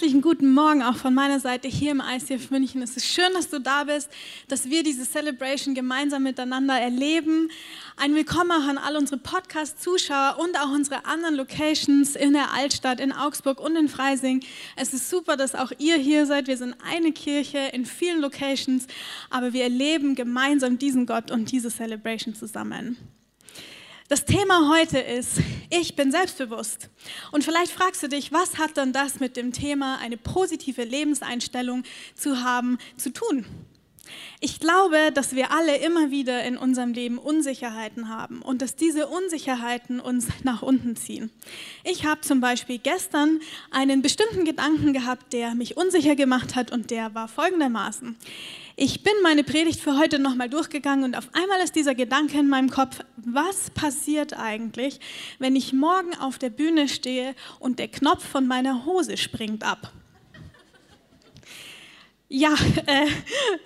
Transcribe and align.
Herzlichen 0.00 0.22
guten 0.22 0.54
Morgen 0.54 0.82
auch 0.82 0.96
von 0.96 1.12
meiner 1.12 1.40
Seite 1.40 1.68
hier 1.68 1.90
im 1.90 2.00
ICF 2.00 2.50
München. 2.50 2.80
Es 2.80 2.96
ist 2.96 3.04
schön, 3.04 3.34
dass 3.34 3.50
du 3.50 3.60
da 3.60 3.84
bist, 3.84 4.08
dass 4.48 4.70
wir 4.70 4.82
diese 4.82 5.04
Celebration 5.04 5.74
gemeinsam 5.74 6.22
miteinander 6.22 6.80
erleben. 6.80 7.50
Ein 7.98 8.14
Willkommen 8.14 8.50
auch 8.50 8.66
an 8.66 8.78
all 8.78 8.96
unsere 8.96 9.18
Podcast-Zuschauer 9.18 10.38
und 10.38 10.58
auch 10.58 10.70
unsere 10.70 11.04
anderen 11.04 11.34
Locations 11.34 12.16
in 12.16 12.32
der 12.32 12.50
Altstadt, 12.54 12.98
in 12.98 13.12
Augsburg 13.12 13.60
und 13.60 13.76
in 13.76 13.90
Freising. 13.90 14.42
Es 14.74 14.94
ist 14.94 15.10
super, 15.10 15.36
dass 15.36 15.54
auch 15.54 15.70
ihr 15.76 15.96
hier 15.96 16.24
seid. 16.24 16.46
Wir 16.46 16.56
sind 16.56 16.76
eine 16.82 17.12
Kirche 17.12 17.58
in 17.74 17.84
vielen 17.84 18.22
Locations, 18.22 18.86
aber 19.28 19.52
wir 19.52 19.64
erleben 19.64 20.14
gemeinsam 20.14 20.78
diesen 20.78 21.04
Gott 21.04 21.30
und 21.30 21.52
diese 21.52 21.68
Celebration 21.68 22.34
zusammen. 22.34 22.96
Das 24.10 24.24
Thema 24.24 24.68
heute 24.68 24.98
ist, 24.98 25.38
ich 25.70 25.94
bin 25.94 26.10
selbstbewusst. 26.10 26.90
Und 27.30 27.44
vielleicht 27.44 27.70
fragst 27.70 28.02
du 28.02 28.08
dich, 28.08 28.32
was 28.32 28.58
hat 28.58 28.76
dann 28.76 28.92
das 28.92 29.20
mit 29.20 29.36
dem 29.36 29.52
Thema, 29.52 29.98
eine 29.98 30.16
positive 30.16 30.82
Lebenseinstellung 30.82 31.84
zu 32.16 32.42
haben, 32.42 32.78
zu 32.96 33.12
tun? 33.12 33.46
Ich 34.40 34.58
glaube, 34.58 35.12
dass 35.14 35.36
wir 35.36 35.52
alle 35.52 35.76
immer 35.76 36.10
wieder 36.10 36.42
in 36.42 36.56
unserem 36.56 36.92
Leben 36.92 37.18
Unsicherheiten 37.18 38.08
haben 38.08 38.42
und 38.42 38.62
dass 38.62 38.74
diese 38.74 39.06
Unsicherheiten 39.06 40.00
uns 40.00 40.26
nach 40.42 40.62
unten 40.62 40.96
ziehen. 40.96 41.30
Ich 41.84 42.04
habe 42.04 42.22
zum 42.22 42.40
Beispiel 42.40 42.78
gestern 42.78 43.38
einen 43.70 44.02
bestimmten 44.02 44.44
Gedanken 44.44 44.92
gehabt, 44.92 45.32
der 45.32 45.54
mich 45.54 45.76
unsicher 45.76 46.16
gemacht 46.16 46.56
hat 46.56 46.72
und 46.72 46.90
der 46.90 47.14
war 47.14 47.28
folgendermaßen. 47.28 48.16
Ich 48.82 49.02
bin 49.02 49.12
meine 49.22 49.44
Predigt 49.44 49.78
für 49.78 49.98
heute 49.98 50.18
nochmal 50.18 50.48
durchgegangen 50.48 51.04
und 51.04 51.14
auf 51.14 51.28
einmal 51.34 51.60
ist 51.62 51.76
dieser 51.76 51.94
Gedanke 51.94 52.38
in 52.38 52.48
meinem 52.48 52.70
Kopf, 52.70 53.00
was 53.16 53.68
passiert 53.68 54.32
eigentlich, 54.32 55.00
wenn 55.38 55.54
ich 55.54 55.74
morgen 55.74 56.14
auf 56.18 56.38
der 56.38 56.48
Bühne 56.48 56.88
stehe 56.88 57.34
und 57.58 57.78
der 57.78 57.88
Knopf 57.88 58.26
von 58.26 58.46
meiner 58.46 58.86
Hose 58.86 59.18
springt 59.18 59.64
ab? 59.64 59.92
Ja, 62.32 62.54
äh, 62.86 63.08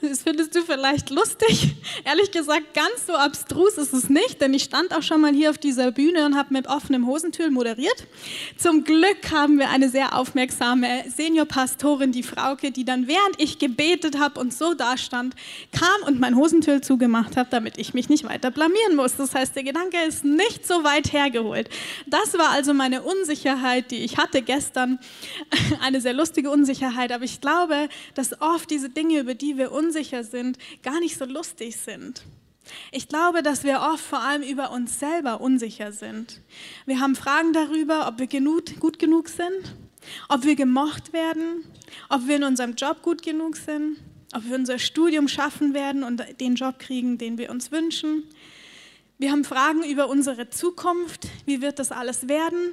das 0.00 0.22
findest 0.22 0.54
du 0.54 0.62
vielleicht 0.62 1.10
lustig. 1.10 1.74
Ehrlich 2.02 2.30
gesagt, 2.30 2.72
ganz 2.72 3.06
so 3.06 3.12
abstrus 3.12 3.76
ist 3.76 3.92
es 3.92 4.08
nicht, 4.08 4.40
denn 4.40 4.54
ich 4.54 4.62
stand 4.62 4.96
auch 4.96 5.02
schon 5.02 5.20
mal 5.20 5.34
hier 5.34 5.50
auf 5.50 5.58
dieser 5.58 5.92
Bühne 5.92 6.24
und 6.24 6.34
habe 6.34 6.54
mit 6.54 6.66
offenem 6.66 7.06
Hosentür 7.06 7.50
moderiert. 7.50 8.06
Zum 8.56 8.82
Glück 8.84 9.30
haben 9.30 9.58
wir 9.58 9.68
eine 9.68 9.90
sehr 9.90 10.16
aufmerksame 10.16 11.04
Seniorpastorin, 11.14 12.10
die 12.10 12.22
Frauke, 12.22 12.70
die 12.70 12.86
dann 12.86 13.06
während 13.06 13.38
ich 13.38 13.58
gebetet 13.58 14.18
habe 14.18 14.40
und 14.40 14.54
so 14.54 14.72
dastand, 14.72 15.34
kam 15.70 16.06
und 16.06 16.18
mein 16.18 16.34
Hosentür 16.34 16.80
zugemacht 16.80 17.36
hat, 17.36 17.52
damit 17.52 17.76
ich 17.76 17.92
mich 17.92 18.08
nicht 18.08 18.24
weiter 18.24 18.50
blamieren 18.50 18.96
muss. 18.96 19.14
Das 19.16 19.34
heißt, 19.34 19.54
der 19.54 19.64
Gedanke 19.64 19.98
ist 20.08 20.24
nicht 20.24 20.66
so 20.66 20.84
weit 20.84 21.12
hergeholt. 21.12 21.68
Das 22.06 22.32
war 22.38 22.48
also 22.52 22.72
meine 22.72 23.02
Unsicherheit, 23.02 23.90
die 23.90 24.04
ich 24.04 24.16
hatte 24.16 24.40
gestern. 24.40 24.98
Eine 25.82 26.00
sehr 26.00 26.14
lustige 26.14 26.48
Unsicherheit, 26.50 27.12
aber 27.12 27.24
ich 27.24 27.42
glaube, 27.42 27.90
dass 28.14 28.40
oft 28.40 28.53
oft 28.54 28.70
diese 28.70 28.90
Dinge, 28.90 29.20
über 29.20 29.34
die 29.34 29.56
wir 29.56 29.72
unsicher 29.72 30.24
sind, 30.24 30.58
gar 30.82 31.00
nicht 31.00 31.18
so 31.18 31.24
lustig 31.24 31.76
sind. 31.76 32.22
Ich 32.92 33.08
glaube, 33.08 33.42
dass 33.42 33.64
wir 33.64 33.80
oft 33.80 34.04
vor 34.04 34.20
allem 34.20 34.42
über 34.42 34.70
uns 34.70 34.98
selber 34.98 35.40
unsicher 35.40 35.92
sind. 35.92 36.40
Wir 36.86 37.00
haben 37.00 37.14
Fragen 37.14 37.52
darüber, 37.52 38.08
ob 38.08 38.18
wir 38.18 38.26
genug, 38.26 38.80
gut 38.80 38.98
genug 38.98 39.28
sind, 39.28 39.74
ob 40.28 40.44
wir 40.44 40.56
gemocht 40.56 41.12
werden, 41.12 41.64
ob 42.08 42.26
wir 42.26 42.36
in 42.36 42.44
unserem 42.44 42.74
Job 42.74 43.02
gut 43.02 43.22
genug 43.22 43.56
sind, 43.56 43.98
ob 44.32 44.44
wir 44.48 44.56
unser 44.56 44.78
Studium 44.78 45.28
schaffen 45.28 45.74
werden 45.74 46.02
und 46.02 46.22
den 46.40 46.54
Job 46.54 46.78
kriegen, 46.78 47.18
den 47.18 47.38
wir 47.38 47.50
uns 47.50 47.70
wünschen. 47.70 48.24
Wir 49.18 49.30
haben 49.30 49.44
Fragen 49.44 49.84
über 49.84 50.08
unsere 50.08 50.50
Zukunft, 50.50 51.28
wie 51.46 51.60
wird 51.60 51.78
das 51.78 51.92
alles 51.92 52.28
werden? 52.28 52.72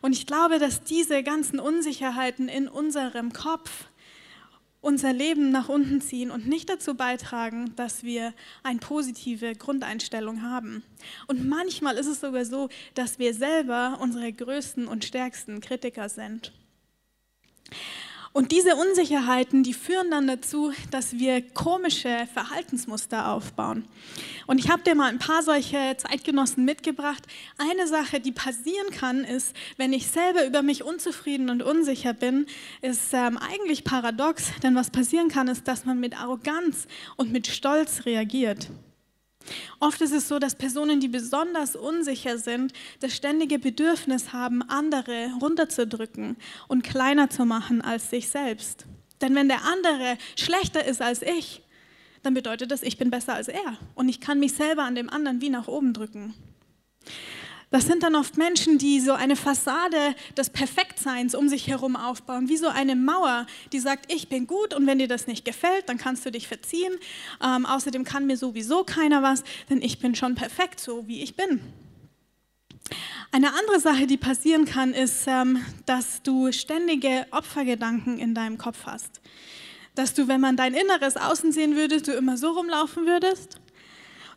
Und 0.00 0.12
ich 0.12 0.26
glaube, 0.26 0.58
dass 0.58 0.82
diese 0.82 1.22
ganzen 1.22 1.58
Unsicherheiten 1.58 2.48
in 2.48 2.68
unserem 2.68 3.32
Kopf 3.32 3.86
unser 4.84 5.12
Leben 5.12 5.50
nach 5.50 5.68
unten 5.68 6.00
ziehen 6.00 6.30
und 6.30 6.46
nicht 6.46 6.68
dazu 6.68 6.94
beitragen, 6.94 7.74
dass 7.76 8.02
wir 8.04 8.34
eine 8.62 8.78
positive 8.78 9.54
Grundeinstellung 9.54 10.42
haben. 10.42 10.82
Und 11.26 11.48
manchmal 11.48 11.96
ist 11.96 12.06
es 12.06 12.20
sogar 12.20 12.44
so, 12.44 12.68
dass 12.94 13.18
wir 13.18 13.34
selber 13.34 13.98
unsere 14.00 14.32
größten 14.32 14.86
und 14.86 15.04
stärksten 15.04 15.60
Kritiker 15.60 16.08
sind. 16.08 16.52
Und 18.36 18.50
diese 18.50 18.74
Unsicherheiten, 18.74 19.62
die 19.62 19.72
führen 19.72 20.10
dann 20.10 20.26
dazu, 20.26 20.72
dass 20.90 21.12
wir 21.12 21.40
komische 21.40 22.26
Verhaltensmuster 22.32 23.30
aufbauen. 23.30 23.84
Und 24.48 24.58
ich 24.58 24.68
habe 24.70 24.82
dir 24.82 24.96
mal 24.96 25.08
ein 25.08 25.20
paar 25.20 25.44
solche 25.44 25.96
Zeitgenossen 25.96 26.64
mitgebracht. 26.64 27.22
Eine 27.58 27.86
Sache, 27.86 28.18
die 28.18 28.32
passieren 28.32 28.90
kann, 28.90 29.22
ist, 29.22 29.54
wenn 29.76 29.92
ich 29.92 30.08
selber 30.08 30.44
über 30.46 30.62
mich 30.62 30.82
unzufrieden 30.82 31.48
und 31.48 31.62
unsicher 31.62 32.12
bin, 32.12 32.46
ist 32.82 33.14
ähm, 33.14 33.38
eigentlich 33.38 33.84
paradox, 33.84 34.50
denn 34.64 34.74
was 34.74 34.90
passieren 34.90 35.28
kann, 35.28 35.46
ist, 35.46 35.68
dass 35.68 35.84
man 35.84 36.00
mit 36.00 36.20
Arroganz 36.20 36.88
und 37.14 37.30
mit 37.30 37.46
Stolz 37.46 38.04
reagiert. 38.04 38.68
Oft 39.80 40.00
ist 40.00 40.12
es 40.12 40.28
so, 40.28 40.38
dass 40.38 40.54
Personen, 40.54 41.00
die 41.00 41.08
besonders 41.08 41.76
unsicher 41.76 42.38
sind, 42.38 42.72
das 43.00 43.14
ständige 43.14 43.58
Bedürfnis 43.58 44.32
haben, 44.32 44.62
andere 44.62 45.30
runterzudrücken 45.40 46.36
und 46.68 46.82
kleiner 46.82 47.30
zu 47.30 47.44
machen 47.44 47.82
als 47.82 48.10
sich 48.10 48.28
selbst. 48.28 48.86
Denn 49.20 49.34
wenn 49.34 49.48
der 49.48 49.64
andere 49.64 50.18
schlechter 50.36 50.84
ist 50.84 51.02
als 51.02 51.22
ich, 51.22 51.62
dann 52.22 52.34
bedeutet 52.34 52.70
das, 52.70 52.82
ich 52.82 52.96
bin 52.96 53.10
besser 53.10 53.34
als 53.34 53.48
er 53.48 53.78
und 53.94 54.08
ich 54.08 54.20
kann 54.20 54.40
mich 54.40 54.54
selber 54.54 54.84
an 54.84 54.94
dem 54.94 55.10
anderen 55.10 55.40
wie 55.40 55.50
nach 55.50 55.68
oben 55.68 55.92
drücken. 55.92 56.34
Das 57.74 57.86
sind 57.86 58.04
dann 58.04 58.14
oft 58.14 58.36
Menschen, 58.36 58.78
die 58.78 59.00
so 59.00 59.14
eine 59.14 59.34
Fassade 59.34 60.14
des 60.36 60.48
Perfektseins 60.48 61.34
um 61.34 61.48
sich 61.48 61.66
herum 61.66 61.96
aufbauen, 61.96 62.48
wie 62.48 62.56
so 62.56 62.68
eine 62.68 62.94
Mauer, 62.94 63.48
die 63.72 63.80
sagt, 63.80 64.12
ich 64.12 64.28
bin 64.28 64.46
gut 64.46 64.72
und 64.74 64.86
wenn 64.86 65.00
dir 65.00 65.08
das 65.08 65.26
nicht 65.26 65.44
gefällt, 65.44 65.88
dann 65.88 65.98
kannst 65.98 66.24
du 66.24 66.30
dich 66.30 66.46
verziehen. 66.46 66.92
Ähm, 67.44 67.66
außerdem 67.66 68.04
kann 68.04 68.26
mir 68.28 68.36
sowieso 68.36 68.84
keiner 68.84 69.24
was, 69.24 69.42
denn 69.70 69.82
ich 69.82 69.98
bin 69.98 70.14
schon 70.14 70.36
perfekt, 70.36 70.78
so 70.78 71.08
wie 71.08 71.20
ich 71.20 71.34
bin. 71.34 71.58
Eine 73.32 73.52
andere 73.54 73.80
Sache, 73.80 74.06
die 74.06 74.18
passieren 74.18 74.66
kann, 74.66 74.94
ist, 74.94 75.24
ähm, 75.26 75.58
dass 75.84 76.22
du 76.22 76.52
ständige 76.52 77.26
Opfergedanken 77.32 78.20
in 78.20 78.36
deinem 78.36 78.56
Kopf 78.56 78.86
hast. 78.86 79.20
Dass 79.96 80.14
du, 80.14 80.28
wenn 80.28 80.40
man 80.40 80.56
dein 80.56 80.74
Inneres 80.74 81.16
außen 81.16 81.50
sehen 81.50 81.74
würdest, 81.74 82.06
du 82.06 82.12
immer 82.12 82.36
so 82.36 82.52
rumlaufen 82.52 83.04
würdest 83.04 83.58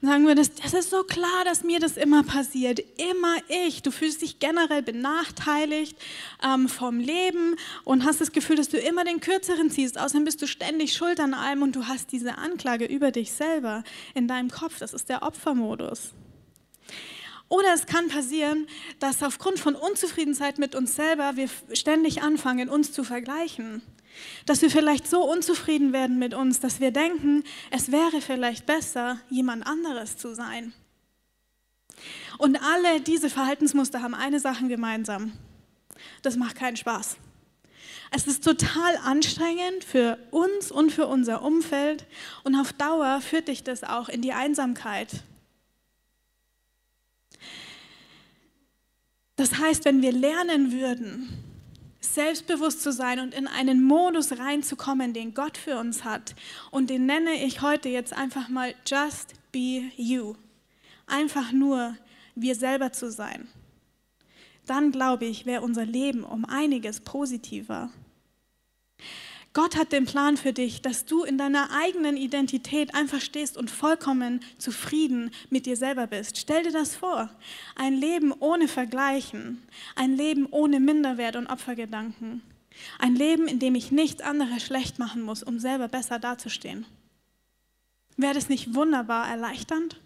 und 0.01 0.09
sagen 0.09 0.27
würdest, 0.27 0.63
das 0.63 0.73
ist 0.73 0.89
so 0.89 1.03
klar, 1.03 1.43
dass 1.45 1.63
mir 1.63 1.79
das 1.79 1.97
immer 1.97 2.23
passiert, 2.23 2.79
immer 2.97 3.35
ich. 3.65 3.81
Du 3.81 3.91
fühlst 3.91 4.21
dich 4.21 4.39
generell 4.39 4.83
benachteiligt 4.83 5.97
ähm, 6.43 6.69
vom 6.69 6.99
Leben 6.99 7.55
und 7.83 8.05
hast 8.05 8.21
das 8.21 8.31
Gefühl, 8.31 8.57
dass 8.57 8.69
du 8.69 8.77
immer 8.77 9.03
den 9.03 9.19
Kürzeren 9.19 9.71
ziehst. 9.71 9.97
Außerdem 9.99 10.25
bist 10.25 10.41
du 10.41 10.47
ständig 10.47 10.93
schuld 10.93 11.19
an 11.19 11.33
allem 11.33 11.63
und 11.63 11.75
du 11.75 11.87
hast 11.87 12.11
diese 12.11 12.37
Anklage 12.37 12.85
über 12.85 13.11
dich 13.11 13.31
selber 13.31 13.83
in 14.13 14.27
deinem 14.27 14.51
Kopf. 14.51 14.79
Das 14.79 14.93
ist 14.93 15.09
der 15.09 15.23
Opfermodus. 15.23 16.13
Oder 17.49 17.73
es 17.73 17.85
kann 17.85 18.09
passieren, 18.09 18.67
dass 18.99 19.23
aufgrund 19.23 19.59
von 19.59 19.75
Unzufriedenheit 19.75 20.57
mit 20.57 20.75
uns 20.75 20.95
selber 20.95 21.37
wir 21.37 21.49
ständig 21.73 22.21
anfangen, 22.21 22.69
uns 22.69 22.91
zu 22.91 23.03
vergleichen. 23.03 23.81
Dass 24.45 24.61
wir 24.61 24.69
vielleicht 24.69 25.07
so 25.07 25.23
unzufrieden 25.23 25.93
werden 25.93 26.19
mit 26.19 26.33
uns, 26.33 26.59
dass 26.59 26.79
wir 26.79 26.91
denken, 26.91 27.43
es 27.71 27.91
wäre 27.91 28.21
vielleicht 28.21 28.65
besser, 28.65 29.19
jemand 29.29 29.65
anderes 29.65 30.17
zu 30.17 30.33
sein. 30.33 30.73
Und 32.37 32.61
alle 32.61 33.01
diese 33.01 33.29
Verhaltensmuster 33.29 34.01
haben 34.01 34.13
eine 34.13 34.39
Sache 34.39 34.67
gemeinsam. 34.67 35.33
Das 36.21 36.35
macht 36.35 36.55
keinen 36.55 36.77
Spaß. 36.77 37.17
Es 38.11 38.27
ist 38.27 38.43
total 38.43 38.97
anstrengend 39.03 39.83
für 39.83 40.17
uns 40.31 40.71
und 40.71 40.91
für 40.91 41.07
unser 41.07 41.41
Umfeld 41.41 42.05
und 42.43 42.55
auf 42.55 42.71
Dauer 42.73 43.19
führt 43.21 43.49
dich 43.49 43.63
das 43.63 43.83
auch 43.83 44.07
in 44.07 44.21
die 44.21 44.31
Einsamkeit. 44.31 45.23
Das 49.35 49.59
heißt, 49.59 49.85
wenn 49.85 50.01
wir 50.01 50.11
lernen 50.11 50.71
würden, 50.71 51.46
selbstbewusst 51.99 52.81
zu 52.81 52.91
sein 52.91 53.19
und 53.19 53.33
in 53.33 53.47
einen 53.47 53.83
Modus 53.83 54.37
reinzukommen, 54.37 55.13
den 55.13 55.33
Gott 55.33 55.57
für 55.57 55.77
uns 55.77 56.03
hat. 56.03 56.35
Und 56.71 56.89
den 56.89 57.05
nenne 57.05 57.43
ich 57.43 57.61
heute 57.61 57.89
jetzt 57.89 58.13
einfach 58.13 58.49
mal 58.49 58.73
Just 58.85 59.33
Be 59.51 59.91
You. 59.95 60.35
Einfach 61.07 61.51
nur 61.51 61.95
wir 62.35 62.55
selber 62.55 62.91
zu 62.91 63.11
sein. 63.11 63.47
Dann 64.65 64.91
glaube 64.91 65.25
ich, 65.25 65.45
wäre 65.45 65.61
unser 65.61 65.85
Leben 65.85 66.23
um 66.23 66.45
einiges 66.45 66.99
positiver. 66.99 67.89
Gott 69.53 69.75
hat 69.75 69.91
den 69.91 70.05
Plan 70.05 70.37
für 70.37 70.53
dich, 70.53 70.81
dass 70.81 71.05
du 71.05 71.23
in 71.23 71.37
deiner 71.37 71.69
eigenen 71.71 72.15
Identität 72.15 72.93
einfach 72.93 73.21
stehst 73.21 73.57
und 73.57 73.71
vollkommen 73.71 74.41
zufrieden 74.57 75.31
mit 75.49 75.65
dir 75.65 75.75
selber 75.75 76.07
bist. 76.07 76.37
Stell 76.37 76.63
dir 76.63 76.71
das 76.71 76.95
vor. 76.95 77.29
Ein 77.75 77.93
Leben 77.93 78.33
ohne 78.39 78.67
Vergleichen, 78.67 79.63
ein 79.95 80.15
Leben 80.15 80.45
ohne 80.51 80.79
Minderwert 80.79 81.35
und 81.35 81.47
Opfergedanken. 81.47 82.43
Ein 82.99 83.15
Leben, 83.15 83.47
in 83.47 83.59
dem 83.59 83.73
ich 83.73 83.91
nichts 83.91 84.21
anderes 84.21 84.63
schlecht 84.63 84.99
machen 84.99 85.23
muss, 85.23 85.41
um 85.41 85.59
selber 85.59 85.87
besser 85.87 86.19
dazustehen. 86.19 86.85
Wäre 88.15 88.35
das 88.35 88.49
nicht 88.49 88.75
wunderbar 88.75 89.27
erleichternd? 89.27 89.99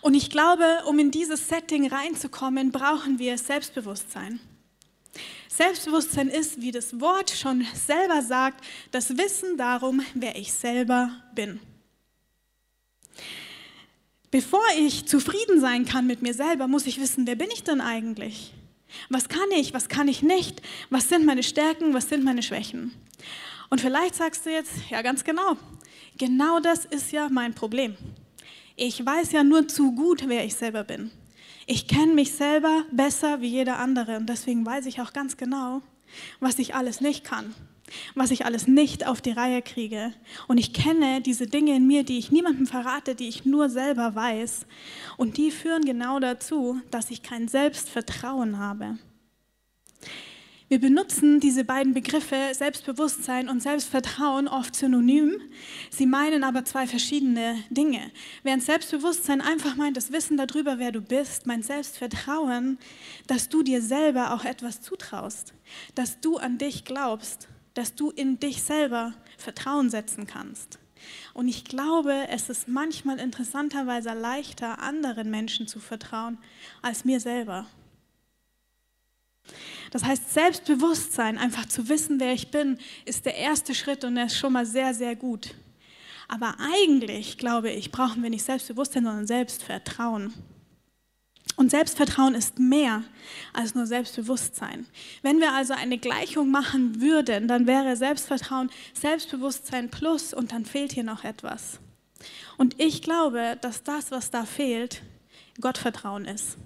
Und 0.00 0.14
ich 0.14 0.30
glaube, 0.30 0.64
um 0.86 0.98
in 0.98 1.10
dieses 1.10 1.48
Setting 1.48 1.88
reinzukommen, 1.88 2.70
brauchen 2.70 3.18
wir 3.18 3.36
Selbstbewusstsein. 3.36 4.40
Selbstbewusstsein 5.58 6.28
ist, 6.28 6.60
wie 6.60 6.70
das 6.70 7.00
Wort 7.00 7.30
schon 7.30 7.66
selber 7.74 8.22
sagt, 8.22 8.64
das 8.92 9.18
Wissen 9.18 9.56
darum, 9.56 10.02
wer 10.14 10.36
ich 10.36 10.52
selber 10.52 11.10
bin. 11.34 11.58
Bevor 14.30 14.62
ich 14.78 15.06
zufrieden 15.06 15.60
sein 15.60 15.84
kann 15.84 16.06
mit 16.06 16.22
mir 16.22 16.32
selber, 16.32 16.68
muss 16.68 16.86
ich 16.86 17.00
wissen, 17.00 17.26
wer 17.26 17.34
bin 17.34 17.48
ich 17.52 17.64
denn 17.64 17.80
eigentlich? 17.80 18.54
Was 19.08 19.28
kann 19.28 19.50
ich, 19.50 19.74
was 19.74 19.88
kann 19.88 20.06
ich 20.06 20.22
nicht? 20.22 20.62
Was 20.90 21.08
sind 21.08 21.26
meine 21.26 21.42
Stärken, 21.42 21.92
was 21.92 22.08
sind 22.08 22.22
meine 22.22 22.44
Schwächen? 22.44 22.94
Und 23.68 23.80
vielleicht 23.80 24.14
sagst 24.14 24.46
du 24.46 24.50
jetzt, 24.50 24.74
ja 24.90 25.02
ganz 25.02 25.24
genau, 25.24 25.56
genau 26.16 26.60
das 26.60 26.84
ist 26.84 27.10
ja 27.10 27.28
mein 27.30 27.52
Problem. 27.52 27.96
Ich 28.76 29.04
weiß 29.04 29.32
ja 29.32 29.42
nur 29.42 29.66
zu 29.66 29.92
gut, 29.92 30.22
wer 30.28 30.44
ich 30.44 30.54
selber 30.54 30.84
bin. 30.84 31.10
Ich 31.70 31.86
kenne 31.86 32.14
mich 32.14 32.32
selber 32.32 32.84
besser 32.92 33.42
wie 33.42 33.48
jeder 33.48 33.78
andere 33.78 34.16
und 34.16 34.26
deswegen 34.26 34.64
weiß 34.64 34.86
ich 34.86 35.02
auch 35.02 35.12
ganz 35.12 35.36
genau, 35.36 35.82
was 36.40 36.58
ich 36.58 36.74
alles 36.74 37.02
nicht 37.02 37.24
kann, 37.24 37.54
was 38.14 38.30
ich 38.30 38.46
alles 38.46 38.66
nicht 38.66 39.06
auf 39.06 39.20
die 39.20 39.32
Reihe 39.32 39.60
kriege. 39.60 40.14
Und 40.46 40.56
ich 40.56 40.72
kenne 40.72 41.20
diese 41.20 41.46
Dinge 41.46 41.76
in 41.76 41.86
mir, 41.86 42.04
die 42.04 42.16
ich 42.16 42.32
niemandem 42.32 42.66
verrate, 42.66 43.14
die 43.14 43.28
ich 43.28 43.44
nur 43.44 43.68
selber 43.68 44.14
weiß. 44.14 44.64
Und 45.18 45.36
die 45.36 45.50
führen 45.50 45.84
genau 45.84 46.20
dazu, 46.20 46.80
dass 46.90 47.10
ich 47.10 47.22
kein 47.22 47.48
Selbstvertrauen 47.48 48.58
habe. 48.58 48.96
Wir 50.70 50.78
benutzen 50.78 51.40
diese 51.40 51.64
beiden 51.64 51.94
Begriffe 51.94 52.36
Selbstbewusstsein 52.52 53.48
und 53.48 53.62
Selbstvertrauen 53.62 54.48
oft 54.48 54.76
synonym. 54.76 55.40
Sie 55.88 56.04
meinen 56.04 56.44
aber 56.44 56.66
zwei 56.66 56.86
verschiedene 56.86 57.56
Dinge. 57.70 58.10
Während 58.42 58.62
Selbstbewusstsein 58.62 59.40
einfach 59.40 59.76
meint, 59.76 59.96
das 59.96 60.12
Wissen 60.12 60.36
darüber, 60.36 60.78
wer 60.78 60.92
du 60.92 61.00
bist, 61.00 61.46
mein 61.46 61.62
Selbstvertrauen, 61.62 62.76
dass 63.26 63.48
du 63.48 63.62
dir 63.62 63.80
selber 63.80 64.34
auch 64.34 64.44
etwas 64.44 64.82
zutraust, 64.82 65.54
dass 65.94 66.20
du 66.20 66.36
an 66.36 66.58
dich 66.58 66.84
glaubst, 66.84 67.48
dass 67.72 67.94
du 67.94 68.10
in 68.10 68.38
dich 68.38 68.62
selber 68.62 69.14
Vertrauen 69.38 69.88
setzen 69.88 70.26
kannst. 70.26 70.78
Und 71.32 71.48
ich 71.48 71.64
glaube, 71.64 72.28
es 72.28 72.50
ist 72.50 72.68
manchmal 72.68 73.20
interessanterweise 73.20 74.12
leichter, 74.12 74.80
anderen 74.80 75.30
Menschen 75.30 75.66
zu 75.66 75.80
vertrauen, 75.80 76.36
als 76.82 77.06
mir 77.06 77.20
selber. 77.20 77.66
Das 79.90 80.04
heißt, 80.04 80.32
Selbstbewusstsein, 80.32 81.38
einfach 81.38 81.66
zu 81.66 81.88
wissen, 81.88 82.20
wer 82.20 82.32
ich 82.32 82.50
bin, 82.50 82.78
ist 83.04 83.26
der 83.26 83.36
erste 83.36 83.74
Schritt 83.74 84.04
und 84.04 84.16
er 84.16 84.26
ist 84.26 84.38
schon 84.38 84.52
mal 84.52 84.66
sehr, 84.66 84.94
sehr 84.94 85.16
gut. 85.16 85.54
Aber 86.28 86.56
eigentlich, 86.58 87.38
glaube 87.38 87.70
ich, 87.70 87.90
brauchen 87.90 88.22
wir 88.22 88.30
nicht 88.30 88.44
Selbstbewusstsein, 88.44 89.04
sondern 89.04 89.26
Selbstvertrauen. 89.26 90.34
Und 91.56 91.70
Selbstvertrauen 91.70 92.34
ist 92.34 92.58
mehr 92.60 93.02
als 93.52 93.74
nur 93.74 93.86
Selbstbewusstsein. 93.86 94.86
Wenn 95.22 95.40
wir 95.40 95.54
also 95.54 95.74
eine 95.74 95.98
Gleichung 95.98 96.50
machen 96.50 97.00
würden, 97.00 97.48
dann 97.48 97.66
wäre 97.66 97.96
Selbstvertrauen 97.96 98.70
Selbstbewusstsein 98.92 99.90
plus 99.90 100.32
und 100.32 100.52
dann 100.52 100.64
fehlt 100.64 100.92
hier 100.92 101.02
noch 101.02 101.24
etwas. 101.24 101.80
Und 102.58 102.80
ich 102.80 103.02
glaube, 103.02 103.58
dass 103.60 103.82
das, 103.82 104.10
was 104.10 104.30
da 104.30 104.44
fehlt, 104.44 105.02
Gottvertrauen 105.60 106.26
ist. 106.26 106.58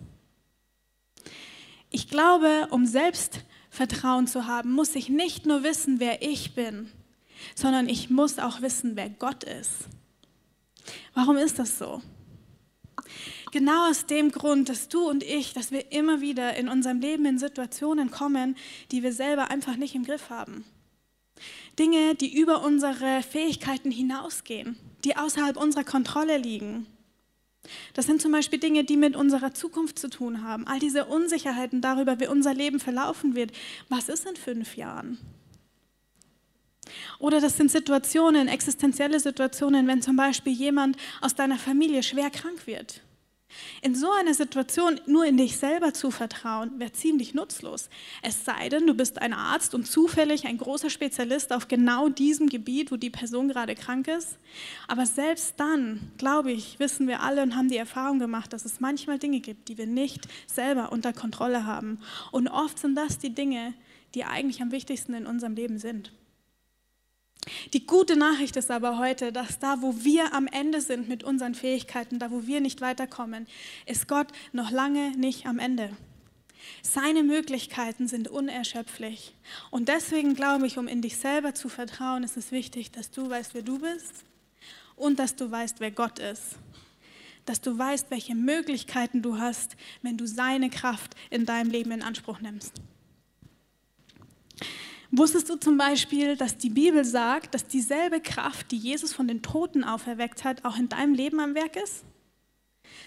Ich 1.95 2.09
glaube, 2.09 2.69
um 2.71 2.87
Selbstvertrauen 2.87 4.27
zu 4.27 4.47
haben, 4.47 4.73
muss 4.73 4.95
ich 4.95 5.11
nicht 5.11 5.45
nur 5.45 5.63
wissen, 5.63 6.01
wer 6.01 6.23
ich 6.23 6.55
bin, 6.55 6.91
sondern 7.55 7.87
ich 7.89 8.09
muss 8.09 8.39
auch 8.39 8.63
wissen, 8.63 8.97
wer 8.97 9.11
Gott 9.11 9.45
ist. 9.45 9.89
Warum 11.13 11.37
ist 11.37 11.59
das 11.59 11.79
so? 11.79 12.01
Genau 13.51 13.91
aus 13.91 14.07
dem 14.07 14.31
Grund, 14.31 14.71
dass 14.71 14.89
du 14.89 15.07
und 15.07 15.23
ich, 15.23 15.53
dass 15.53 15.71
wir 15.71 15.93
immer 15.93 16.23
wieder 16.23 16.57
in 16.57 16.71
unserem 16.71 17.01
Leben 17.01 17.27
in 17.27 17.39
Situationen 17.39 18.11
kommen, 18.11 18.57
die 18.91 19.03
wir 19.03 19.13
selber 19.13 19.51
einfach 19.51 19.77
nicht 19.77 19.95
im 19.95 20.05
Griff 20.05 20.31
haben. 20.31 20.65
Dinge, 21.79 22.15
die 22.15 22.35
über 22.35 22.65
unsere 22.65 23.23
Fähigkeiten 23.23 23.91
hinausgehen, 23.91 24.77
die 25.05 25.17
außerhalb 25.17 25.59
unserer 25.59 25.85
Kontrolle 25.85 26.39
liegen. 26.39 26.87
Das 27.95 28.07
sind 28.07 28.21
zum 28.21 28.33
Beispiel 28.33 28.59
Dinge, 28.59 28.85
die 28.85 28.97
mit 28.97 29.15
unserer 29.17 29.55
Zukunft 29.55 29.99
zu 29.99 30.11
tun 30.11 30.43
haben. 30.43 30.67
All 30.67 30.79
diese 30.79 31.05
Unsicherheiten 31.05 31.81
darüber, 31.81 32.19
wie 32.21 32.27
unser 32.27 32.55
Leben 32.55 32.81
verlaufen 32.81 33.35
wird. 33.35 33.53
Was 33.89 34.09
ist 34.09 34.27
in 34.27 34.37
fünf 34.37 34.77
Jahren? 34.77 35.19
Oder 37.19 37.41
das 37.41 37.57
sind 37.57 37.71
Situationen, 37.71 38.49
existenzielle 38.49 39.21
Situationen, 39.21 39.87
wenn 39.87 40.03
zum 40.03 40.17
Beispiel 40.17 40.53
jemand 40.53 40.97
aus 41.21 41.35
deiner 41.35 41.57
Familie 41.57 42.03
schwer 42.03 42.31
krank 42.31 42.67
wird. 42.67 43.03
In 43.81 43.95
so 43.95 44.11
einer 44.11 44.35
Situation 44.35 45.01
nur 45.07 45.25
in 45.25 45.37
dich 45.37 45.57
selber 45.57 45.93
zu 45.93 46.11
vertrauen, 46.11 46.79
wäre 46.79 46.93
ziemlich 46.93 47.35
nutzlos. 47.35 47.89
Es 48.23 48.45
sei 48.45 48.69
denn, 48.69 48.87
du 48.87 48.95
bist 48.95 49.21
ein 49.21 49.33
Arzt 49.33 49.75
und 49.75 49.87
zufällig 49.87 50.47
ein 50.47 50.59
großer 50.59 50.91
Spezialist 50.91 51.53
auf 51.53 51.69
genau 51.69 52.09
diesem 52.09 52.49
Gebiet, 52.49 52.93
wo 52.93 52.97
die 52.97 53.11
Person 53.11 53.49
gerade 53.49 53.75
krank 53.75 54.09
ist. 54.09 54.39
Aber 54.89 55.07
selbst 55.07 55.55
dann, 55.59 56.13
glaube 56.19 56.53
ich, 56.53 56.79
wissen 56.79 57.09
wir 57.09 57.21
alle 57.21 57.43
und 57.43 57.57
haben 57.57 57.69
die 57.69 57.77
Erfahrung 57.77 58.19
gemacht, 58.19 58.53
dass 58.53 58.65
es 58.65 58.81
manchmal 58.81 59.19
Dinge 59.19 59.41
gibt, 59.41 59.69
die 59.69 59.79
wir 59.79 59.87
nicht 59.87 60.29
selber 60.47 60.93
unter 60.93 61.13
Kontrolle 61.13 61.67
haben. 61.67 61.99
Und 62.31 62.49
oft 62.49 62.79
sind 62.79 62.95
das 62.95 63.19
die 63.19 63.35
Dinge, 63.35 63.75
die 64.15 64.25
eigentlich 64.25 64.63
am 64.63 64.73
wichtigsten 64.73 65.15
in 65.15 65.27
unserem 65.27 65.55
Leben 65.55 65.79
sind. 65.79 66.13
Die 67.73 67.87
gute 67.87 68.17
Nachricht 68.17 68.57
ist 68.57 68.71
aber 68.71 68.99
heute, 68.99 69.33
dass 69.33 69.59
da, 69.59 69.83
wo 69.83 69.95
wir 70.05 70.35
am 70.35 70.47
Ende 70.47 70.81
sind 70.81 71.09
mit 71.09 71.25
unseren 71.25 71.55
Fähigkeiten, 71.55 72.19
da, 72.19 72.31
wo 72.31 72.47
wir 72.47 72.61
nicht 72.61 72.81
weiterkommen, 72.81 73.47
ist 73.87 74.09
Gott 74.09 74.29
noch 74.53 74.71
lange 74.71 75.11
nicht 75.17 75.47
am 75.47 75.59
Ende. 75.59 75.91
Seine 76.83 77.23
Möglichkeiten 77.23 78.09
sind 78.09 78.29
unerschöpflich. 78.29 79.35
Und 79.71 79.89
deswegen 79.89 80.35
glaube 80.35 80.67
ich, 80.67 80.79
um 80.79 80.89
in 80.89 81.03
dich 81.03 81.17
selber 81.17 81.55
zu 81.55 81.69
vertrauen, 81.69 82.25
ist 82.25 82.37
es 82.37 82.53
wichtig, 82.53 82.91
dass 82.91 83.11
du 83.11 83.29
weißt, 83.29 83.55
wer 83.55 83.63
du 83.63 83.79
bist 83.79 84.25
und 84.97 85.19
dass 85.19 85.37
du 85.37 85.51
weißt, 85.51 85.81
wer 85.81 85.91
Gott 85.91 86.19
ist. 86.19 86.57
Dass 87.45 87.61
du 87.61 87.77
weißt, 87.77 88.11
welche 88.11 88.35
Möglichkeiten 88.35 89.23
du 89.23 89.39
hast, 89.39 89.77
wenn 90.03 90.17
du 90.17 90.27
seine 90.27 90.71
Kraft 90.71 91.15
in 91.31 91.47
deinem 91.47 91.71
Leben 91.71 91.91
in 91.91 92.03
Anspruch 92.03 92.41
nimmst. 92.41 92.75
Wusstest 95.15 95.51
du 95.51 95.57
zum 95.57 95.77
Beispiel, 95.77 96.37
dass 96.37 96.57
die 96.57 96.71
Bibel 96.71 97.05
sagt, 97.05 97.55
dass 97.55 97.67
dieselbe 97.67 98.23
Kraft, 98.23 98.71
die 98.71 98.79
Jesus 98.79 99.13
von 99.13 99.29
den 99.29 99.43
Toten 99.43 99.85
auferweckt 99.85 100.43
hat, 100.43 100.65
auch 100.65 100.79
in 100.79 100.89
deinem 100.89 101.13
Leben 101.13 101.39
am 101.39 101.55
Werk 101.55 101.77
ist? 101.77 102.05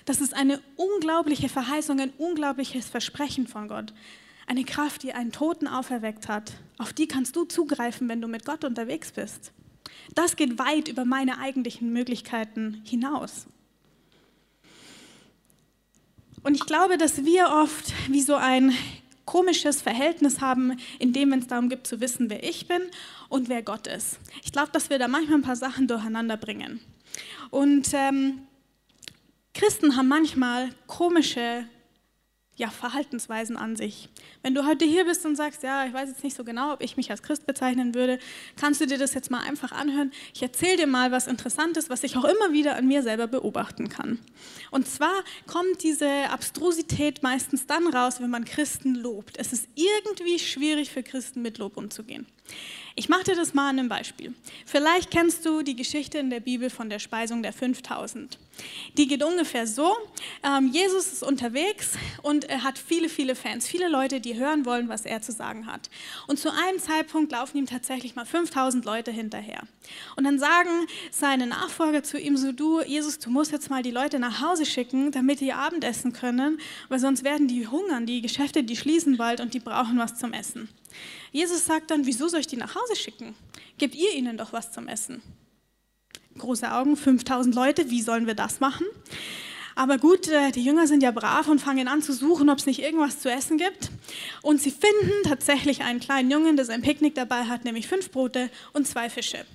Das 0.05 0.21
ist 0.21 0.35
eine 0.35 0.61
unglaubliche 0.75 1.49
Verheißung, 1.49 1.99
ein 1.99 2.13
unglaubliches 2.19 2.89
Versprechen 2.89 3.47
von 3.47 3.67
Gott. 3.67 3.91
Eine 4.45 4.63
Kraft, 4.65 5.01
die 5.01 5.13
einen 5.13 5.31
Toten 5.31 5.67
auferweckt 5.67 6.27
hat. 6.27 6.53
Auf 6.77 6.93
die 6.93 7.07
kannst 7.07 7.35
du 7.35 7.45
zugreifen, 7.45 8.07
wenn 8.07 8.21
du 8.21 8.27
mit 8.27 8.45
Gott 8.45 8.63
unterwegs 8.63 9.11
bist. 9.11 9.51
Das 10.13 10.35
geht 10.35 10.59
weit 10.59 10.87
über 10.87 11.05
meine 11.05 11.39
eigentlichen 11.39 11.91
Möglichkeiten 11.91 12.83
hinaus. 12.85 13.47
Und 16.43 16.53
ich 16.53 16.67
glaube, 16.67 16.99
dass 16.99 17.25
wir 17.25 17.49
oft 17.49 17.91
wie 18.11 18.21
so 18.21 18.35
ein 18.35 18.71
komisches 19.25 19.81
Verhältnis 19.81 20.39
haben, 20.41 20.77
in 20.99 21.13
dem 21.13 21.33
es 21.33 21.47
darum 21.47 21.69
geht 21.69 21.85
zu 21.85 21.99
wissen, 21.99 22.29
wer 22.29 22.43
ich 22.43 22.67
bin 22.67 22.81
und 23.29 23.49
wer 23.49 23.63
Gott 23.63 23.87
ist. 23.87 24.19
Ich 24.43 24.51
glaube, 24.51 24.69
dass 24.71 24.89
wir 24.89 24.99
da 24.99 25.07
manchmal 25.07 25.39
ein 25.39 25.43
paar 25.43 25.55
Sachen 25.55 25.87
durcheinander 25.87 26.37
bringen. 26.37 26.79
Und 27.49 27.93
ähm, 27.93 28.41
Christen 29.53 29.95
haben 29.95 30.07
manchmal 30.07 30.69
komische 30.87 31.65
ja, 32.57 32.69
Verhaltensweisen 32.69 33.57
an 33.57 33.75
sich. 33.75 34.09
Wenn 34.41 34.55
du 34.55 34.65
heute 34.65 34.85
hier 34.85 35.05
bist 35.05 35.25
und 35.25 35.35
sagst, 35.35 35.63
ja, 35.63 35.85
ich 35.85 35.93
weiß 35.93 36.09
jetzt 36.09 36.23
nicht 36.23 36.37
so 36.37 36.43
genau, 36.43 36.73
ob 36.73 36.81
ich 36.81 36.95
mich 36.95 37.11
als 37.11 37.21
Christ 37.21 37.45
bezeichnen 37.45 37.93
würde, 37.93 38.17
kannst 38.55 38.79
du 38.79 38.87
dir 38.87 38.97
das 38.97 39.13
jetzt 39.13 39.29
mal 39.29 39.41
einfach 39.41 39.73
anhören. 39.73 40.11
Ich 40.33 40.41
erzähle 40.41 40.77
dir 40.77 40.87
mal 40.87 41.11
was 41.11 41.27
Interessantes, 41.27 41.89
was 41.89 42.03
ich 42.03 42.15
auch 42.15 42.23
immer 42.23 42.53
wieder 42.53 42.77
an 42.77 42.87
mir 42.87 43.03
selber 43.03 43.27
beobachten 43.27 43.89
kann. 43.89 44.19
Und 44.71 44.87
zwar 44.87 45.23
kommt 45.47 45.83
diese 45.83 46.29
Abstrusität 46.29 47.23
meistens 47.23 47.65
dann 47.67 47.87
raus, 47.87 48.21
wenn 48.21 48.29
man 48.29 48.45
Christen 48.45 48.95
lobt. 48.95 49.37
Es 49.37 49.51
ist 49.51 49.67
irgendwie 49.75 50.39
schwierig 50.39 50.91
für 50.91 51.03
Christen 51.03 51.41
mit 51.41 51.57
Lob 51.57 51.75
umzugehen. 51.75 52.25
Ich 52.97 53.09
mache 53.09 53.25
dir 53.25 53.35
das 53.35 53.53
mal 53.53 53.69
an 53.69 53.77
einem 53.77 53.89
Beispiel. 53.89 54.33
Vielleicht 54.65 55.11
kennst 55.11 55.45
du 55.45 55.63
die 55.63 55.75
Geschichte 55.75 56.17
in 56.17 56.29
der 56.29 56.39
Bibel 56.39 56.69
von 56.69 56.89
der 56.89 56.99
Speisung 56.99 57.43
der 57.43 57.51
5000. 57.51 58.39
Die 58.95 59.05
geht 59.05 59.21
ungefähr 59.21 59.67
so, 59.67 59.97
ähm, 60.43 60.69
Jesus 60.71 61.11
ist 61.11 61.21
unterwegs 61.21 61.95
und 62.21 62.45
er 62.45 62.63
hat 62.63 62.77
viele, 62.77 63.09
viele 63.09 63.35
Fans, 63.35 63.67
viele 63.67 63.89
Leute, 63.89 64.21
die 64.21 64.35
hören 64.35 64.65
wollen, 64.65 64.87
was 64.87 65.05
er 65.05 65.21
zu 65.21 65.33
sagen 65.33 65.67
hat. 65.67 65.89
Und 66.27 66.39
zu 66.39 66.49
einem 66.53 66.79
Zeitpunkt 66.79 67.33
laufen 67.33 67.57
ihm 67.57 67.65
tatsächlich 67.65 68.15
mal 68.15 68.25
5000 68.25 68.85
Leute 68.85 69.11
hinterher. 69.11 69.63
Und 70.15 70.23
dann 70.23 70.39
sagen 70.39 70.69
seine 71.11 71.47
Nachfolger 71.47 72.01
zu 72.01 72.17
ihm 72.17 72.37
so, 72.37 72.53
du, 72.53 72.81
Jesus, 72.81 73.19
du 73.19 73.29
musst 73.29 73.51
jetzt 73.51 73.69
mal 73.69 73.83
die 73.83 73.91
Leute 73.91 74.19
nach 74.19 74.39
Hause 74.39 74.65
schicken, 74.65 75.11
damit 75.11 75.41
die 75.41 75.51
Abendessen 75.51 76.13
können, 76.13 76.61
weil 76.87 76.99
sonst 76.99 77.25
werden 77.25 77.49
die 77.49 77.67
hungern, 77.67 78.05
die 78.05 78.21
Geschäfte, 78.21 78.63
die 78.63 78.77
schließen 78.77 79.17
bald 79.17 79.41
und 79.41 79.53
die 79.53 79.59
brauchen 79.59 79.97
was 79.97 80.17
zum 80.17 80.31
Essen. 80.31 80.69
Jesus 81.35 81.65
sagt 81.65 81.91
dann, 81.91 82.05
wieso 82.05 82.27
soll 82.27 82.39
ich 82.39 82.47
die 82.47 82.57
nach 82.57 82.75
Hause 82.75 82.95
schicken? 82.95 83.35
Gebt 83.77 83.95
ihr 83.95 84.13
ihnen 84.13 84.37
doch 84.37 84.53
was 84.53 84.71
zum 84.71 84.87
Essen 84.87 85.21
große 86.37 86.71
Augen, 86.71 86.95
5000 86.95 87.55
Leute, 87.55 87.89
wie 87.89 88.01
sollen 88.01 88.27
wir 88.27 88.35
das 88.35 88.59
machen? 88.59 88.85
Aber 89.77 89.97
gut, 89.97 90.29
äh, 90.29 90.51
die 90.51 90.63
Jünger 90.63 90.87
sind 90.87 91.03
ja 91.03 91.11
brav 91.11 91.49
und 91.49 91.59
fangen 91.59 91.89
an 91.89 92.01
zu 92.01 92.13
suchen, 92.13 92.49
ob 92.49 92.59
es 92.59 92.65
nicht 92.65 92.81
irgendwas 92.81 93.19
zu 93.19 93.29
essen 93.29 93.57
gibt. 93.57 93.91
Und 94.41 94.61
sie 94.61 94.71
finden 94.71 95.23
tatsächlich 95.23 95.81
einen 95.81 95.99
kleinen 95.99 96.31
Jungen, 96.31 96.55
der 96.55 96.65
sein 96.65 96.81
Picknick 96.81 97.15
dabei 97.15 97.43
hat, 97.45 97.65
nämlich 97.65 97.87
fünf 97.87 98.09
Brote 98.11 98.49
und 98.71 98.87
zwei 98.87 99.09
Fische. 99.09 99.45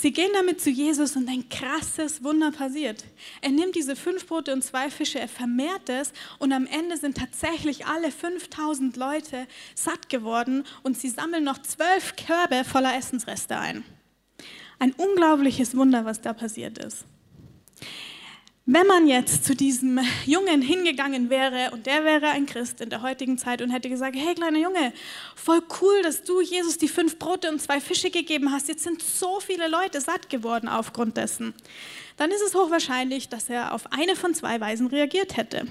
Sie 0.00 0.12
gehen 0.12 0.30
damit 0.32 0.62
zu 0.62 0.70
Jesus 0.70 1.14
und 1.14 1.28
ein 1.28 1.46
krasses 1.50 2.24
Wunder 2.24 2.52
passiert. 2.52 3.04
Er 3.42 3.50
nimmt 3.50 3.74
diese 3.74 3.94
fünf 3.94 4.26
Brote 4.26 4.54
und 4.54 4.64
zwei 4.64 4.88
Fische, 4.88 5.20
er 5.20 5.28
vermehrt 5.28 5.90
es 5.90 6.14
und 6.38 6.54
am 6.54 6.66
Ende 6.66 6.96
sind 6.96 7.18
tatsächlich 7.18 7.84
alle 7.84 8.10
5000 8.10 8.96
Leute 8.96 9.46
satt 9.74 10.08
geworden 10.08 10.64
und 10.82 10.96
sie 10.96 11.10
sammeln 11.10 11.44
noch 11.44 11.58
zwölf 11.60 12.16
Körbe 12.16 12.64
voller 12.64 12.96
Essensreste 12.96 13.58
ein. 13.58 13.84
Ein 14.78 14.92
unglaubliches 14.92 15.76
Wunder, 15.76 16.06
was 16.06 16.22
da 16.22 16.32
passiert 16.32 16.78
ist. 16.78 17.04
Wenn 18.66 18.86
man 18.86 19.08
jetzt 19.08 19.44
zu 19.44 19.56
diesem 19.56 20.00
Jungen 20.26 20.60
hingegangen 20.60 21.30
wäre 21.30 21.70
und 21.72 21.86
der 21.86 22.04
wäre 22.04 22.28
ein 22.28 22.44
Christ 22.44 22.80
in 22.80 22.90
der 22.90 23.00
heutigen 23.00 23.38
Zeit 23.38 23.62
und 23.62 23.70
hätte 23.70 23.88
gesagt, 23.88 24.14
hey 24.16 24.34
kleiner 24.34 24.58
Junge, 24.58 24.92
voll 25.34 25.62
cool, 25.80 26.02
dass 26.02 26.22
du 26.24 26.40
Jesus 26.40 26.76
die 26.76 26.88
fünf 26.88 27.18
Brote 27.18 27.48
und 27.48 27.60
zwei 27.60 27.80
Fische 27.80 28.10
gegeben 28.10 28.52
hast, 28.52 28.68
jetzt 28.68 28.84
sind 28.84 29.02
so 29.02 29.40
viele 29.40 29.66
Leute 29.66 30.00
satt 30.00 30.28
geworden 30.28 30.68
aufgrund 30.68 31.16
dessen, 31.16 31.54
dann 32.18 32.30
ist 32.30 32.42
es 32.42 32.54
hochwahrscheinlich, 32.54 33.30
dass 33.30 33.48
er 33.48 33.72
auf 33.72 33.90
eine 33.92 34.14
von 34.14 34.34
zwei 34.34 34.60
Weisen 34.60 34.86
reagiert 34.88 35.38
hätte. 35.38 35.66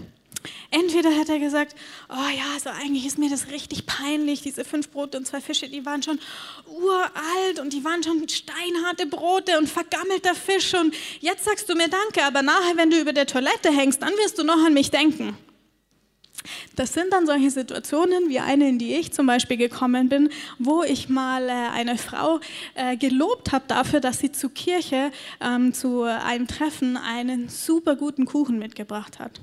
Entweder 0.72 1.16
hat 1.16 1.30
er 1.30 1.40
gesagt, 1.40 1.76
oh 2.10 2.30
ja, 2.36 2.54
also 2.54 2.70
eigentlich 2.70 3.06
ist 3.06 3.18
mir 3.18 3.30
das 3.30 3.50
richtig 3.50 3.86
peinlich, 3.86 4.42
diese 4.42 4.64
fünf 4.64 4.90
Brote 4.90 5.18
und 5.18 5.26
zwei 5.26 5.42
Fische, 5.42 5.68
die 5.68 5.86
waren 5.86 6.04
schon 6.04 6.20
uralt 6.68 7.60
und 7.60 7.74
die 7.74 7.84
waren 7.84 8.04
schon 8.04 8.28
steinharte 8.28 9.06
Brote 9.06 9.58
und 9.58 9.68
vergammelter 9.68 10.36
Fisch 10.36 10.74
und 10.74 10.96
jetzt 11.20 11.46
sagst 11.46 11.68
du 11.70 11.76
mir 11.76 11.90
Danke, 11.90 12.24
aber 12.24 12.42
nachher, 12.42 12.78
wenn 12.78 12.92
du 12.92 13.00
über 13.00 13.14
der 13.14 13.26
Toilette 13.26 13.72
hängst, 13.72 14.02
dann 14.02 14.14
wirst 14.14 14.38
du 14.38 14.44
noch 14.44 14.64
an 14.66 14.74
mich 14.74 14.92
denken. 14.92 15.38
Das 16.76 16.94
sind 16.94 17.12
dann 17.12 17.26
solche 17.26 17.52
Situationen 17.52 18.30
wie 18.30 18.40
eine, 18.40 18.70
in 18.70 18.80
die 18.80 18.96
ich 18.96 19.12
zum 19.12 19.26
Beispiel 19.26 19.58
gekommen 19.58 20.10
bin, 20.10 20.30
wo 20.58 20.84
ich 20.84 21.10
mal 21.10 21.50
äh, 21.50 21.52
eine 21.52 21.98
Frau 21.98 22.40
äh, 22.76 22.96
gelobt 22.96 23.52
habe 23.52 23.66
dafür, 23.68 24.00
dass 24.00 24.20
sie 24.20 24.32
zur 24.32 24.54
Kirche, 24.54 25.12
ähm, 25.42 25.74
zu 25.74 26.04
einem 26.04 26.48
Treffen, 26.48 26.96
einen 26.96 27.50
super 27.50 27.96
guten 27.96 28.26
Kuchen 28.26 28.60
mitgebracht 28.60 29.20
hat. 29.20 29.42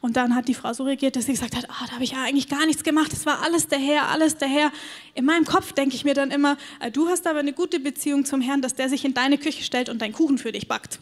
Und 0.00 0.16
dann 0.16 0.34
hat 0.34 0.48
die 0.48 0.54
Frau 0.54 0.72
so 0.72 0.84
reagiert, 0.84 1.16
dass 1.16 1.26
sie 1.26 1.32
gesagt 1.32 1.56
hat, 1.56 1.66
oh, 1.68 1.84
da 1.86 1.92
habe 1.92 2.04
ich 2.04 2.12
ja 2.12 2.22
eigentlich 2.22 2.48
gar 2.48 2.66
nichts 2.66 2.82
gemacht, 2.82 3.12
es 3.12 3.26
war 3.26 3.42
alles 3.42 3.68
der 3.68 3.78
Herr, 3.78 4.08
alles 4.08 4.36
der 4.36 4.48
Herr. 4.48 4.72
In 5.14 5.24
meinem 5.24 5.44
Kopf 5.44 5.72
denke 5.72 5.94
ich 5.94 6.04
mir 6.04 6.14
dann 6.14 6.30
immer, 6.30 6.56
äh, 6.80 6.90
du 6.90 7.08
hast 7.08 7.26
aber 7.26 7.38
eine 7.38 7.52
gute 7.52 7.80
Beziehung 7.80 8.24
zum 8.24 8.40
Herrn, 8.40 8.62
dass 8.62 8.74
der 8.74 8.88
sich 8.88 9.04
in 9.04 9.14
deine 9.14 9.38
Küche 9.38 9.62
stellt 9.62 9.88
und 9.88 10.02
deinen 10.02 10.12
Kuchen 10.12 10.38
für 10.38 10.52
dich 10.52 10.68
backt. 10.68 10.98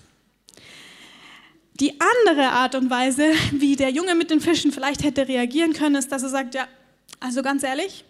Die 1.80 1.98
andere 2.00 2.50
Art 2.50 2.74
und 2.74 2.90
Weise, 2.90 3.32
wie 3.52 3.76
der 3.76 3.90
Junge 3.90 4.14
mit 4.14 4.30
den 4.30 4.40
Fischen 4.40 4.72
vielleicht 4.72 5.02
hätte 5.02 5.28
reagieren 5.28 5.72
können, 5.72 5.94
ist, 5.94 6.12
dass 6.12 6.22
er 6.22 6.28
sagt, 6.28 6.54
ja, 6.54 6.68
also 7.20 7.42
ganz 7.42 7.62
ehrlich, 7.62 8.04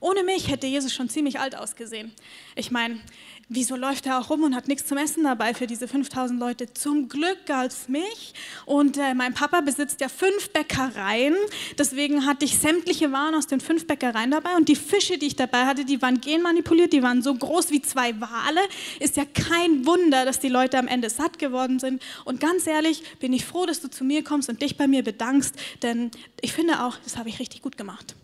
ohne 0.00 0.22
mich 0.22 0.50
hätte 0.50 0.66
Jesus 0.66 0.92
schon 0.92 1.08
ziemlich 1.08 1.40
alt 1.40 1.56
ausgesehen. 1.56 2.12
Ich 2.56 2.70
meine, 2.70 3.00
wieso 3.48 3.76
läuft 3.76 4.06
er 4.06 4.18
auch 4.18 4.30
rum 4.30 4.42
und 4.42 4.54
hat 4.54 4.68
nichts 4.68 4.86
zum 4.86 4.98
Essen 4.98 5.24
dabei 5.24 5.54
für 5.54 5.66
diese 5.66 5.88
5000 5.88 6.38
Leute? 6.38 6.72
Zum 6.72 7.08
Glück 7.08 7.46
gab 7.46 7.66
es 7.66 7.88
mich 7.88 8.34
und 8.66 8.96
äh, 8.96 9.14
mein 9.14 9.34
Papa 9.34 9.60
besitzt 9.60 10.00
ja 10.00 10.08
fünf 10.08 10.50
Bäckereien, 10.50 11.34
deswegen 11.78 12.26
hatte 12.26 12.44
ich 12.44 12.58
sämtliche 12.58 13.12
Waren 13.12 13.34
aus 13.34 13.46
den 13.46 13.60
fünf 13.60 13.86
Bäckereien 13.86 14.30
dabei 14.30 14.56
und 14.56 14.68
die 14.68 14.76
Fische, 14.76 15.18
die 15.18 15.26
ich 15.26 15.36
dabei 15.36 15.66
hatte, 15.66 15.84
die 15.84 16.00
waren 16.02 16.20
genmanipuliert, 16.20 16.92
die 16.92 17.02
waren 17.02 17.22
so 17.22 17.34
groß 17.34 17.70
wie 17.70 17.82
zwei 17.82 18.18
Wale. 18.20 18.60
Ist 19.00 19.16
ja 19.16 19.24
kein 19.24 19.86
Wunder, 19.86 20.24
dass 20.24 20.40
die 20.40 20.48
Leute 20.48 20.78
am 20.78 20.88
Ende 20.88 21.10
satt 21.10 21.38
geworden 21.38 21.78
sind 21.78 22.02
und 22.24 22.40
ganz 22.40 22.66
ehrlich 22.66 23.02
bin 23.20 23.32
ich 23.32 23.44
froh, 23.44 23.66
dass 23.66 23.80
du 23.80 23.88
zu 23.88 24.04
mir 24.04 24.24
kommst 24.24 24.48
und 24.48 24.62
dich 24.62 24.76
bei 24.76 24.86
mir 24.86 25.02
bedankst, 25.02 25.54
denn 25.82 26.10
ich 26.40 26.52
finde 26.52 26.84
auch, 26.84 26.96
das 27.04 27.16
habe 27.16 27.28
ich 27.28 27.38
richtig 27.38 27.62
gut 27.62 27.76
gemacht. 27.76 28.14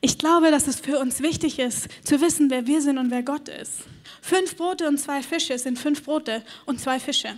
Ich 0.00 0.18
glaube, 0.18 0.50
dass 0.50 0.68
es 0.68 0.78
für 0.78 0.98
uns 0.98 1.22
wichtig 1.22 1.58
ist, 1.58 1.88
zu 2.04 2.20
wissen, 2.20 2.50
wer 2.50 2.66
wir 2.66 2.80
sind 2.82 2.98
und 2.98 3.10
wer 3.10 3.22
Gott 3.22 3.48
ist. 3.48 3.80
Fünf 4.22 4.56
Brote 4.56 4.86
und 4.86 4.98
zwei 4.98 5.22
Fische 5.22 5.58
sind 5.58 5.78
fünf 5.78 6.04
Brote 6.04 6.44
und 6.66 6.80
zwei 6.80 7.00
Fische. 7.00 7.34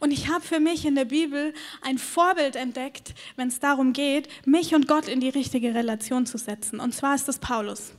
Und 0.00 0.10
ich 0.10 0.28
habe 0.28 0.44
für 0.44 0.58
mich 0.58 0.84
in 0.84 0.96
der 0.96 1.04
Bibel 1.04 1.54
ein 1.82 1.98
Vorbild 1.98 2.56
entdeckt, 2.56 3.14
wenn 3.36 3.46
es 3.46 3.60
darum 3.60 3.92
geht, 3.92 4.28
mich 4.44 4.74
und 4.74 4.88
Gott 4.88 5.06
in 5.06 5.20
die 5.20 5.28
richtige 5.28 5.72
Relation 5.74 6.26
zu 6.26 6.36
setzen. 6.36 6.80
Und 6.80 6.94
zwar 6.94 7.14
ist 7.14 7.28
das 7.28 7.38
Paulus. 7.38 7.92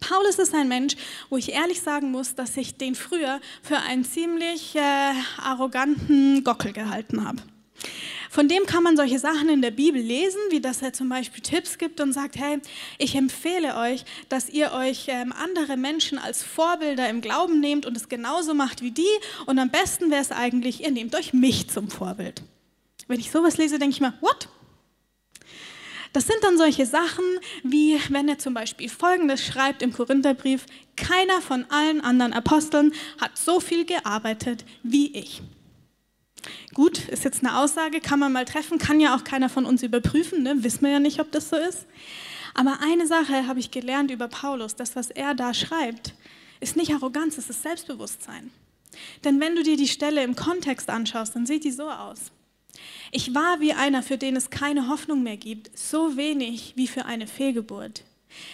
Paulus 0.00 0.38
ist 0.38 0.54
ein 0.54 0.68
Mensch, 0.68 0.96
wo 1.30 1.38
ich 1.38 1.52
ehrlich 1.52 1.80
sagen 1.80 2.10
muss, 2.10 2.34
dass 2.34 2.56
ich 2.58 2.76
den 2.76 2.94
früher 2.94 3.40
für 3.62 3.78
einen 3.78 4.04
ziemlich 4.04 4.74
äh, 4.76 5.12
arroganten 5.38 6.42
Gockel 6.44 6.72
gehalten 6.72 7.24
habe. 7.26 7.42
Von 8.32 8.46
dem 8.46 8.64
kann 8.64 8.84
man 8.84 8.96
solche 8.96 9.18
Sachen 9.18 9.48
in 9.48 9.60
der 9.60 9.72
Bibel 9.72 10.00
lesen, 10.00 10.38
wie 10.50 10.60
dass 10.60 10.82
er 10.82 10.92
zum 10.92 11.08
Beispiel 11.08 11.42
Tipps 11.42 11.78
gibt 11.78 12.00
und 12.00 12.12
sagt, 12.12 12.36
hey, 12.36 12.60
ich 12.96 13.16
empfehle 13.16 13.76
euch, 13.76 14.04
dass 14.28 14.48
ihr 14.48 14.70
euch 14.70 15.06
ähm, 15.08 15.32
andere 15.32 15.76
Menschen 15.76 16.16
als 16.16 16.44
Vorbilder 16.44 17.08
im 17.08 17.22
Glauben 17.22 17.58
nehmt 17.58 17.86
und 17.86 17.96
es 17.96 18.08
genauso 18.08 18.54
macht 18.54 18.82
wie 18.82 18.92
die. 18.92 19.02
Und 19.46 19.58
am 19.58 19.70
besten 19.70 20.12
wäre 20.12 20.22
es 20.22 20.30
eigentlich, 20.30 20.84
ihr 20.84 20.92
nehmt 20.92 21.16
euch 21.16 21.32
mich 21.32 21.70
zum 21.70 21.90
Vorbild. 21.90 22.44
Wenn 23.08 23.18
ich 23.18 23.32
sowas 23.32 23.58
lese, 23.58 23.80
denke 23.80 23.94
ich 23.94 24.00
mir, 24.00 24.14
what? 24.20 24.48
Das 26.12 26.28
sind 26.28 26.38
dann 26.42 26.56
solche 26.56 26.86
Sachen, 26.86 27.24
wie 27.64 27.98
wenn 28.10 28.28
er 28.28 28.38
zum 28.38 28.54
Beispiel 28.54 28.88
Folgendes 28.88 29.44
schreibt 29.44 29.82
im 29.82 29.92
Korintherbrief, 29.92 30.66
keiner 30.94 31.40
von 31.40 31.64
allen 31.68 32.00
anderen 32.00 32.32
Aposteln 32.32 32.92
hat 33.20 33.36
so 33.36 33.58
viel 33.58 33.84
gearbeitet 33.84 34.64
wie 34.84 35.12
ich. 35.18 35.42
Gut, 36.80 37.08
ist 37.08 37.24
jetzt 37.24 37.44
eine 37.44 37.58
Aussage, 37.58 38.00
kann 38.00 38.18
man 38.18 38.32
mal 38.32 38.46
treffen, 38.46 38.78
kann 38.78 39.00
ja 39.00 39.14
auch 39.14 39.22
keiner 39.22 39.50
von 39.50 39.66
uns 39.66 39.82
überprüfen, 39.82 40.42
ne? 40.42 40.64
wissen 40.64 40.80
wir 40.80 40.92
ja 40.92 40.98
nicht, 40.98 41.20
ob 41.20 41.30
das 41.30 41.50
so 41.50 41.56
ist. 41.56 41.84
Aber 42.54 42.78
eine 42.80 43.06
Sache 43.06 43.46
habe 43.46 43.60
ich 43.60 43.70
gelernt 43.70 44.10
über 44.10 44.28
Paulus, 44.28 44.76
das, 44.76 44.96
was 44.96 45.10
er 45.10 45.34
da 45.34 45.52
schreibt, 45.52 46.14
ist 46.58 46.78
nicht 46.78 46.94
Arroganz, 46.94 47.36
es 47.36 47.50
ist 47.50 47.62
Selbstbewusstsein. 47.62 48.50
Denn 49.24 49.40
wenn 49.40 49.56
du 49.56 49.62
dir 49.62 49.76
die 49.76 49.88
Stelle 49.88 50.24
im 50.24 50.36
Kontext 50.36 50.88
anschaust, 50.88 51.36
dann 51.36 51.44
sieht 51.44 51.64
die 51.64 51.70
so 51.70 51.90
aus. 51.90 52.32
Ich 53.12 53.34
war 53.34 53.60
wie 53.60 53.74
einer, 53.74 54.02
für 54.02 54.16
den 54.16 54.34
es 54.34 54.48
keine 54.48 54.88
Hoffnung 54.88 55.22
mehr 55.22 55.36
gibt, 55.36 55.78
so 55.78 56.16
wenig 56.16 56.72
wie 56.76 56.86
für 56.86 57.04
eine 57.04 57.26
Fehlgeburt. 57.26 58.04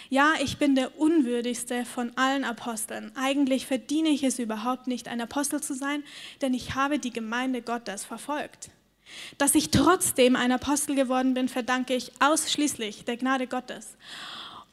Ja, 0.09 0.33
ich 0.41 0.57
bin 0.57 0.75
der 0.75 0.99
unwürdigste 0.99 1.85
von 1.85 2.11
allen 2.17 2.43
Aposteln. 2.43 3.11
Eigentlich 3.15 3.65
verdiene 3.65 4.09
ich 4.09 4.23
es 4.23 4.39
überhaupt 4.39 4.87
nicht, 4.87 5.07
ein 5.07 5.21
Apostel 5.21 5.61
zu 5.61 5.73
sein, 5.73 6.03
denn 6.41 6.53
ich 6.53 6.75
habe 6.75 6.99
die 6.99 7.11
Gemeinde 7.11 7.61
Gottes 7.61 8.05
verfolgt. 8.05 8.69
Dass 9.37 9.55
ich 9.55 9.71
trotzdem 9.71 10.35
ein 10.35 10.51
Apostel 10.51 10.95
geworden 10.95 11.33
bin, 11.33 11.47
verdanke 11.47 11.95
ich 11.95 12.11
ausschließlich 12.19 13.05
der 13.05 13.17
Gnade 13.17 13.47
Gottes. 13.47 13.95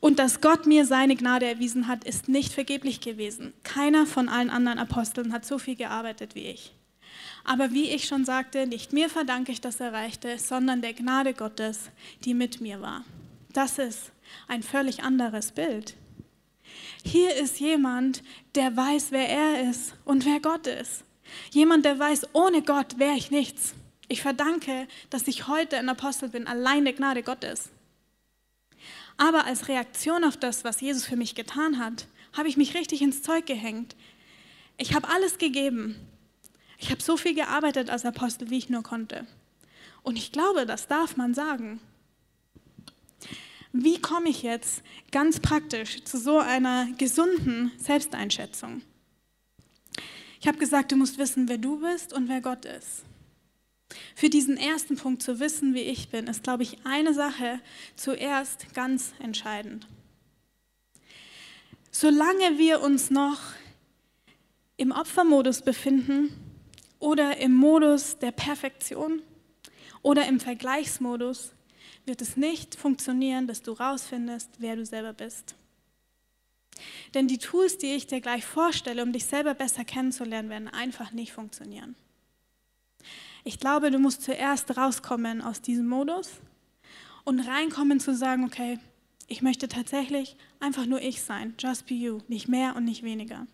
Und 0.00 0.18
dass 0.18 0.40
Gott 0.40 0.66
mir 0.66 0.84
seine 0.84 1.16
Gnade 1.16 1.46
erwiesen 1.46 1.88
hat, 1.88 2.04
ist 2.04 2.28
nicht 2.28 2.52
vergeblich 2.52 3.00
gewesen. 3.00 3.54
Keiner 3.62 4.06
von 4.06 4.28
allen 4.28 4.50
anderen 4.50 4.78
Aposteln 4.78 5.32
hat 5.32 5.46
so 5.46 5.58
viel 5.58 5.76
gearbeitet 5.76 6.34
wie 6.34 6.46
ich. 6.46 6.74
Aber 7.44 7.72
wie 7.72 7.90
ich 7.90 8.06
schon 8.06 8.24
sagte, 8.24 8.66
nicht 8.66 8.92
mir 8.92 9.08
verdanke 9.08 9.52
ich 9.52 9.60
das 9.60 9.80
Erreichte, 9.80 10.38
sondern 10.38 10.82
der 10.82 10.94
Gnade 10.94 11.34
Gottes, 11.34 11.90
die 12.24 12.34
mit 12.34 12.60
mir 12.60 12.80
war. 12.80 13.04
Das 13.52 13.78
ist 13.78 14.10
ein 14.48 14.62
völlig 14.62 15.02
anderes 15.02 15.52
Bild. 15.52 15.94
Hier 17.04 17.34
ist 17.34 17.60
jemand, 17.60 18.22
der 18.54 18.76
weiß, 18.76 19.08
wer 19.10 19.28
er 19.28 19.70
ist 19.70 19.94
und 20.04 20.24
wer 20.24 20.40
Gott 20.40 20.66
ist. 20.66 21.04
Jemand, 21.50 21.84
der 21.84 21.98
weiß, 21.98 22.28
ohne 22.32 22.62
Gott 22.62 22.98
wäre 22.98 23.16
ich 23.16 23.30
nichts. 23.30 23.74
Ich 24.08 24.22
verdanke, 24.22 24.86
dass 25.10 25.28
ich 25.28 25.48
heute 25.48 25.78
ein 25.78 25.88
Apostel 25.88 26.28
bin, 26.28 26.46
allein 26.46 26.84
der 26.84 26.94
Gnade 26.94 27.22
Gottes. 27.22 27.70
Aber 29.16 29.44
als 29.44 29.68
Reaktion 29.68 30.24
auf 30.24 30.36
das, 30.36 30.64
was 30.64 30.80
Jesus 30.80 31.06
für 31.06 31.16
mich 31.16 31.34
getan 31.34 31.78
hat, 31.78 32.06
habe 32.32 32.48
ich 32.48 32.56
mich 32.56 32.74
richtig 32.74 33.00
ins 33.00 33.22
Zeug 33.22 33.46
gehängt. 33.46 33.94
Ich 34.76 34.94
habe 34.94 35.08
alles 35.08 35.38
gegeben. 35.38 35.96
Ich 36.78 36.90
habe 36.90 37.00
so 37.00 37.16
viel 37.16 37.34
gearbeitet 37.34 37.90
als 37.90 38.04
Apostel, 38.04 38.50
wie 38.50 38.58
ich 38.58 38.68
nur 38.68 38.82
konnte. 38.82 39.26
Und 40.02 40.16
ich 40.16 40.32
glaube, 40.32 40.66
das 40.66 40.86
darf 40.86 41.16
man 41.16 41.32
sagen. 41.32 41.80
Wie 43.76 44.00
komme 44.00 44.28
ich 44.28 44.44
jetzt 44.44 44.84
ganz 45.10 45.40
praktisch 45.40 46.04
zu 46.04 46.16
so 46.16 46.38
einer 46.38 46.86
gesunden 46.96 47.72
Selbsteinschätzung? 47.76 48.82
Ich 50.40 50.46
habe 50.46 50.58
gesagt, 50.58 50.92
du 50.92 50.96
musst 50.96 51.18
wissen, 51.18 51.48
wer 51.48 51.58
du 51.58 51.80
bist 51.80 52.12
und 52.12 52.28
wer 52.28 52.40
Gott 52.40 52.66
ist. 52.66 53.02
Für 54.14 54.30
diesen 54.30 54.58
ersten 54.58 54.94
Punkt 54.94 55.24
zu 55.24 55.40
wissen, 55.40 55.74
wie 55.74 55.80
ich 55.80 56.08
bin, 56.08 56.28
ist, 56.28 56.44
glaube 56.44 56.62
ich, 56.62 56.86
eine 56.86 57.14
Sache 57.14 57.58
zuerst 57.96 58.72
ganz 58.74 59.12
entscheidend. 59.18 59.88
Solange 61.90 62.58
wir 62.58 62.80
uns 62.80 63.10
noch 63.10 63.40
im 64.76 64.92
Opfermodus 64.92 65.62
befinden 65.62 66.30
oder 67.00 67.38
im 67.38 67.52
Modus 67.52 68.18
der 68.20 68.30
Perfektion 68.30 69.20
oder 70.00 70.28
im 70.28 70.38
Vergleichsmodus, 70.38 71.53
wird 72.06 72.20
es 72.20 72.36
nicht 72.36 72.74
funktionieren, 72.74 73.46
dass 73.46 73.62
du 73.62 73.72
rausfindest, 73.72 74.50
wer 74.58 74.76
du 74.76 74.84
selber 74.84 75.12
bist. 75.12 75.54
Denn 77.14 77.28
die 77.28 77.38
Tools, 77.38 77.78
die 77.78 77.94
ich 77.94 78.06
dir 78.06 78.20
gleich 78.20 78.44
vorstelle, 78.44 79.02
um 79.02 79.12
dich 79.12 79.26
selber 79.26 79.54
besser 79.54 79.84
kennenzulernen, 79.84 80.50
werden 80.50 80.68
einfach 80.68 81.12
nicht 81.12 81.32
funktionieren. 81.32 81.94
Ich 83.44 83.60
glaube, 83.60 83.90
du 83.90 83.98
musst 83.98 84.22
zuerst 84.22 84.76
rauskommen 84.76 85.42
aus 85.42 85.60
diesem 85.60 85.86
Modus 85.86 86.30
und 87.24 87.40
reinkommen 87.40 88.00
zu 88.00 88.14
sagen, 88.14 88.44
okay, 88.44 88.78
ich 89.26 89.42
möchte 89.42 89.68
tatsächlich 89.68 90.36
einfach 90.60 90.86
nur 90.86 91.00
ich 91.00 91.22
sein, 91.22 91.54
just 91.58 91.86
be 91.86 91.94
you, 91.94 92.20
nicht 92.28 92.48
mehr 92.48 92.76
und 92.76 92.84
nicht 92.84 93.02
weniger. 93.02 93.46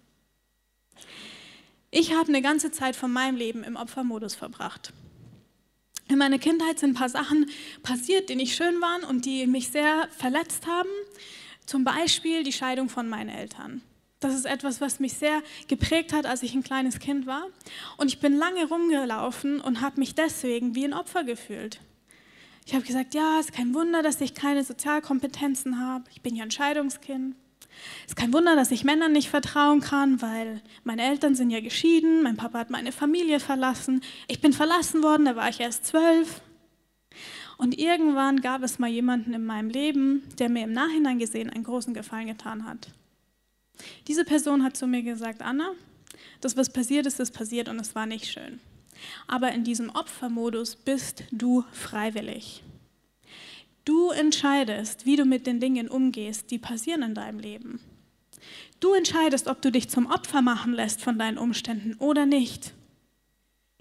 Ich 1.90 2.14
habe 2.14 2.28
eine 2.28 2.42
ganze 2.42 2.70
Zeit 2.70 2.94
von 2.94 3.12
meinem 3.12 3.36
Leben 3.36 3.64
im 3.64 3.76
Opfermodus 3.76 4.34
verbracht. 4.34 4.92
In 6.10 6.18
meiner 6.18 6.40
Kindheit 6.40 6.80
sind 6.80 6.90
ein 6.90 6.94
paar 6.94 7.08
Sachen 7.08 7.48
passiert, 7.84 8.30
die 8.30 8.34
nicht 8.34 8.56
schön 8.56 8.80
waren 8.80 9.04
und 9.04 9.26
die 9.26 9.46
mich 9.46 9.68
sehr 9.68 10.08
verletzt 10.18 10.66
haben. 10.66 10.88
Zum 11.66 11.84
Beispiel 11.84 12.42
die 12.42 12.52
Scheidung 12.52 12.88
von 12.88 13.08
meinen 13.08 13.28
Eltern. 13.28 13.80
Das 14.18 14.34
ist 14.34 14.44
etwas, 14.44 14.80
was 14.80 14.98
mich 14.98 15.12
sehr 15.12 15.40
geprägt 15.68 16.12
hat, 16.12 16.26
als 16.26 16.42
ich 16.42 16.52
ein 16.52 16.64
kleines 16.64 16.98
Kind 16.98 17.28
war. 17.28 17.44
Und 17.96 18.08
ich 18.08 18.18
bin 18.18 18.36
lange 18.36 18.66
rumgelaufen 18.66 19.60
und 19.60 19.82
habe 19.82 20.00
mich 20.00 20.16
deswegen 20.16 20.74
wie 20.74 20.84
ein 20.84 20.94
Opfer 20.94 21.22
gefühlt. 21.22 21.80
Ich 22.66 22.74
habe 22.74 22.84
gesagt, 22.84 23.14
ja, 23.14 23.38
ist 23.38 23.52
kein 23.52 23.72
Wunder, 23.72 24.02
dass 24.02 24.20
ich 24.20 24.34
keine 24.34 24.64
Sozialkompetenzen 24.64 25.78
habe. 25.78 26.04
Ich 26.10 26.22
bin 26.22 26.34
ja 26.34 26.42
ein 26.42 26.50
Scheidungskind. 26.50 27.36
Es 28.04 28.12
ist 28.12 28.16
kein 28.16 28.32
Wunder, 28.32 28.56
dass 28.56 28.70
ich 28.70 28.84
Männern 28.84 29.12
nicht 29.12 29.30
vertrauen 29.30 29.80
kann, 29.80 30.20
weil 30.20 30.60
meine 30.84 31.02
Eltern 31.02 31.34
sind 31.34 31.50
ja 31.50 31.60
geschieden, 31.60 32.22
mein 32.22 32.36
Papa 32.36 32.58
hat 32.58 32.70
meine 32.70 32.92
Familie 32.92 33.40
verlassen. 33.40 34.02
Ich 34.28 34.40
bin 34.40 34.52
verlassen 34.52 35.02
worden, 35.02 35.24
da 35.24 35.36
war 35.36 35.48
ich 35.48 35.60
erst 35.60 35.86
zwölf. 35.86 36.42
Und 37.56 37.78
irgendwann 37.78 38.40
gab 38.40 38.62
es 38.62 38.78
mal 38.78 38.88
jemanden 38.88 39.34
in 39.34 39.44
meinem 39.44 39.68
Leben, 39.68 40.22
der 40.38 40.48
mir 40.48 40.64
im 40.64 40.72
Nachhinein 40.72 41.18
gesehen 41.18 41.50
einen 41.50 41.64
großen 41.64 41.92
Gefallen 41.92 42.26
getan 42.26 42.64
hat. 42.64 42.88
Diese 44.08 44.24
Person 44.24 44.64
hat 44.64 44.76
zu 44.76 44.86
mir 44.86 45.02
gesagt, 45.02 45.42
Anna, 45.42 45.72
das, 46.40 46.56
was 46.56 46.70
passiert 46.70 47.06
ist, 47.06 47.20
ist 47.20 47.32
passiert 47.32 47.68
und 47.68 47.78
es 47.78 47.94
war 47.94 48.06
nicht 48.06 48.26
schön. 48.26 48.60
Aber 49.26 49.52
in 49.52 49.64
diesem 49.64 49.90
Opfermodus 49.90 50.76
bist 50.76 51.24
du 51.30 51.64
freiwillig. 51.72 52.62
Du 53.90 54.10
entscheidest, 54.10 55.04
wie 55.04 55.16
du 55.16 55.24
mit 55.24 55.48
den 55.48 55.58
Dingen 55.58 55.88
umgehst, 55.88 56.52
die 56.52 56.58
passieren 56.58 57.02
in 57.02 57.12
deinem 57.12 57.40
Leben. 57.40 57.80
Du 58.78 58.94
entscheidest, 58.94 59.48
ob 59.48 59.60
du 59.62 59.72
dich 59.72 59.88
zum 59.88 60.06
Opfer 60.06 60.42
machen 60.42 60.74
lässt 60.74 61.02
von 61.02 61.18
deinen 61.18 61.38
Umständen 61.38 61.94
oder 61.94 62.24
nicht. 62.24 62.72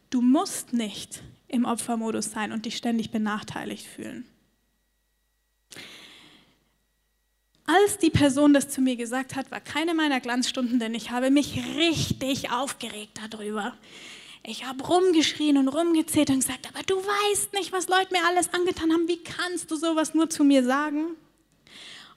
Du 0.10 0.22
musst 0.22 0.74
nicht 0.74 1.22
im 1.48 1.64
Opfermodus 1.64 2.32
sein 2.32 2.52
und 2.52 2.66
dich 2.66 2.76
ständig 2.76 3.12
benachteiligt 3.12 3.86
fühlen. 3.86 4.26
Als 7.66 8.00
die 8.00 8.10
Person 8.10 8.52
das 8.52 8.68
zu 8.68 8.82
mir 8.82 8.96
gesagt 8.96 9.36
hat, 9.36 9.52
war 9.52 9.62
keine 9.62 9.94
meiner 9.94 10.22
Glanzstunden, 10.22 10.80
denn 10.80 10.96
ich 10.96 11.12
habe 11.12 11.30
mich 11.30 11.64
richtig 11.78 12.50
aufgeregt 12.50 13.20
darüber. 13.30 13.78
Ich 14.44 14.66
habe 14.66 14.84
rumgeschrien 14.84 15.58
und 15.58 15.68
rumgezählt 15.68 16.30
und 16.30 16.40
gesagt, 16.40 16.68
aber 16.68 16.82
du 16.84 16.96
weißt 16.96 17.54
nicht, 17.54 17.72
was 17.72 17.88
Leute 17.88 18.14
mir 18.14 18.26
alles 18.26 18.54
angetan 18.54 18.92
haben. 18.92 19.08
Wie 19.08 19.22
kannst 19.22 19.70
du 19.70 19.76
sowas 19.76 20.14
nur 20.14 20.30
zu 20.30 20.44
mir 20.44 20.64
sagen? 20.64 21.16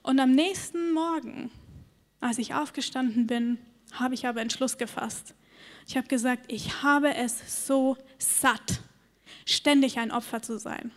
Und 0.02 0.20
am 0.20 0.32
nächsten 0.32 0.92
Morgen, 0.92 1.50
als 2.20 2.38
ich 2.38 2.54
aufgestanden 2.54 3.26
bin, 3.26 3.58
habe 3.92 4.14
ich 4.14 4.26
aber 4.26 4.40
Entschluss 4.40 4.78
gefasst. 4.78 5.34
Ich 5.86 5.96
habe 5.96 6.08
gesagt, 6.08 6.50
ich 6.50 6.82
habe 6.82 7.14
es 7.14 7.66
so 7.66 7.96
satt, 8.18 8.80
ständig 9.44 9.98
ein 9.98 10.10
Opfer 10.10 10.42
zu 10.42 10.58
sein. 10.58 10.92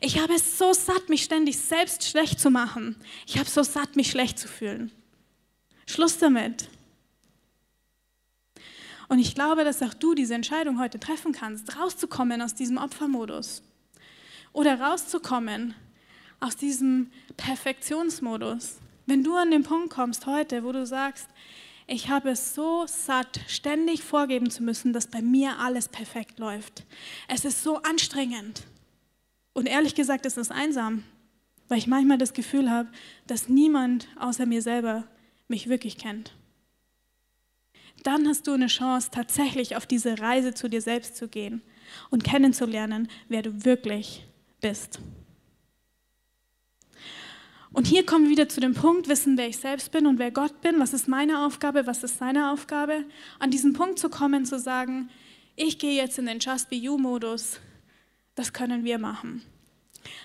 Ich 0.00 0.18
habe 0.20 0.34
es 0.34 0.58
so 0.58 0.72
satt, 0.72 1.08
mich 1.08 1.22
ständig 1.22 1.58
selbst 1.58 2.04
schlecht 2.04 2.38
zu 2.38 2.50
machen. 2.50 2.96
Ich 3.26 3.38
habe 3.38 3.48
so 3.48 3.62
satt, 3.62 3.96
mich 3.96 4.10
schlecht 4.10 4.38
zu 4.38 4.48
fühlen. 4.48 4.92
Schluss 5.86 6.18
damit. 6.18 6.68
Und 9.12 9.18
ich 9.18 9.34
glaube, 9.34 9.62
dass 9.62 9.82
auch 9.82 9.92
du 9.92 10.14
diese 10.14 10.32
Entscheidung 10.32 10.80
heute 10.80 10.98
treffen 10.98 11.32
kannst, 11.32 11.76
rauszukommen 11.76 12.40
aus 12.40 12.54
diesem 12.54 12.78
Opfermodus 12.78 13.62
oder 14.54 14.80
rauszukommen 14.80 15.74
aus 16.40 16.56
diesem 16.56 17.10
Perfektionsmodus. 17.36 18.78
Wenn 19.04 19.22
du 19.22 19.36
an 19.36 19.50
den 19.50 19.64
Punkt 19.64 19.90
kommst 19.90 20.24
heute, 20.24 20.64
wo 20.64 20.72
du 20.72 20.86
sagst, 20.86 21.28
ich 21.86 22.08
habe 22.08 22.30
es 22.30 22.54
so 22.54 22.86
satt, 22.86 23.38
ständig 23.48 24.02
vorgeben 24.02 24.48
zu 24.48 24.62
müssen, 24.62 24.94
dass 24.94 25.08
bei 25.08 25.20
mir 25.20 25.58
alles 25.58 25.90
perfekt 25.90 26.38
läuft. 26.38 26.86
Es 27.28 27.44
ist 27.44 27.62
so 27.62 27.82
anstrengend. 27.82 28.62
Und 29.52 29.66
ehrlich 29.66 29.94
gesagt 29.94 30.24
ist 30.24 30.38
es 30.38 30.50
einsam, 30.50 31.04
weil 31.68 31.76
ich 31.76 31.86
manchmal 31.86 32.16
das 32.16 32.32
Gefühl 32.32 32.70
habe, 32.70 32.88
dass 33.26 33.50
niemand 33.50 34.08
außer 34.18 34.46
mir 34.46 34.62
selber 34.62 35.04
mich 35.48 35.68
wirklich 35.68 35.98
kennt. 35.98 36.32
Dann 38.02 38.26
hast 38.26 38.46
du 38.46 38.52
eine 38.52 38.66
Chance, 38.66 39.10
tatsächlich 39.12 39.76
auf 39.76 39.86
diese 39.86 40.18
Reise 40.18 40.54
zu 40.54 40.68
dir 40.68 40.82
selbst 40.82 41.16
zu 41.16 41.28
gehen 41.28 41.62
und 42.10 42.24
kennenzulernen, 42.24 43.08
wer 43.28 43.42
du 43.42 43.64
wirklich 43.64 44.26
bist. 44.60 45.00
Und 47.72 47.86
hier 47.86 48.04
kommen 48.04 48.24
wir 48.24 48.32
wieder 48.32 48.48
zu 48.48 48.60
dem 48.60 48.74
Punkt, 48.74 49.08
wissen, 49.08 49.38
wer 49.38 49.48
ich 49.48 49.56
selbst 49.56 49.92
bin 49.92 50.06
und 50.06 50.18
wer 50.18 50.30
Gott 50.30 50.60
bin, 50.60 50.78
was 50.78 50.92
ist 50.92 51.08
meine 51.08 51.46
Aufgabe, 51.46 51.86
was 51.86 52.04
ist 52.04 52.18
seine 52.18 52.50
Aufgabe. 52.52 53.04
An 53.38 53.50
diesen 53.50 53.72
Punkt 53.72 53.98
zu 53.98 54.10
kommen, 54.10 54.44
zu 54.44 54.58
sagen, 54.58 55.08
ich 55.56 55.78
gehe 55.78 55.94
jetzt 55.94 56.18
in 56.18 56.26
den 56.26 56.38
Just 56.38 56.68
Be 56.68 56.76
You-Modus, 56.76 57.60
das 58.34 58.52
können 58.52 58.84
wir 58.84 58.98
machen. 58.98 59.42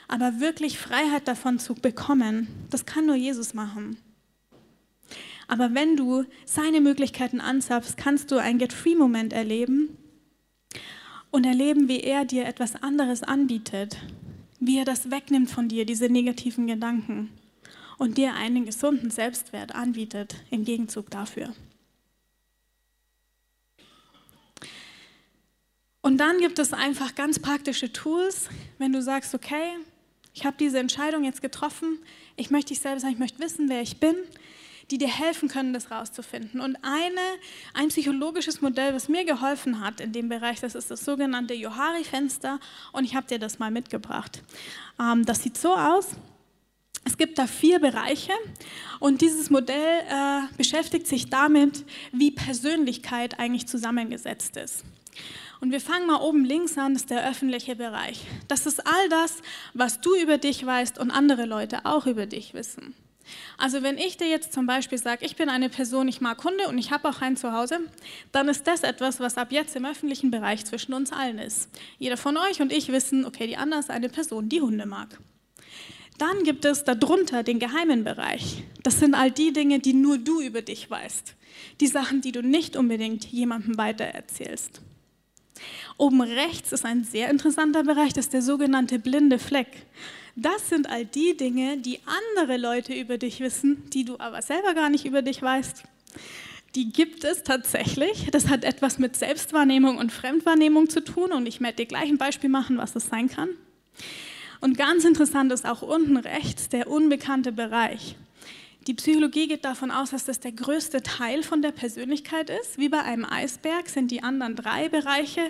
Aber 0.07 0.39
wirklich 0.39 0.77
Freiheit 0.77 1.27
davon 1.27 1.59
zu 1.59 1.73
bekommen, 1.73 2.47
das 2.69 2.85
kann 2.85 3.05
nur 3.05 3.15
Jesus 3.15 3.53
machen. 3.53 3.97
Aber 5.47 5.73
wenn 5.73 5.95
du 5.95 6.25
seine 6.45 6.81
Möglichkeiten 6.81 7.39
anzapfst, 7.39 7.95
kannst 7.97 8.31
du 8.31 8.37
ein 8.37 8.57
Get-Free-Moment 8.57 9.33
erleben 9.33 9.97
und 11.31 11.45
erleben, 11.45 11.87
wie 11.87 12.01
er 12.01 12.25
dir 12.25 12.45
etwas 12.45 12.75
anderes 12.75 13.23
anbietet, 13.23 13.97
wie 14.59 14.77
er 14.77 14.85
das 14.85 15.09
wegnimmt 15.09 15.49
von 15.49 15.69
dir, 15.69 15.85
diese 15.85 16.09
negativen 16.09 16.67
Gedanken, 16.67 17.29
und 17.97 18.17
dir 18.17 18.33
einen 18.33 18.65
gesunden 18.65 19.09
Selbstwert 19.09 19.73
anbietet 19.73 20.35
im 20.51 20.65
Gegenzug 20.65 21.09
dafür. 21.09 21.53
Und 26.01 26.19
dann 26.19 26.39
gibt 26.39 26.59
es 26.59 26.73
einfach 26.73 27.15
ganz 27.15 27.39
praktische 27.39 27.91
Tools, 27.91 28.49
wenn 28.77 28.93
du 28.93 29.01
sagst, 29.01 29.33
okay, 29.33 29.77
ich 30.33 30.45
habe 30.45 30.55
diese 30.57 30.79
Entscheidung 30.79 31.23
jetzt 31.23 31.41
getroffen, 31.41 31.99
ich 32.35 32.51
möchte 32.51 32.69
dich 32.69 32.79
selber 32.79 32.99
sein, 32.99 33.13
ich 33.13 33.19
möchte 33.19 33.39
wissen, 33.39 33.67
wer 33.69 33.81
ich 33.81 33.99
bin, 33.99 34.15
die 34.91 34.97
dir 34.97 35.07
helfen 35.07 35.49
können, 35.49 35.73
das 35.73 35.91
rauszufinden. 35.91 36.61
Und 36.61 36.77
eine, 36.81 37.21
ein 37.73 37.89
psychologisches 37.89 38.61
Modell, 38.61 38.93
was 38.93 39.09
mir 39.09 39.25
geholfen 39.25 39.81
hat 39.81 39.99
in 39.99 40.13
dem 40.13 40.29
Bereich, 40.29 40.59
das 40.59 40.75
ist 40.75 40.89
das 40.91 41.03
sogenannte 41.03 41.53
Johari-Fenster. 41.53 42.59
Und 42.93 43.03
ich 43.03 43.15
habe 43.15 43.27
dir 43.27 43.39
das 43.39 43.59
mal 43.59 43.71
mitgebracht. 43.71 44.41
Ähm, 44.99 45.25
das 45.25 45.43
sieht 45.43 45.57
so 45.57 45.75
aus. 45.75 46.11
Es 47.03 47.17
gibt 47.17 47.39
da 47.39 47.47
vier 47.47 47.79
Bereiche 47.79 48.33
und 48.99 49.21
dieses 49.21 49.49
Modell 49.49 49.99
äh, 50.09 50.41
beschäftigt 50.57 51.07
sich 51.07 51.29
damit, 51.29 51.85
wie 52.11 52.31
Persönlichkeit 52.31 53.39
eigentlich 53.39 53.65
zusammengesetzt 53.65 54.57
ist. 54.57 54.83
Und 55.61 55.71
wir 55.71 55.79
fangen 55.79 56.05
mal 56.05 56.21
oben 56.21 56.43
links 56.43 56.77
an, 56.77 56.93
das 56.93 57.03
ist 57.03 57.09
der 57.09 57.27
öffentliche 57.29 57.77
Bereich. 57.77 58.25
Das 58.49 58.65
ist 58.65 58.85
all 58.85 59.09
das, 59.09 59.37
was 59.73 60.01
du 60.01 60.15
über 60.15 60.37
dich 60.37 60.65
weißt 60.65 60.99
und 60.99 61.09
andere 61.09 61.45
Leute 61.45 61.85
auch 61.85 62.07
über 62.07 62.25
dich 62.25 62.53
wissen. 62.53 62.93
Also 63.57 63.83
wenn 63.83 63.97
ich 63.97 64.17
dir 64.17 64.27
jetzt 64.27 64.53
zum 64.53 64.65
Beispiel 64.65 64.97
sage, 64.97 65.25
ich 65.25 65.35
bin 65.35 65.49
eine 65.49 65.69
Person, 65.69 66.07
ich 66.07 66.21
mag 66.21 66.43
Hunde 66.43 66.67
und 66.67 66.77
ich 66.77 66.91
habe 66.91 67.09
auch 67.09 67.21
einen 67.21 67.37
zu 67.37 67.53
Hause, 67.53 67.79
dann 68.31 68.49
ist 68.49 68.67
das 68.67 68.83
etwas, 68.83 69.19
was 69.19 69.37
ab 69.37 69.51
jetzt 69.51 69.75
im 69.75 69.85
öffentlichen 69.85 70.31
Bereich 70.31 70.65
zwischen 70.65 70.93
uns 70.93 71.11
allen 71.11 71.39
ist. 71.39 71.69
Jeder 71.99 72.17
von 72.17 72.37
euch 72.37 72.61
und 72.61 72.71
ich 72.71 72.89
wissen, 72.89 73.25
okay, 73.25 73.47
die 73.47 73.57
Anna 73.57 73.79
ist 73.79 73.89
eine 73.89 74.09
Person, 74.09 74.49
die 74.49 74.61
Hunde 74.61 74.85
mag. 74.85 75.17
Dann 76.17 76.43
gibt 76.43 76.65
es 76.65 76.83
darunter 76.83 77.43
den 77.43 77.59
geheimen 77.59 78.03
Bereich. 78.03 78.63
Das 78.81 78.99
sind 78.99 79.13
all 79.13 79.29
die 79.29 79.53
Dinge, 79.53 79.79
die 79.79 79.93
nur 79.93 80.17
du 80.17 80.41
über 80.41 80.61
dich 80.61 80.89
weißt. 80.89 81.35
Die 81.79 81.87
Sachen, 81.87 82.21
die 82.21 82.31
du 82.31 82.41
nicht 82.41 82.75
unbedingt 82.75 83.25
jemandem 83.25 83.77
weitererzählst. 83.77 84.81
Oben 85.97 86.21
rechts 86.21 86.71
ist 86.71 86.85
ein 86.85 87.03
sehr 87.03 87.29
interessanter 87.29 87.83
Bereich, 87.83 88.13
das 88.13 88.25
ist 88.25 88.33
der 88.33 88.41
sogenannte 88.41 88.99
blinde 88.99 89.39
Fleck. 89.39 89.85
Das 90.39 90.69
sind 90.69 90.87
all 90.87 91.03
die 91.03 91.35
Dinge, 91.35 91.77
die 91.77 91.99
andere 92.05 92.57
Leute 92.57 92.93
über 92.93 93.17
dich 93.17 93.39
wissen, 93.39 93.89
die 93.89 94.05
du 94.05 94.19
aber 94.19 94.43
selber 94.43 94.75
gar 94.75 94.91
nicht 94.91 95.03
über 95.05 95.23
dich 95.23 95.41
weißt. 95.41 95.83
die 96.75 96.91
gibt 96.91 97.23
es 97.23 97.41
tatsächlich. 97.41 98.29
Das 98.31 98.47
hat 98.47 98.63
etwas 98.63 98.99
mit 98.99 99.15
Selbstwahrnehmung 99.15 99.97
und 99.97 100.11
Fremdwahrnehmung 100.11 100.89
zu 100.89 101.03
tun 101.03 101.31
und 101.31 101.47
ich 101.47 101.59
werde 101.59 101.77
dir 101.77 101.85
gleich 101.87 102.07
ein 102.07 102.19
Beispiel 102.19 102.51
machen, 102.51 102.77
was 102.77 102.93
das 102.93 103.07
sein 103.07 103.29
kann. 103.29 103.49
Und 104.61 104.77
ganz 104.77 105.05
interessant 105.05 105.51
ist 105.51 105.65
auch 105.65 105.81
unten 105.81 106.17
rechts 106.17 106.69
der 106.69 106.87
unbekannte 106.87 107.51
Bereich. 107.51 108.15
Die 108.87 108.93
Psychologie 108.93 109.49
geht 109.49 109.65
davon 109.65 109.91
aus, 109.91 110.11
dass 110.11 110.23
das 110.23 110.39
der 110.39 110.53
größte 110.53 111.03
Teil 111.03 111.43
von 111.43 111.61
der 111.61 111.73
Persönlichkeit 111.73 112.49
ist. 112.49 112.77
Wie 112.77 112.87
bei 112.87 113.01
einem 113.01 113.25
Eisberg 113.25 113.89
sind 113.89 114.11
die 114.11 114.23
anderen 114.23 114.55
drei 114.55 114.87
Bereiche 114.87 115.41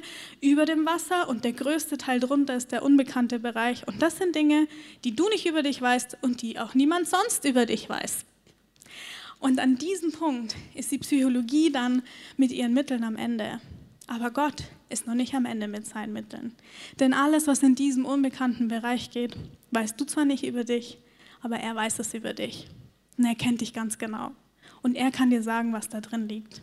über 0.41 0.65
dem 0.65 0.87
Wasser 0.87 1.29
und 1.29 1.43
der 1.43 1.53
größte 1.53 1.99
Teil 1.99 2.19
drunter 2.19 2.55
ist 2.55 2.71
der 2.71 2.81
unbekannte 2.81 3.37
Bereich. 3.37 3.87
Und 3.87 4.01
das 4.01 4.17
sind 4.17 4.35
Dinge, 4.35 4.67
die 5.03 5.15
du 5.15 5.29
nicht 5.29 5.45
über 5.45 5.61
dich 5.61 5.79
weißt 5.79 6.17
und 6.23 6.41
die 6.41 6.57
auch 6.57 6.73
niemand 6.73 7.07
sonst 7.07 7.45
über 7.45 7.67
dich 7.67 7.87
weiß. 7.87 8.25
Und 9.39 9.59
an 9.59 9.77
diesem 9.77 10.11
Punkt 10.13 10.55
ist 10.73 10.91
die 10.91 10.97
Psychologie 10.97 11.71
dann 11.71 12.01
mit 12.37 12.51
ihren 12.51 12.73
Mitteln 12.73 13.03
am 13.03 13.17
Ende. 13.17 13.61
Aber 14.07 14.31
Gott 14.31 14.63
ist 14.89 15.05
noch 15.05 15.13
nicht 15.13 15.35
am 15.35 15.45
Ende 15.45 15.67
mit 15.67 15.85
seinen 15.85 16.11
Mitteln. 16.11 16.55
Denn 16.99 17.13
alles, 17.13 17.45
was 17.45 17.61
in 17.61 17.75
diesem 17.75 18.05
unbekannten 18.05 18.67
Bereich 18.67 19.11
geht, 19.11 19.37
weißt 19.69 20.01
du 20.01 20.05
zwar 20.05 20.25
nicht 20.25 20.43
über 20.43 20.63
dich, 20.63 20.97
aber 21.43 21.57
er 21.57 21.75
weiß 21.75 21.99
es 21.99 22.15
über 22.15 22.33
dich. 22.33 22.67
Und 23.17 23.25
er 23.25 23.35
kennt 23.35 23.61
dich 23.61 23.73
ganz 23.73 23.97
genau. 23.97 24.31
Und 24.81 24.95
er 24.95 25.11
kann 25.11 25.29
dir 25.29 25.41
sagen, 25.41 25.73
was 25.73 25.89
da 25.89 26.01
drin 26.01 26.27
liegt. 26.27 26.61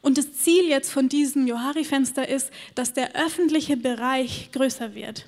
Und 0.00 0.18
das 0.18 0.32
Ziel 0.32 0.64
jetzt 0.68 0.90
von 0.90 1.08
diesem 1.08 1.46
Johari-Fenster 1.46 2.28
ist, 2.28 2.50
dass 2.74 2.92
der 2.92 3.14
öffentliche 3.14 3.76
Bereich 3.76 4.50
größer 4.52 4.94
wird. 4.94 5.26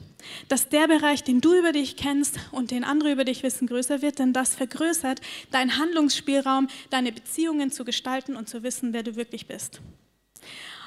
Dass 0.49 0.69
der 0.69 0.89
Bereich, 0.89 1.23
den 1.23 1.41
du 1.41 1.55
über 1.55 1.73
dich 1.73 1.97
kennst 1.97 2.39
und 2.51 2.71
den 2.71 2.83
andere 2.83 3.13
über 3.13 3.25
dich 3.25 3.43
wissen, 3.43 3.69
größer 3.69 4.03
wird, 4.03 4.19
denn 4.19 4.33
das 4.33 4.55
vergrößert 4.55 5.21
deinen 5.53 5.79
Handlungsspielraum, 5.79 6.69
deine 6.91 7.13
Beziehungen 7.13 7.71
zu 7.71 7.85
gestalten 7.85 8.35
und 8.35 8.49
zu 8.49 8.63
wissen, 8.63 8.93
wer 8.93 9.03
du 9.03 9.15
wirklich 9.15 9.47
bist. 9.47 9.81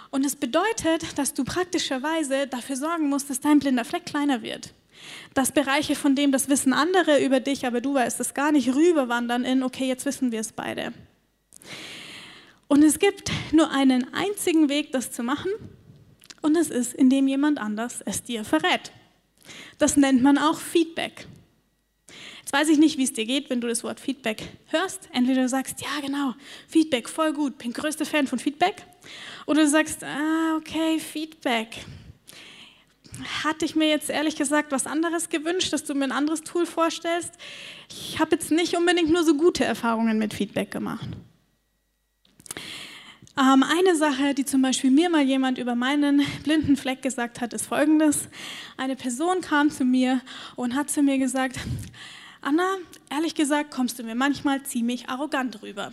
Und 0.09 0.25
es 0.25 0.35
bedeutet, 0.35 1.17
dass 1.17 1.33
du 1.33 1.43
praktischerweise 1.43 2.47
dafür 2.47 2.75
sorgen 2.75 3.09
musst, 3.09 3.29
dass 3.29 3.39
dein 3.39 3.59
blinder 3.59 3.85
Fleck 3.85 4.05
kleiner 4.05 4.41
wird 4.41 4.73
dass 5.33 5.51
Bereiche, 5.51 5.95
von 5.95 6.15
dem 6.15 6.31
das 6.31 6.49
wissen 6.49 6.73
andere 6.73 7.23
über 7.23 7.39
dich, 7.39 7.65
aber 7.65 7.81
du 7.81 7.93
weißt 7.93 8.19
es 8.19 8.33
gar 8.33 8.51
nicht, 8.51 8.73
rüberwandern 8.73 9.45
in, 9.45 9.63
okay, 9.63 9.87
jetzt 9.87 10.05
wissen 10.05 10.31
wir 10.31 10.39
es 10.39 10.51
beide. 10.51 10.93
Und 12.67 12.83
es 12.83 12.99
gibt 12.99 13.31
nur 13.51 13.71
einen 13.71 14.13
einzigen 14.13 14.69
Weg, 14.69 14.91
das 14.91 15.11
zu 15.11 15.23
machen, 15.23 15.51
und 16.41 16.55
es 16.55 16.69
ist, 16.69 16.93
indem 16.93 17.27
jemand 17.27 17.59
anders 17.59 18.01
es 18.05 18.23
dir 18.23 18.43
verrät. 18.43 18.91
Das 19.77 19.97
nennt 19.97 20.21
man 20.21 20.37
auch 20.37 20.59
Feedback. 20.59 21.27
Jetzt 22.39 22.53
weiß 22.53 22.69
ich 22.69 22.77
nicht, 22.77 22.97
wie 22.97 23.03
es 23.03 23.11
dir 23.11 23.25
geht, 23.25 23.49
wenn 23.49 23.59
du 23.59 23.67
das 23.67 23.83
Wort 23.83 23.99
Feedback 23.99 24.41
hörst. 24.67 25.09
Entweder 25.11 25.41
du 25.41 25.49
sagst, 25.49 25.81
ja 25.81 25.99
genau, 26.01 26.33
Feedback, 26.67 27.09
voll 27.09 27.33
gut, 27.33 27.57
bin 27.57 27.73
größter 27.73 28.05
Fan 28.05 28.27
von 28.27 28.39
Feedback. 28.39 28.85
Oder 29.45 29.63
du 29.63 29.69
sagst, 29.69 30.03
ah, 30.03 30.55
okay, 30.55 30.99
Feedback, 30.99 31.85
hatte 33.43 33.65
ich 33.65 33.75
mir 33.75 33.89
jetzt 33.89 34.09
ehrlich 34.09 34.35
gesagt 34.35 34.71
was 34.71 34.87
anderes 34.87 35.29
gewünscht, 35.29 35.73
dass 35.73 35.83
du 35.83 35.93
mir 35.93 36.05
ein 36.05 36.11
anderes 36.11 36.41
Tool 36.41 36.65
vorstellst. 36.65 37.33
Ich 37.89 38.19
habe 38.19 38.35
jetzt 38.35 38.51
nicht 38.51 38.75
unbedingt 38.75 39.09
nur 39.09 39.23
so 39.23 39.35
gute 39.35 39.65
Erfahrungen 39.65 40.17
mit 40.17 40.33
Feedback 40.33 40.71
gemacht. 40.71 41.07
Ähm, 43.39 43.63
eine 43.63 43.95
Sache, 43.95 44.33
die 44.33 44.45
zum 44.45 44.63
Beispiel 44.63 44.89
mir 44.89 45.09
mal 45.09 45.21
jemand 45.21 45.59
über 45.59 45.75
meinen 45.75 46.23
blinden 46.43 46.75
Fleck 46.75 47.03
gesagt 47.03 47.39
hat, 47.39 47.53
ist 47.53 47.67
folgendes. 47.67 48.29
Eine 48.77 48.95
Person 48.95 49.41
kam 49.41 49.69
zu 49.69 49.85
mir 49.85 50.21
und 50.55 50.75
hat 50.75 50.89
zu 50.89 51.03
mir 51.03 51.19
gesagt, 51.19 51.59
Anna, 52.41 52.77
ehrlich 53.11 53.35
gesagt 53.35 53.71
kommst 53.71 53.99
du 53.99 54.03
mir 54.03 54.15
manchmal 54.15 54.63
ziemlich 54.63 55.09
arrogant 55.09 55.61
rüber. 55.61 55.91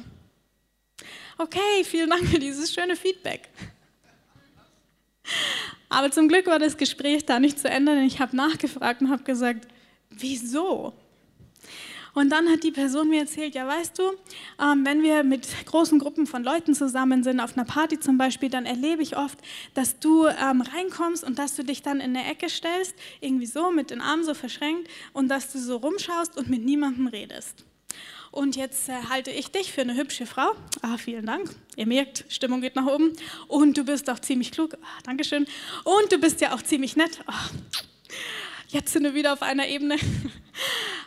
Okay, 1.37 1.85
vielen 1.85 2.11
Dank 2.11 2.27
für 2.29 2.39
dieses 2.39 2.73
schöne 2.73 2.97
Feedback. 2.97 3.49
Aber 5.95 6.11
zum 6.11 6.27
Glück 6.27 6.47
war 6.49 6.59
das 6.59 6.77
Gespräch 6.77 7.25
da 7.25 7.39
nicht 7.39 7.57
zu 7.57 7.71
Ende, 7.71 7.95
denn 7.95 8.05
ich 8.05 8.19
habe 8.19 8.35
nachgefragt 8.35 9.01
und 9.01 9.11
habe 9.11 9.23
gesagt, 9.23 9.69
wieso? 10.11 10.93
Und 12.15 12.31
dann 12.31 12.49
hat 12.49 12.65
die 12.65 12.73
Person 12.73 13.11
mir 13.11 13.21
erzählt, 13.21 13.55
ja 13.55 13.67
weißt 13.67 13.97
du, 13.99 14.03
ähm, 14.61 14.85
wenn 14.85 15.05
wir 15.05 15.23
mit 15.23 15.47
großen 15.67 16.01
Gruppen 16.01 16.27
von 16.27 16.43
Leuten 16.43 16.75
zusammen 16.75 17.23
sind, 17.23 17.39
auf 17.39 17.57
einer 17.57 17.65
Party 17.65 18.01
zum 18.01 18.19
Beispiel, 18.19 18.49
dann 18.49 18.67
erlebe 18.67 19.03
ich 19.03 19.17
oft, 19.17 19.39
dass 19.75 20.01
du 20.01 20.27
ähm, 20.27 20.63
reinkommst 20.63 21.23
und 21.23 21.39
dass 21.39 21.55
du 21.55 21.63
dich 21.63 21.83
dann 21.83 22.01
in 22.01 22.17
eine 22.17 22.29
Ecke 22.29 22.49
stellst, 22.49 22.97
irgendwie 23.21 23.47
so 23.47 23.71
mit 23.71 23.91
den 23.91 24.01
Armen 24.01 24.25
so 24.25 24.35
verschränkt 24.35 24.89
und 25.13 25.29
dass 25.29 25.53
du 25.53 25.61
so 25.61 25.77
rumschaust 25.77 26.37
und 26.37 26.51
mit 26.51 26.65
niemandem 26.65 27.07
redest. 27.07 27.65
Und 28.35 28.57
jetzt 28.57 28.88
äh, 28.88 28.94
halte 29.09 29.31
ich 29.31 29.53
dich 29.53 29.73
für 29.73 29.83
eine 29.83 29.94
hübsche 29.94 30.27
Frau. 30.27 30.57
Ah, 30.83 30.99
vielen 30.99 31.25
Dank. 31.25 31.55
Ihr 31.77 31.87
merkt, 31.87 32.25
Stimmung 32.29 32.62
geht 32.62 32.75
nach 32.75 32.87
oben. 32.87 33.12
Und 33.47 33.79
du 33.79 33.85
bist 33.85 34.11
auch 34.11 34.18
ziemlich 34.18 34.51
klug. 34.51 34.75
Ah, 34.75 35.03
Dankeschön. 35.05 35.47
Und 35.85 36.11
du 36.11 36.18
bist 36.18 36.40
ja 36.40 36.53
auch 36.53 36.61
ziemlich 36.61 36.97
nett. 36.97 37.20
Ah, 37.29 37.49
jetzt 38.70 38.92
sind 38.92 39.05
wir 39.05 39.14
wieder 39.14 39.35
auf 39.35 39.42
einer 39.42 39.68
Ebene. 39.68 39.97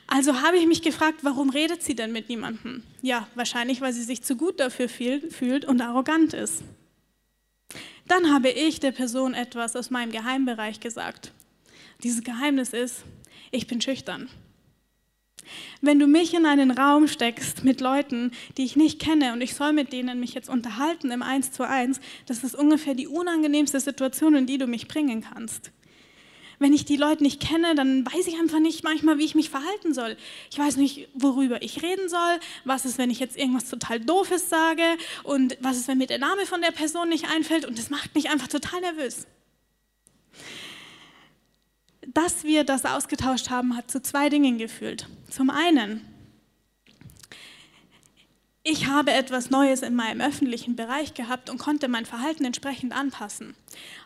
Also 0.09 0.41
habe 0.41 0.57
ich 0.57 0.65
mich 0.67 0.81
gefragt, 0.81 1.19
warum 1.23 1.49
redet 1.49 1.83
sie 1.83 1.93
denn 1.93 2.13
mit 2.13 2.29
niemandem? 2.29 2.81
Ja, 3.01 3.27
wahrscheinlich, 3.35 3.81
weil 3.81 3.91
sie 3.91 4.03
sich 4.03 4.23
zu 4.23 4.37
gut 4.37 4.61
dafür 4.61 4.87
fühlt 4.87 5.65
und 5.65 5.81
arrogant 5.81 6.33
ist. 6.33 6.63
Dann 8.07 8.33
habe 8.33 8.49
ich 8.49 8.79
der 8.79 8.93
Person 8.93 9.33
etwas 9.33 9.75
aus 9.75 9.89
meinem 9.89 10.13
Geheimbereich 10.13 10.79
gesagt. 10.79 11.33
Dieses 12.03 12.23
Geheimnis 12.23 12.69
ist, 12.69 13.03
ich 13.51 13.67
bin 13.67 13.81
schüchtern. 13.81 14.29
Wenn 15.81 15.99
du 15.99 16.07
mich 16.07 16.33
in 16.33 16.45
einen 16.45 16.71
Raum 16.71 17.07
steckst 17.07 17.63
mit 17.63 17.81
Leuten, 17.81 18.31
die 18.57 18.65
ich 18.65 18.75
nicht 18.75 18.99
kenne 18.99 19.33
und 19.33 19.41
ich 19.41 19.55
soll 19.55 19.73
mit 19.73 19.93
denen 19.93 20.19
mich 20.19 20.33
jetzt 20.33 20.49
unterhalten 20.49 21.11
im 21.11 21.21
Eins 21.21 21.51
zu 21.51 21.67
eins, 21.67 21.99
das 22.25 22.43
ist 22.43 22.55
ungefähr 22.55 22.93
die 22.93 23.07
unangenehmste 23.07 23.79
Situation, 23.79 24.35
in 24.35 24.45
die 24.45 24.57
du 24.57 24.67
mich 24.67 24.87
bringen 24.87 25.21
kannst. 25.21 25.71
Wenn 26.59 26.73
ich 26.73 26.85
die 26.85 26.97
Leute 26.97 27.21
nicht 27.21 27.39
kenne, 27.39 27.75
dann 27.75 28.03
weiß 28.05 28.25
ich 28.27 28.39
einfach 28.39 28.59
nicht 28.59 28.83
manchmal, 28.83 29.19
wie 29.19 29.25
ich 29.25 29.35
mich 29.35 29.51
verhalten 29.51 29.93
soll. 29.93 30.17
Ich 30.49 30.57
weiß 30.57 30.77
nicht, 30.77 31.07
worüber 31.13 31.61
ich 31.61 31.83
reden 31.83 32.09
soll. 32.09 32.39
Was 32.65 32.85
ist, 32.85 32.97
wenn 32.97 33.11
ich 33.11 33.19
jetzt 33.19 33.37
irgendwas 33.37 33.69
total 33.69 33.99
Doofes 33.99 34.49
sage? 34.49 34.83
Und 35.23 35.55
was 35.61 35.77
ist, 35.77 35.87
wenn 35.87 35.99
mir 35.99 36.07
der 36.07 36.17
Name 36.17 36.47
von 36.47 36.61
der 36.61 36.71
Person 36.71 37.09
nicht 37.09 37.29
einfällt? 37.29 37.65
Und 37.65 37.77
das 37.77 37.91
macht 37.91 38.15
mich 38.15 38.31
einfach 38.31 38.47
total 38.47 38.81
nervös 38.81 39.27
dass 42.13 42.43
wir 42.43 42.63
das 42.63 42.85
ausgetauscht 42.85 43.49
haben, 43.49 43.75
hat 43.75 43.91
zu 43.91 44.01
zwei 44.01 44.29
Dingen 44.29 44.57
geführt. 44.57 45.07
Zum 45.29 45.49
einen, 45.49 46.01
ich 48.63 48.87
habe 48.87 49.11
etwas 49.11 49.49
Neues 49.49 49.81
in 49.81 49.95
meinem 49.95 50.19
öffentlichen 50.19 50.75
Bereich 50.75 51.13
gehabt 51.13 51.49
und 51.49 51.57
konnte 51.57 51.87
mein 51.87 52.05
Verhalten 52.05 52.43
entsprechend 52.43 52.93
anpassen. 52.93 53.55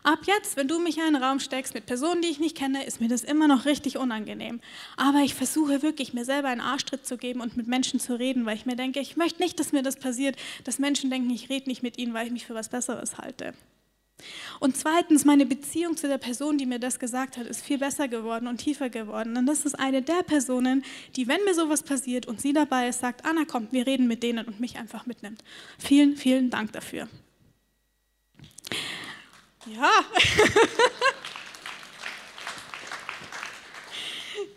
Ab 0.02 0.20
jetzt, 0.26 0.56
wenn 0.56 0.68
du 0.68 0.78
mich 0.78 0.98
in 0.98 1.04
einen 1.04 1.22
Raum 1.22 1.40
steckst 1.40 1.74
mit 1.74 1.86
Personen, 1.86 2.22
die 2.22 2.28
ich 2.28 2.38
nicht 2.38 2.56
kenne, 2.56 2.84
ist 2.84 3.00
mir 3.00 3.08
das 3.08 3.24
immer 3.24 3.48
noch 3.48 3.64
richtig 3.64 3.98
unangenehm. 3.98 4.60
Aber 4.96 5.18
ich 5.20 5.34
versuche 5.34 5.82
wirklich, 5.82 6.12
mir 6.12 6.24
selber 6.24 6.48
einen 6.48 6.60
Arschtritt 6.60 7.06
zu 7.06 7.16
geben 7.16 7.40
und 7.40 7.56
mit 7.56 7.66
Menschen 7.66 7.98
zu 7.98 8.18
reden, 8.18 8.46
weil 8.46 8.56
ich 8.56 8.66
mir 8.66 8.76
denke, 8.76 9.00
ich 9.00 9.16
möchte 9.16 9.42
nicht, 9.42 9.58
dass 9.58 9.72
mir 9.72 9.82
das 9.82 9.96
passiert, 9.96 10.36
dass 10.64 10.78
Menschen 10.78 11.10
denken, 11.10 11.30
ich 11.30 11.50
rede 11.50 11.68
nicht 11.68 11.82
mit 11.82 11.98
ihnen, 11.98 12.14
weil 12.14 12.26
ich 12.26 12.32
mich 12.32 12.46
für 12.46 12.54
was 12.54 12.68
Besseres 12.68 13.18
halte. 13.18 13.54
Und 14.60 14.76
zweitens, 14.76 15.24
meine 15.24 15.46
Beziehung 15.46 15.96
zu 15.96 16.08
der 16.08 16.18
Person, 16.18 16.58
die 16.58 16.66
mir 16.66 16.78
das 16.78 16.98
gesagt 16.98 17.36
hat, 17.36 17.46
ist 17.46 17.64
viel 17.64 17.78
besser 17.78 18.08
geworden 18.08 18.46
und 18.46 18.58
tiefer 18.58 18.90
geworden. 18.90 19.36
Und 19.36 19.46
das 19.46 19.64
ist 19.64 19.78
eine 19.78 20.02
der 20.02 20.22
Personen, 20.22 20.84
die, 21.16 21.28
wenn 21.28 21.42
mir 21.44 21.54
sowas 21.54 21.82
passiert 21.82 22.26
und 22.26 22.40
sie 22.40 22.52
dabei 22.52 22.88
ist, 22.88 23.00
sagt, 23.00 23.24
Anna, 23.24 23.44
komm, 23.46 23.68
wir 23.70 23.86
reden 23.86 24.06
mit 24.06 24.22
denen 24.22 24.46
und 24.46 24.60
mich 24.60 24.78
einfach 24.78 25.06
mitnimmt. 25.06 25.42
Vielen, 25.78 26.16
vielen 26.16 26.50
Dank 26.50 26.72
dafür. 26.72 27.08
Ja. 29.66 29.90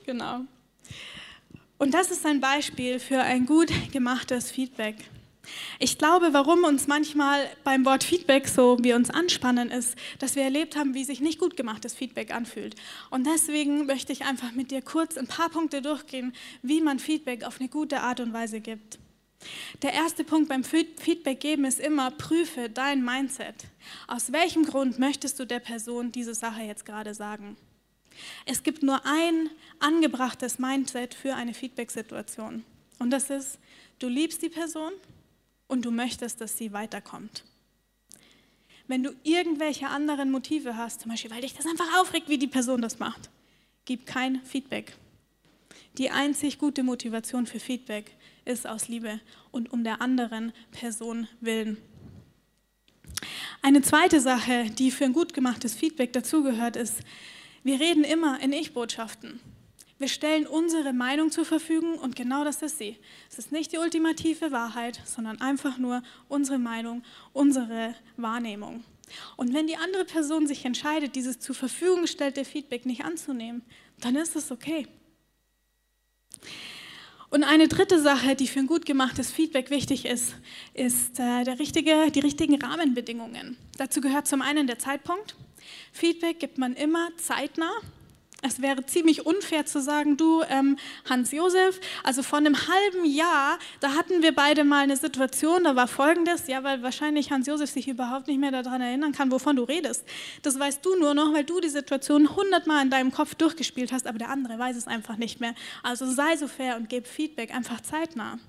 genau. 0.06 0.41
Und 1.78 1.93
das 1.93 2.10
ist 2.10 2.25
ein 2.25 2.39
Beispiel 2.39 2.99
für 2.99 3.21
ein 3.21 3.45
gut 3.45 3.69
gemachtes 3.91 4.49
Feedback. 4.49 4.95
Ich 5.80 5.98
glaube, 5.98 6.30
warum 6.32 6.64
uns 6.64 6.88
manchmal 6.88 7.50
beim 7.64 7.86
Wort 7.86 8.04
Feedback 8.04 8.48
so 8.48 8.78
wir 8.82 8.96
uns 8.96 9.10
anspannen, 9.10 9.72
ist, 9.72 9.96
dass 10.20 10.36
wir 10.36 10.44
erlebt 10.44 10.78
haben, 10.78 10.94
wie 10.94 11.04
sich 11.04 11.20
nicht 11.20 11.40
gut 11.40 11.58
gemachtes 11.58 11.94
Feedback 11.94 12.34
anfühlt. 12.34 12.76
Und 13.10 13.28
deswegen 13.28 13.86
möchte 13.86 14.14
ich 14.14 14.24
einfach 14.24 14.54
mit 14.54 14.72
dir 14.72 14.82
kurz 14.82 15.18
ein 15.18 15.28
paar 15.28 15.50
Punkte 15.50 15.82
durchgehen, 15.82 16.34
wie 16.62 16.82
man 16.82 17.00
Feedback 17.00 17.44
auf 17.44 17.60
eine 17.60 17.70
gute 17.70 18.02
Art 18.02 18.22
und 18.22 18.32
Weise 18.32 18.62
gibt. 18.62 19.00
Der 19.82 19.94
erste 19.94 20.24
Punkt 20.24 20.50
beim 20.50 20.64
Feedback 20.64 21.40
geben 21.40 21.66
ist 21.66 21.80
immer, 21.80 22.10
prüfe 22.12 22.70
dein 22.70 23.04
Mindset. 23.04 23.56
Aus 24.08 24.32
welchem 24.32 24.66
Grund 24.66 24.98
möchtest 24.98 25.40
du 25.40 25.46
der 25.46 25.60
Person 25.60 26.12
diese 26.12 26.34
Sache 26.34 26.62
jetzt 26.62 26.86
gerade 26.86 27.14
sagen? 27.14 27.58
Es 28.46 28.64
gibt 28.64 28.82
nur 28.82 29.06
ein 29.06 29.50
angebrachtes 29.80 30.58
Mindset 30.58 31.14
für 31.14 31.36
eine 31.36 31.54
Feedback-Situation. 31.54 32.64
Und 32.98 33.12
das 33.12 33.30
ist, 33.30 33.60
du 34.00 34.08
liebst 34.08 34.42
die 34.42 34.50
Person 34.50 34.94
und 35.67 35.86
du 35.86 35.91
möchtest, 35.91 36.41
dass 36.41 36.58
sie 36.58 36.73
weiterkommt. 36.73 37.43
Wenn 38.88 39.04
du 39.04 39.15
irgendwelche 39.23 39.88
anderen 39.88 40.32
Motive 40.32 40.78
hast, 40.78 41.01
zum 41.01 41.12
Beispiel, 41.12 41.32
weil 41.32 41.41
dich 41.41 41.56
das 41.56 41.65
einfach 41.65 41.99
aufregt, 41.99 42.30
wie 42.30 42.38
die 42.38 42.47
Person 42.47 42.82
das 42.82 42.99
macht, 42.99 43.30
gib 43.86 44.06
kein 44.06 44.43
Feedback. 44.45 44.95
Die 45.97 46.12
einzig 46.12 46.60
gute 46.60 46.84
Motivation 46.84 47.47
für 47.47 47.60
Feedback 47.60 48.12
ist 48.43 48.67
aus 48.67 48.88
Liebe 48.88 49.19
und 49.51 49.71
um 49.73 49.84
der 49.84 50.01
anderen 50.01 50.54
Person 50.71 51.28
willen. 51.41 51.78
Eine 53.62 53.82
zweite 53.82 54.21
Sache, 54.21 54.69
die 54.69 54.91
für 54.91 55.06
ein 55.06 55.13
gut 55.13 55.34
gemachtes 55.34 55.73
Feedback 55.73 56.13
dazugehört, 56.13 56.75
ist, 56.75 56.99
wir 57.63 57.80
reden 57.80 58.04
immer 58.04 58.39
in 58.41 58.54
Ich-Botschaften. 58.54 59.39
Wir 59.97 60.10
stellen 60.10 60.45
unsere 60.45 60.91
Meinung 60.91 61.31
zur 61.31 61.45
Verfügung 61.45 61.97
und 61.97 62.17
genau 62.17 62.43
das 62.43 62.62
ist 62.62 62.79
sie. 62.79 62.97
Es 63.29 63.39
ist 63.39 63.53
nicht 63.53 63.71
die 63.71 63.77
ultimative 63.77 64.51
Wahrheit, 64.51 64.99
sondern 65.05 65.39
einfach 65.39 65.77
nur 65.77 66.03
unsere 66.27 66.60
Meinung, 66.60 67.01
unsere 67.31 67.95
Wahrnehmung. 68.17 68.84
Und 69.38 69.53
wenn 69.53 69.67
die 69.67 69.77
andere 69.77 70.03
Person 70.03 70.47
sich 70.47 70.65
entscheidet, 70.65 71.15
dieses 71.15 71.39
zur 71.39 71.55
Verfügung 71.55 72.01
gestellte 72.01 72.43
Feedback 72.43 72.86
nicht 72.86 73.05
anzunehmen, 73.05 73.62
dann 74.01 74.17
ist 74.17 74.36
es 74.36 74.51
okay. 74.51 74.86
Und 77.29 77.43
eine 77.43 77.67
dritte 77.69 78.01
Sache, 78.01 78.36
die 78.36 78.47
für 78.47 78.60
ein 78.60 78.67
gut 78.67 78.86
gemachtes 78.86 79.31
Feedback 79.31 79.69
wichtig 79.69 80.05
ist, 80.05 80.36
ist 80.73 81.19
äh, 81.19 81.43
der 81.43 81.60
richtige, 81.60 82.12
die 82.12 82.19
richtigen 82.19 82.62
Rahmenbedingungen. 82.62 83.58
Dazu 83.77 84.01
gehört 84.01 84.27
zum 84.27 84.41
einen 84.41 84.67
der 84.67 84.79
Zeitpunkt. 84.79 85.36
Feedback 85.91 86.39
gibt 86.39 86.58
man 86.58 86.75
immer 86.75 87.10
zeitnah 87.17 87.73
es 88.45 88.62
wäre 88.62 88.86
ziemlich 88.86 89.25
unfair 89.25 89.65
zu 89.65 89.81
sagen, 89.81 90.17
du, 90.17 90.43
ähm, 90.49 90.77
Hans-Josef, 91.10 91.79
also 92.03 92.23
vor 92.23 92.39
einem 92.39 92.55
halben 92.55 93.05
Jahr, 93.05 93.58
da 93.79 93.95
hatten 93.95 94.21
wir 94.21 94.34
beide 94.34 94.63
mal 94.63 94.84
eine 94.84 94.97
Situation, 94.97 95.63
da 95.63 95.75
war 95.75 95.88
folgendes, 95.88 96.47
ja, 96.47 96.63
weil 96.63 96.84
wahrscheinlich 96.84 97.31
Hans-Josef 97.31 97.69
sich 97.69 97.88
überhaupt 97.88 98.27
nicht 98.27 98.39
mehr 98.39 98.51
daran 98.51 98.81
erinnern 98.81 99.12
kann, 99.12 99.31
wovon 99.31 99.55
du 99.55 99.63
redest. 99.63 100.05
Das 100.43 100.60
weißt 100.60 100.86
du 100.86 100.95
nur 100.99 101.13
noch, 101.13 101.34
weil 101.34 101.43
du 101.43 101.60
die 101.60 101.69
Situation 101.69 102.36
hundertmal 102.36 102.84
in 102.84 102.89
deinem 102.89 103.12
Kopf 103.12 103.36
durchgespielt 103.36 103.91
hast, 103.91 104.08
aber 104.08 104.17
der 104.17 104.29
andere 104.29 104.60
weiß 104.60 104.75
es 104.75 104.88
einfach 104.88 105.17
nicht 105.17 105.39
mehr. 105.39 105.55
Also 105.84 106.05
sei 106.05 106.38
so 106.38 106.47
fair 106.47 106.77
und 106.77 106.89
gib 106.89 107.08
Feedback 107.08 107.53
einfach 107.53 107.81
zeitnah. 107.81 108.39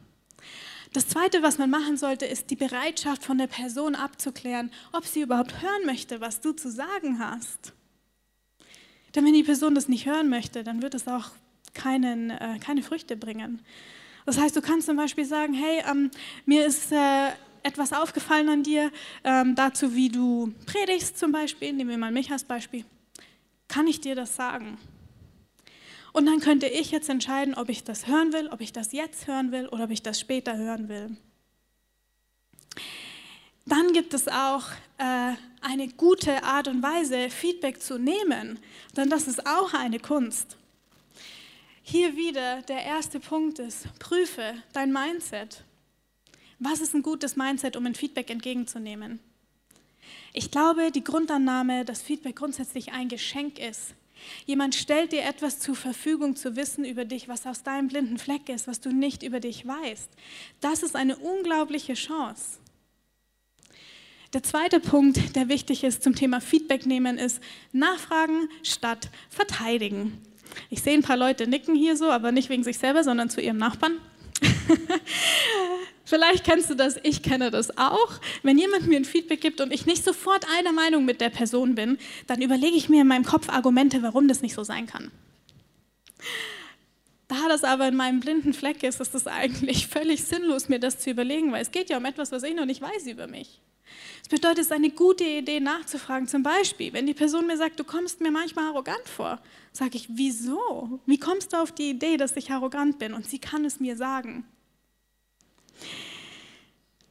Das 0.92 1.09
Zweite, 1.09 1.42
was 1.42 1.59
man 1.59 1.68
machen 1.68 1.96
sollte, 1.96 2.26
ist 2.26 2.50
die 2.50 2.56
Bereitschaft 2.56 3.24
von 3.24 3.38
der 3.38 3.48
Person 3.48 3.94
abzuklären, 3.94 4.70
ob 4.92 5.04
sie 5.04 5.22
überhaupt 5.22 5.61
hören 5.61 5.85
möchte, 5.85 6.20
was 6.20 6.40
du 6.40 6.52
zu 6.52 6.70
sagen 6.70 7.18
hast. 7.18 7.76
Denn 9.16 9.24
wenn 9.24 9.33
die 9.33 9.42
Person 9.42 9.74
das 9.74 9.88
nicht 9.88 10.07
hören 10.07 10.29
möchte, 10.29 10.62
dann 10.62 10.83
wird 10.83 10.94
es 10.94 11.09
auch 11.09 11.31
keinen, 11.72 12.31
äh, 12.31 12.59
keine 12.61 12.83
Früchte 12.83 13.16
bringen. 13.16 13.61
Das 14.26 14.38
heißt, 14.38 14.55
du 14.55 14.61
kannst 14.61 14.87
zum 14.87 14.96
Beispiel 14.96 15.24
sagen, 15.24 15.55
hey, 15.55 15.83
ähm, 15.90 16.11
mir 16.44 16.66
ist 16.66 16.92
äh, 16.92 17.29
etwas 17.62 17.94
aufgefallen 17.94 18.48
an 18.50 18.62
dir, 18.62 18.92
ähm, 19.24 19.55
dazu 19.55 19.94
wie 19.94 20.11
du 20.11 20.52
predigst 20.66 21.18
zum 21.18 21.33
Beispiel, 21.33 21.72
nehmen 21.72 21.90
wir 21.90 21.98
mal 21.98 22.12
mich 22.12 22.31
als 22.31 22.44
Beispiel. 22.44 22.85
Kann 23.68 23.87
ich 23.87 24.00
dir 24.00 24.14
das 24.14 24.37
sagen? 24.37 24.79
Und 26.12 26.26
dann 26.26 26.40
könnte 26.40 26.66
ich 26.66 26.90
jetzt 26.90 27.09
entscheiden, 27.09 27.55
ob 27.55 27.68
ich 27.68 27.85
das 27.85 28.07
hören 28.07 28.33
will, 28.33 28.48
ob 28.48 28.61
ich 28.61 28.72
das 28.72 28.92
jetzt 28.92 29.26
hören 29.26 29.50
will 29.50 29.66
oder 29.68 29.85
ob 29.85 29.90
ich 29.90 30.02
das 30.02 30.20
später 30.20 30.57
hören 30.57 30.88
will. 30.88 31.16
Dann 33.64 33.92
gibt 33.92 34.14
es 34.14 34.29
auch 34.29 34.64
eine 34.98 35.88
gute 35.96 36.42
Art 36.42 36.68
und 36.68 36.82
Weise, 36.82 37.30
Feedback 37.30 37.82
zu 37.82 37.98
nehmen, 37.98 38.59
denn 38.96 39.11
das 39.11 39.28
ist 39.28 39.46
auch 39.46 39.74
eine 39.74 39.98
Kunst. 39.98 40.56
Hier 41.82 42.16
wieder 42.16 42.62
der 42.62 42.82
erste 42.85 43.20
Punkt 43.20 43.59
ist, 43.59 43.87
prüfe 43.98 44.54
dein 44.72 44.92
Mindset. 44.92 45.62
Was 46.59 46.80
ist 46.80 46.94
ein 46.94 47.02
gutes 47.02 47.37
Mindset, 47.37 47.76
um 47.76 47.87
ein 47.87 47.94
Feedback 47.94 48.30
entgegenzunehmen? 48.30 49.20
Ich 50.32 50.50
glaube, 50.50 50.90
die 50.90 51.04
Grundannahme, 51.04 51.85
dass 51.85 52.02
Feedback 52.02 52.37
grundsätzlich 52.37 52.92
ein 52.92 53.09
Geschenk 53.09 53.59
ist. 53.59 53.94
Jemand 54.46 54.74
stellt 54.74 55.12
dir 55.12 55.24
etwas 55.24 55.61
zur 55.61 55.76
Verfügung 55.76 56.37
zu 56.37 56.56
wissen 56.56 56.85
über 56.85 57.04
dich, 57.04 57.28
was 57.28 57.46
aus 57.46 57.62
deinem 57.62 57.88
blinden 57.88 58.18
Fleck 58.18 58.48
ist, 58.48 58.66
was 58.66 58.80
du 58.80 58.90
nicht 58.90 59.22
über 59.22 59.40
dich 59.40 59.66
weißt. 59.66 60.11
Das 60.61 60.82
ist 60.82 60.96
eine 60.96 61.16
unglaubliche 61.16 61.94
Chance. 61.94 62.59
Der 64.33 64.43
zweite 64.43 64.81
Punkt, 64.81 65.37
der 65.37 65.49
wichtig 65.49 65.85
ist 65.85 66.03
zum 66.03 66.15
Thema 66.15 66.41
Feedback 66.41 66.85
nehmen, 66.85 67.19
ist 67.19 67.41
Nachfragen 67.73 68.49
statt 68.62 69.09
Verteidigen. 69.31 70.21
Ich 70.71 70.83
sehe 70.83 70.95
ein 70.95 71.03
paar 71.03 71.17
Leute 71.17 71.47
nicken 71.47 71.75
hier 71.75 71.97
so, 71.97 72.11
aber 72.11 72.33
nicht 72.33 72.49
wegen 72.49 72.65
sich 72.65 72.79
selber, 72.79 73.05
sondern 73.05 73.31
zu 73.31 73.41
ihrem 73.41 73.59
Nachbarn. 73.59 73.99
Vielleicht 76.05 76.45
kennst 76.45 76.71
du 76.71 76.75
das, 76.75 76.97
ich 77.03 77.23
kenne 77.23 77.51
das 77.51 77.77
auch. 77.79 78.21
Wenn 78.43 78.59
jemand 78.59 78.87
mir 78.87 78.97
ein 78.97 79.05
Feedback 79.05 79.41
gibt 79.41 79.61
und 79.61 79.73
ich 79.73 79.87
nicht 79.87 80.05
sofort 80.05 80.47
einer 80.57 80.73
Meinung 80.73 81.05
mit 81.05 81.21
der 81.21 81.31
Person 81.31 81.75
bin, 81.75 81.99
dann 82.27 82.43
überlege 82.43 82.77
ich 82.77 82.89
mir 82.89 83.03
in 83.03 83.09
meinem 83.09 83.25
Kopf 83.25 83.49
Argumente, 83.49 84.03
warum 84.03 84.29
das 84.29 84.43
nicht 84.43 84.55
so 84.55 84.62
sein 84.62 84.87
kann. 84.87 85.11
Da 87.29 87.49
das 87.49 87.65
aber 87.65 87.89
in 87.89 87.97
meinem 87.97 88.21
blinden 88.21 88.53
Fleck 88.53 88.83
ist, 88.83 89.01
ist 89.01 89.15
es 89.15 89.27
eigentlich 89.27 89.89
völlig 89.89 90.25
sinnlos, 90.25 90.69
mir 90.69 90.79
das 90.79 90.99
zu 90.99 91.11
überlegen, 91.11 91.51
weil 91.51 91.62
es 91.62 91.73
geht 91.73 91.91
ja 91.91 91.97
um 91.97 92.05
etwas, 92.05 92.31
was 92.31 92.45
ich 92.45 92.55
noch 92.55 92.67
nicht 92.67 92.81
weiß 92.81 93.07
über 93.07 93.27
mich. 93.27 93.61
Das 94.21 94.29
bedeutet, 94.29 94.59
es 94.59 94.67
ist 94.67 94.73
eine 94.73 94.91
gute 94.91 95.25
Idee 95.25 95.61
nachzufragen. 95.61 96.27
Zum 96.29 96.43
Beispiel, 96.43 96.93
wenn 96.93 97.07
die 97.07 97.15
Person 97.15 97.47
mir 97.47 97.57
sagt, 97.57 97.79
du 97.79 97.85
kommst 97.85 98.21
mir 98.21 98.31
manchmal 98.31 98.67
arrogant 98.67 99.09
vor, 99.09 99.41
sage 99.73 99.97
ich, 99.97 100.09
wieso? 100.11 101.01
Wie 101.07 101.19
kommst 101.19 101.53
du 101.53 101.57
auf 101.57 101.73
die 101.73 101.91
Idee, 101.91 102.17
dass 102.17 102.37
ich 102.37 102.51
arrogant 102.51 102.99
bin? 102.99 103.15
Und 103.15 103.29
sie 103.29 103.39
kann 103.39 103.65
es 103.65 103.81
mir 103.81 103.97
sagen. 103.97 104.45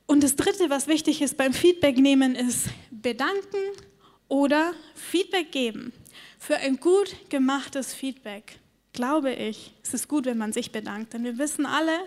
Und 0.06 0.24
das 0.24 0.36
Dritte, 0.36 0.70
was 0.70 0.88
wichtig 0.88 1.22
ist 1.22 1.38
beim 1.38 1.54
Feedback 1.54 1.98
nehmen, 1.98 2.36
ist 2.36 2.68
bedanken 2.92 3.58
oder 4.28 4.74
Feedback 4.94 5.52
geben. 5.52 5.94
Für 6.38 6.58
ein 6.58 6.78
gut 6.78 7.16
gemachtes 7.30 7.94
Feedback 7.94 8.60
glaube 8.96 9.34
ich, 9.34 9.74
es 9.84 9.94
ist 9.94 10.08
gut, 10.08 10.26
wenn 10.26 10.38
man 10.38 10.54
sich 10.54 10.72
bedankt. 10.72 11.14
Denn 11.14 11.24
wir 11.24 11.38
wissen 11.38 11.66
alle, 11.66 12.00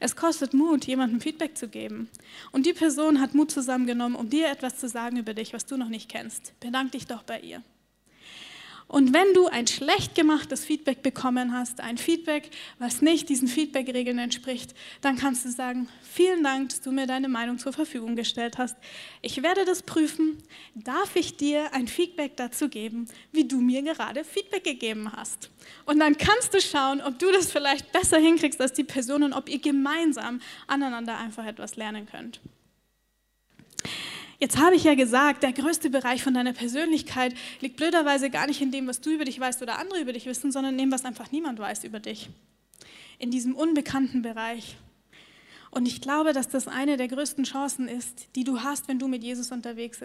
es 0.00 0.16
kostet 0.16 0.54
Mut, 0.54 0.86
jemandem 0.86 1.20
Feedback 1.20 1.58
zu 1.58 1.68
geben. 1.68 2.08
Und 2.52 2.64
die 2.64 2.72
Person 2.72 3.20
hat 3.20 3.34
Mut 3.34 3.50
zusammengenommen, 3.50 4.16
um 4.16 4.30
dir 4.30 4.48
etwas 4.48 4.78
zu 4.78 4.88
sagen 4.88 5.18
über 5.18 5.34
dich, 5.34 5.52
was 5.52 5.66
du 5.66 5.76
noch 5.76 5.88
nicht 5.88 6.08
kennst. 6.08 6.58
Bedank 6.60 6.92
dich 6.92 7.06
doch 7.06 7.22
bei 7.22 7.40
ihr. 7.40 7.62
Und 8.88 9.12
wenn 9.12 9.34
du 9.34 9.48
ein 9.48 9.66
schlecht 9.66 10.14
gemachtes 10.14 10.64
Feedback 10.64 11.02
bekommen 11.02 11.52
hast, 11.52 11.82
ein 11.82 11.98
Feedback, 11.98 12.50
was 12.78 13.02
nicht 13.02 13.28
diesen 13.28 13.46
Feedback-Regeln 13.46 14.18
entspricht, 14.18 14.74
dann 15.02 15.18
kannst 15.18 15.44
du 15.44 15.50
sagen, 15.50 15.90
vielen 16.02 16.42
Dank, 16.42 16.70
dass 16.70 16.80
du 16.80 16.90
mir 16.90 17.06
deine 17.06 17.28
Meinung 17.28 17.58
zur 17.58 17.74
Verfügung 17.74 18.16
gestellt 18.16 18.56
hast. 18.56 18.78
Ich 19.20 19.42
werde 19.42 19.66
das 19.66 19.82
prüfen. 19.82 20.38
Darf 20.74 21.16
ich 21.16 21.36
dir 21.36 21.74
ein 21.74 21.86
Feedback 21.86 22.38
dazu 22.38 22.70
geben, 22.70 23.08
wie 23.30 23.46
du 23.46 23.60
mir 23.60 23.82
gerade 23.82 24.24
Feedback 24.24 24.64
gegeben 24.64 25.12
hast? 25.12 25.50
Und 25.84 26.00
dann 26.00 26.16
kannst 26.16 26.54
du 26.54 26.60
schauen, 26.62 27.02
ob 27.02 27.18
du 27.18 27.30
das 27.30 27.52
vielleicht 27.52 27.92
besser 27.92 28.16
hinkriegst 28.16 28.58
als 28.58 28.72
die 28.72 28.84
Person 28.84 29.22
und 29.22 29.34
ob 29.34 29.50
ihr 29.50 29.60
gemeinsam 29.60 30.40
aneinander 30.66 31.18
einfach 31.18 31.44
etwas 31.44 31.76
lernen 31.76 32.06
könnt. 32.06 32.40
Jetzt 34.40 34.56
habe 34.56 34.76
ich 34.76 34.84
ja 34.84 34.94
gesagt, 34.94 35.42
der 35.42 35.52
größte 35.52 35.90
Bereich 35.90 36.22
von 36.22 36.32
deiner 36.32 36.52
Persönlichkeit 36.52 37.34
liegt 37.60 37.76
blöderweise 37.76 38.30
gar 38.30 38.46
nicht 38.46 38.60
in 38.60 38.70
dem, 38.70 38.86
was 38.86 39.00
du 39.00 39.10
über 39.10 39.24
dich 39.24 39.40
weißt 39.40 39.62
oder 39.62 39.78
andere 39.78 40.00
über 40.00 40.12
dich 40.12 40.26
wissen, 40.26 40.52
sondern 40.52 40.74
in 40.74 40.78
dem, 40.78 40.92
was 40.92 41.04
einfach 41.04 41.32
niemand 41.32 41.58
weiß 41.58 41.82
über 41.82 41.98
dich. 41.98 42.30
In 43.18 43.32
diesem 43.32 43.56
unbekannten 43.56 44.22
Bereich. 44.22 44.76
Und 45.72 45.86
ich 45.86 46.00
glaube, 46.00 46.32
dass 46.32 46.48
das 46.48 46.68
eine 46.68 46.96
der 46.96 47.08
größten 47.08 47.44
Chancen 47.44 47.88
ist, 47.88 48.28
die 48.36 48.44
du 48.44 48.62
hast, 48.62 48.86
wenn 48.86 49.00
du 49.00 49.08
mit 49.08 49.24
Jesus 49.24 49.50
unterwegs 49.50 50.00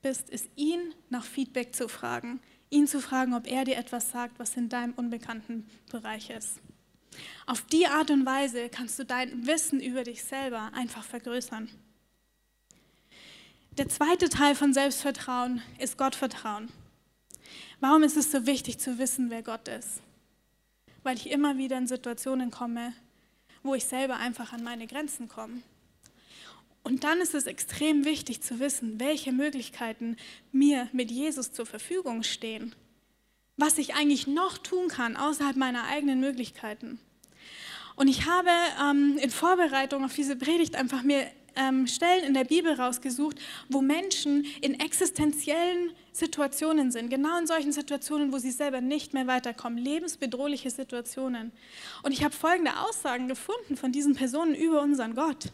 bist, 0.00 0.30
ist 0.30 0.48
ihn 0.54 0.94
nach 1.10 1.24
Feedback 1.24 1.74
zu 1.74 1.88
fragen. 1.88 2.40
Ihn 2.70 2.86
zu 2.86 3.00
fragen, 3.00 3.34
ob 3.34 3.50
er 3.50 3.64
dir 3.64 3.76
etwas 3.76 4.12
sagt, 4.12 4.38
was 4.38 4.56
in 4.56 4.68
deinem 4.68 4.94
unbekannten 4.94 5.66
Bereich 5.90 6.30
ist. 6.30 6.60
Auf 7.46 7.62
die 7.62 7.88
Art 7.88 8.10
und 8.10 8.24
Weise 8.24 8.68
kannst 8.68 8.98
du 8.98 9.04
dein 9.04 9.46
Wissen 9.46 9.80
über 9.80 10.04
dich 10.04 10.22
selber 10.22 10.70
einfach 10.72 11.04
vergrößern. 11.04 11.68
Der 13.78 13.88
zweite 13.88 14.28
Teil 14.28 14.54
von 14.54 14.74
Selbstvertrauen 14.74 15.62
ist 15.78 15.96
Gottvertrauen. 15.96 16.68
Warum 17.80 18.02
ist 18.02 18.18
es 18.18 18.30
so 18.30 18.44
wichtig 18.44 18.78
zu 18.78 18.98
wissen, 18.98 19.30
wer 19.30 19.42
Gott 19.42 19.66
ist? 19.66 20.02
Weil 21.02 21.16
ich 21.16 21.30
immer 21.30 21.56
wieder 21.56 21.78
in 21.78 21.86
Situationen 21.86 22.50
komme, 22.50 22.92
wo 23.62 23.74
ich 23.74 23.86
selber 23.86 24.16
einfach 24.16 24.52
an 24.52 24.62
meine 24.62 24.86
Grenzen 24.86 25.26
komme. 25.26 25.62
Und 26.82 27.02
dann 27.02 27.22
ist 27.22 27.32
es 27.34 27.46
extrem 27.46 28.04
wichtig 28.04 28.42
zu 28.42 28.60
wissen, 28.60 29.00
welche 29.00 29.32
Möglichkeiten 29.32 30.18
mir 30.52 30.90
mit 30.92 31.10
Jesus 31.10 31.50
zur 31.52 31.64
Verfügung 31.64 32.24
stehen. 32.24 32.74
Was 33.56 33.78
ich 33.78 33.94
eigentlich 33.94 34.26
noch 34.26 34.58
tun 34.58 34.88
kann 34.88 35.16
außerhalb 35.16 35.56
meiner 35.56 35.84
eigenen 35.84 36.20
Möglichkeiten. 36.20 37.00
Und 37.96 38.08
ich 38.08 38.26
habe 38.26 38.50
ähm, 38.82 39.16
in 39.16 39.30
Vorbereitung 39.30 40.04
auf 40.04 40.14
diese 40.14 40.36
Predigt 40.36 40.76
einfach 40.76 41.02
mir 41.02 41.26
ähm, 41.56 41.86
Stellen 41.86 42.24
in 42.24 42.34
der 42.34 42.44
Bibel 42.44 42.72
rausgesucht, 42.74 43.38
wo 43.68 43.80
Menschen 43.80 44.44
in 44.60 44.78
existenziellen 44.80 45.90
Situationen 46.12 46.90
sind, 46.90 47.08
genau 47.08 47.38
in 47.38 47.46
solchen 47.46 47.72
Situationen, 47.72 48.32
wo 48.32 48.38
sie 48.38 48.50
selber 48.50 48.80
nicht 48.80 49.14
mehr 49.14 49.26
weiterkommen, 49.26 49.78
lebensbedrohliche 49.78 50.70
Situationen. 50.70 51.52
Und 52.02 52.12
ich 52.12 52.22
habe 52.22 52.34
folgende 52.34 52.78
Aussagen 52.80 53.28
gefunden 53.28 53.76
von 53.76 53.92
diesen 53.92 54.14
Personen 54.14 54.54
über 54.54 54.82
unseren 54.82 55.14
Gott. 55.14 55.52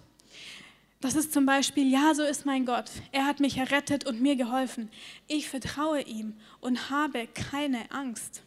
Das 1.00 1.14
ist 1.14 1.32
zum 1.32 1.46
Beispiel, 1.46 1.88
ja, 1.88 2.12
so 2.12 2.24
ist 2.24 2.44
mein 2.44 2.66
Gott. 2.66 2.90
Er 3.12 3.24
hat 3.24 3.38
mich 3.38 3.56
errettet 3.56 4.04
und 4.04 4.20
mir 4.20 4.34
geholfen. 4.34 4.90
Ich 5.28 5.48
vertraue 5.48 6.02
ihm 6.02 6.34
und 6.60 6.90
habe 6.90 7.28
keine 7.28 7.88
Angst. 7.92 8.42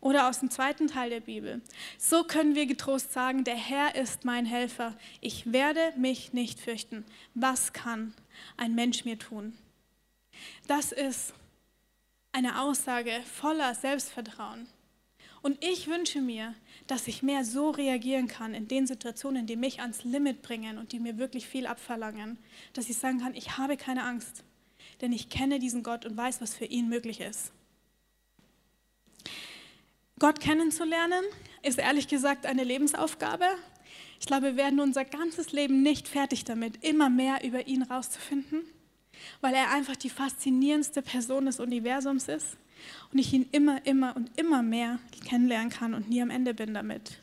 Oder 0.00 0.28
aus 0.28 0.40
dem 0.40 0.50
zweiten 0.50 0.86
Teil 0.86 1.10
der 1.10 1.20
Bibel. 1.20 1.60
So 1.98 2.24
können 2.24 2.54
wir 2.54 2.66
getrost 2.66 3.12
sagen, 3.12 3.44
der 3.44 3.56
Herr 3.56 3.94
ist 3.94 4.24
mein 4.24 4.46
Helfer. 4.46 4.96
Ich 5.20 5.52
werde 5.52 5.92
mich 5.96 6.32
nicht 6.32 6.60
fürchten. 6.60 7.04
Was 7.34 7.72
kann 7.72 8.14
ein 8.56 8.74
Mensch 8.74 9.04
mir 9.04 9.18
tun? 9.18 9.56
Das 10.66 10.92
ist 10.92 11.34
eine 12.32 12.60
Aussage 12.60 13.12
voller 13.24 13.74
Selbstvertrauen. 13.74 14.66
Und 15.42 15.62
ich 15.64 15.88
wünsche 15.88 16.20
mir, 16.20 16.54
dass 16.86 17.08
ich 17.08 17.22
mehr 17.22 17.44
so 17.44 17.70
reagieren 17.70 18.28
kann 18.28 18.52
in 18.52 18.68
den 18.68 18.86
Situationen, 18.86 19.46
die 19.46 19.56
mich 19.56 19.80
ans 19.80 20.04
Limit 20.04 20.42
bringen 20.42 20.76
und 20.76 20.92
die 20.92 21.00
mir 21.00 21.16
wirklich 21.18 21.46
viel 21.46 21.66
abverlangen, 21.66 22.38
dass 22.74 22.90
ich 22.90 22.98
sagen 22.98 23.20
kann, 23.20 23.34
ich 23.34 23.56
habe 23.56 23.76
keine 23.76 24.04
Angst, 24.04 24.44
denn 25.00 25.12
ich 25.12 25.30
kenne 25.30 25.58
diesen 25.58 25.82
Gott 25.82 26.04
und 26.04 26.16
weiß, 26.16 26.40
was 26.42 26.54
für 26.54 26.66
ihn 26.66 26.88
möglich 26.88 27.20
ist. 27.20 27.52
Gott 30.20 30.38
kennenzulernen 30.38 31.24
ist 31.62 31.78
ehrlich 31.78 32.06
gesagt 32.06 32.44
eine 32.44 32.62
Lebensaufgabe. 32.62 33.46
Ich 34.20 34.26
glaube, 34.26 34.48
wir 34.48 34.56
werden 34.56 34.78
unser 34.78 35.06
ganzes 35.06 35.50
Leben 35.52 35.82
nicht 35.82 36.08
fertig 36.08 36.44
damit, 36.44 36.84
immer 36.84 37.08
mehr 37.08 37.42
über 37.42 37.66
ihn 37.66 37.82
rauszufinden, 37.82 38.60
weil 39.40 39.54
er 39.54 39.70
einfach 39.70 39.96
die 39.96 40.10
faszinierendste 40.10 41.00
Person 41.00 41.46
des 41.46 41.58
Universums 41.58 42.28
ist 42.28 42.58
und 43.10 43.18
ich 43.18 43.32
ihn 43.32 43.48
immer, 43.50 43.86
immer 43.86 44.14
und 44.14 44.30
immer 44.38 44.62
mehr 44.62 44.98
kennenlernen 45.26 45.70
kann 45.70 45.94
und 45.94 46.10
nie 46.10 46.20
am 46.20 46.28
Ende 46.28 46.52
bin 46.52 46.74
damit. 46.74 47.18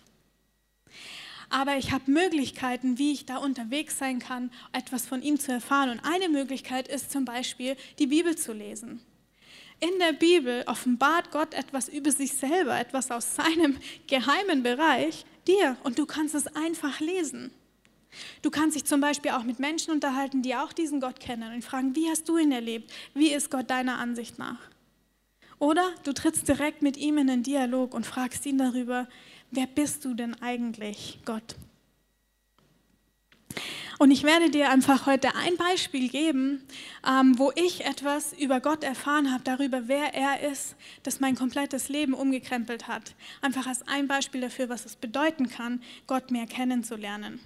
Aber 1.51 1.77
ich 1.77 1.91
habe 1.91 2.09
Möglichkeiten, 2.09 2.97
wie 2.97 3.11
ich 3.11 3.27
da 3.27 3.37
unterwegs 3.37 3.99
sein 3.99 4.17
kann, 4.17 4.49
etwas 4.73 5.05
von 5.05 5.21
ihm 5.21 5.39
zu 5.39 5.51
erfahren. 5.51 5.91
Und 5.91 5.99
eine 5.99 6.29
Möglichkeit 6.29 6.87
ist 6.87 7.11
zum 7.11 7.25
Beispiel, 7.25 7.77
die 7.99 8.07
Bibel 8.07 8.35
zu 8.35 8.53
lesen. 8.53 9.01
In 9.79 9.99
der 9.99 10.13
Bibel 10.13 10.63
offenbart 10.65 11.31
Gott 11.31 11.53
etwas 11.53 11.87
über 11.87 12.11
sich 12.11 12.33
selber, 12.33 12.79
etwas 12.79 13.11
aus 13.11 13.35
seinem 13.35 13.77
geheimen 14.07 14.63
Bereich 14.63 15.25
dir 15.47 15.77
und 15.83 15.99
du 15.99 16.05
kannst 16.05 16.33
es 16.33 16.47
einfach 16.55 16.99
lesen. 16.99 17.51
Du 18.41 18.49
kannst 18.49 18.75
dich 18.75 18.85
zum 18.85 19.01
Beispiel 19.01 19.31
auch 19.31 19.43
mit 19.43 19.59
Menschen 19.59 19.91
unterhalten, 19.91 20.41
die 20.41 20.55
auch 20.55 20.73
diesen 20.73 20.99
Gott 20.99 21.19
kennen 21.19 21.53
und 21.53 21.63
fragen, 21.63 21.95
wie 21.95 22.09
hast 22.09 22.27
du 22.27 22.37
ihn 22.37 22.51
erlebt? 22.51 22.91
Wie 23.13 23.29
ist 23.31 23.51
Gott 23.51 23.69
deiner 23.69 23.99
Ansicht 23.99 24.39
nach? 24.39 24.59
Oder 25.59 25.93
du 26.03 26.13
trittst 26.13 26.47
direkt 26.47 26.81
mit 26.81 26.97
ihm 26.97 27.17
in 27.17 27.29
einen 27.29 27.43
Dialog 27.43 27.93
und 27.93 28.05
fragst 28.05 28.45
ihn 28.45 28.57
darüber, 28.57 29.07
wer 29.51 29.67
bist 29.67 30.05
du 30.05 30.13
denn 30.13 30.35
eigentlich, 30.41 31.19
Gott? 31.25 31.55
Und 33.99 34.11
ich 34.11 34.23
werde 34.23 34.51
dir 34.51 34.69
einfach 34.69 35.07
heute 35.07 35.35
ein 35.35 35.57
Beispiel 35.57 36.09
geben, 36.09 36.61
ähm, 37.07 37.39
wo 37.39 37.51
ich 37.55 37.83
etwas 37.83 38.33
über 38.33 38.59
Gott 38.59 38.83
erfahren 38.83 39.31
habe, 39.31 39.43
darüber, 39.43 39.87
wer 39.87 40.13
er 40.13 40.51
ist, 40.51 40.75
das 41.01 41.19
mein 41.19 41.35
komplettes 41.35 41.89
Leben 41.89 42.13
umgekrempelt 42.13 42.87
hat. 42.87 43.15
Einfach 43.41 43.65
als 43.65 43.87
ein 43.87 44.07
Beispiel 44.07 44.41
dafür, 44.41 44.69
was 44.69 44.85
es 44.85 44.95
bedeuten 44.95 45.49
kann, 45.49 45.81
Gott 46.05 46.29
mehr 46.29 46.45
kennenzulernen. 46.45 47.39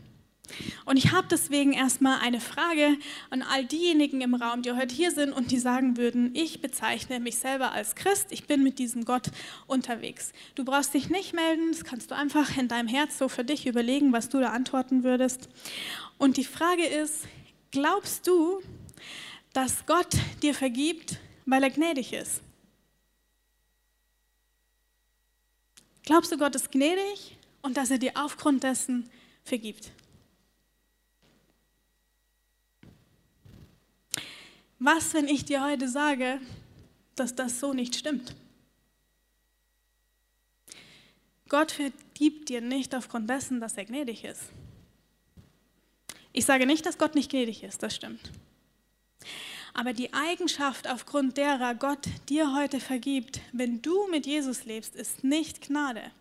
Und 0.85 0.97
ich 0.97 1.11
habe 1.11 1.27
deswegen 1.29 1.73
erstmal 1.73 2.19
eine 2.19 2.41
Frage 2.41 2.97
an 3.29 3.41
all 3.41 3.65
diejenigen 3.65 4.21
im 4.21 4.35
Raum, 4.35 4.61
die 4.61 4.71
heute 4.73 4.93
hier 4.93 5.11
sind 5.11 5.31
und 5.31 5.51
die 5.51 5.59
sagen 5.59 5.97
würden, 5.97 6.31
ich 6.33 6.61
bezeichne 6.61 7.19
mich 7.19 7.37
selber 7.37 7.71
als 7.71 7.95
Christ, 7.95 8.27
ich 8.31 8.47
bin 8.47 8.63
mit 8.63 8.79
diesem 8.79 9.05
Gott 9.05 9.27
unterwegs. 9.67 10.33
Du 10.55 10.65
brauchst 10.65 10.93
dich 10.93 11.09
nicht 11.09 11.33
melden, 11.33 11.71
das 11.71 11.83
kannst 11.83 12.11
du 12.11 12.15
einfach 12.15 12.57
in 12.57 12.67
deinem 12.67 12.87
Herz 12.87 13.17
so 13.17 13.29
für 13.29 13.43
dich 13.43 13.65
überlegen, 13.67 14.11
was 14.11 14.29
du 14.29 14.39
da 14.39 14.49
antworten 14.49 15.03
würdest. 15.03 15.47
Und 16.21 16.37
die 16.37 16.45
Frage 16.45 16.85
ist, 16.85 17.27
glaubst 17.71 18.27
du, 18.27 18.61
dass 19.53 19.87
Gott 19.87 20.15
dir 20.43 20.53
vergibt, 20.53 21.17
weil 21.47 21.63
er 21.63 21.71
gnädig 21.71 22.13
ist? 22.13 22.43
Glaubst 26.03 26.31
du, 26.31 26.37
Gott 26.37 26.53
ist 26.53 26.71
gnädig 26.71 27.39
und 27.63 27.75
dass 27.75 27.89
er 27.89 27.97
dir 27.97 28.11
aufgrund 28.13 28.61
dessen 28.61 29.09
vergibt? 29.43 29.93
Was, 34.77 35.15
wenn 35.15 35.27
ich 35.27 35.43
dir 35.43 35.63
heute 35.63 35.89
sage, 35.89 36.39
dass 37.15 37.33
das 37.33 37.59
so 37.59 37.73
nicht 37.73 37.95
stimmt? 37.95 38.35
Gott 41.49 41.71
vergibt 41.71 42.49
dir 42.49 42.61
nicht 42.61 42.93
aufgrund 42.93 43.27
dessen, 43.27 43.59
dass 43.59 43.75
er 43.75 43.85
gnädig 43.85 44.23
ist. 44.23 44.51
Ich 46.33 46.45
sage 46.45 46.65
nicht, 46.65 46.85
dass 46.85 46.97
Gott 46.97 47.15
nicht 47.15 47.31
gnädig 47.31 47.63
ist, 47.63 47.83
das 47.83 47.95
stimmt. 47.95 48.31
Aber 49.73 49.93
die 49.93 50.13
Eigenschaft, 50.13 50.89
aufgrund 50.89 51.37
derer 51.37 51.75
Gott 51.75 52.05
dir 52.29 52.53
heute 52.55 52.79
vergibt, 52.79 53.39
wenn 53.53 53.81
du 53.81 54.07
mit 54.09 54.25
Jesus 54.25 54.65
lebst, 54.65 54.95
ist 54.95 55.23
nicht 55.23 55.61
Gnade, 55.61 56.11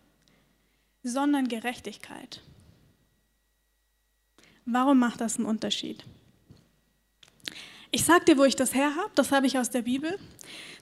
sondern 1.03 1.47
Gerechtigkeit. 1.47 2.41
Warum 4.65 4.99
macht 4.99 5.21
das 5.21 5.37
einen 5.37 5.47
Unterschied? 5.47 6.05
Ich 7.93 8.05
sage 8.05 8.23
dir, 8.23 8.37
wo 8.37 8.45
ich 8.45 8.55
das 8.55 8.73
her 8.73 8.95
habe. 8.95 9.11
Das 9.15 9.31
habe 9.31 9.47
ich 9.47 9.57
aus 9.57 9.69
der 9.69 9.81
Bibel. 9.81 10.17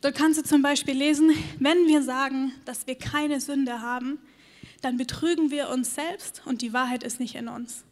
Dort 0.01 0.15
kannst 0.15 0.39
du 0.39 0.43
zum 0.43 0.61
Beispiel 0.61 0.95
lesen, 0.95 1.31
wenn 1.57 1.87
wir 1.87 2.03
sagen, 2.03 2.53
dass 2.65 2.85
wir 2.85 2.95
keine 2.95 3.41
Sünde 3.41 3.81
haben, 3.81 4.19
dann 4.81 4.97
betrügen 4.97 5.49
wir 5.49 5.69
uns 5.69 5.95
selbst 5.95 6.43
und 6.45 6.61
die 6.61 6.71
Wahrheit 6.71 7.03
ist 7.03 7.19
nicht 7.19 7.35
in 7.35 7.47
uns. 7.47 7.83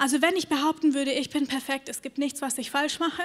Also 0.00 0.22
wenn 0.22 0.34
ich 0.34 0.48
behaupten 0.48 0.94
würde, 0.94 1.12
ich 1.12 1.28
bin 1.28 1.46
perfekt, 1.46 1.90
es 1.90 2.00
gibt 2.00 2.16
nichts, 2.16 2.40
was 2.40 2.56
ich 2.56 2.70
falsch 2.70 3.00
mache 3.00 3.22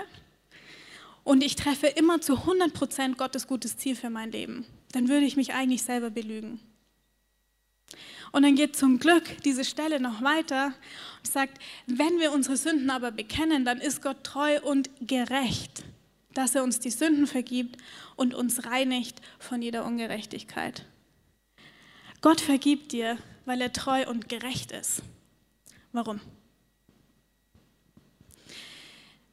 und 1.24 1.42
ich 1.42 1.56
treffe 1.56 1.88
immer 1.88 2.20
zu 2.20 2.40
100 2.40 2.74
Prozent 2.74 3.18
Gottes 3.18 3.48
gutes 3.48 3.78
Ziel 3.78 3.96
für 3.96 4.10
mein 4.10 4.30
Leben, 4.30 4.66
dann 4.92 5.08
würde 5.08 5.26
ich 5.26 5.38
mich 5.38 5.54
eigentlich 5.54 5.84
selber 5.84 6.10
belügen. 6.10 6.60
Und 8.34 8.44
dann 8.44 8.56
geht 8.56 8.76
zum 8.76 9.00
Glück 9.00 9.24
diese 9.46 9.64
Stelle 9.64 10.02
noch 10.02 10.22
weiter 10.22 10.74
und 11.20 11.32
sagt, 11.32 11.60
wenn 11.88 12.20
wir 12.20 12.34
unsere 12.34 12.58
Sünden 12.58 12.90
aber 12.90 13.12
bekennen, 13.12 13.64
dann 13.64 13.80
ist 13.80 14.02
Gott 14.02 14.26
treu 14.26 14.60
und 14.60 14.90
gerecht, 15.00 15.86
dass 16.34 16.56
er 16.56 16.64
uns 16.66 16.82
die 16.82 16.92
Sünden 16.92 17.26
vergibt 17.26 17.78
und 18.18 18.34
uns 18.34 18.66
reinigt 18.66 19.22
von 19.40 19.62
jeder 19.62 19.86
Ungerechtigkeit. 19.86 20.86
Gott 22.20 22.42
vergibt 22.42 22.92
dir, 22.92 23.18
weil 23.46 23.62
er 23.62 23.72
treu 23.72 24.06
und 24.10 24.28
gerecht 24.28 24.74
ist. 24.74 25.04
Warum? 25.94 26.20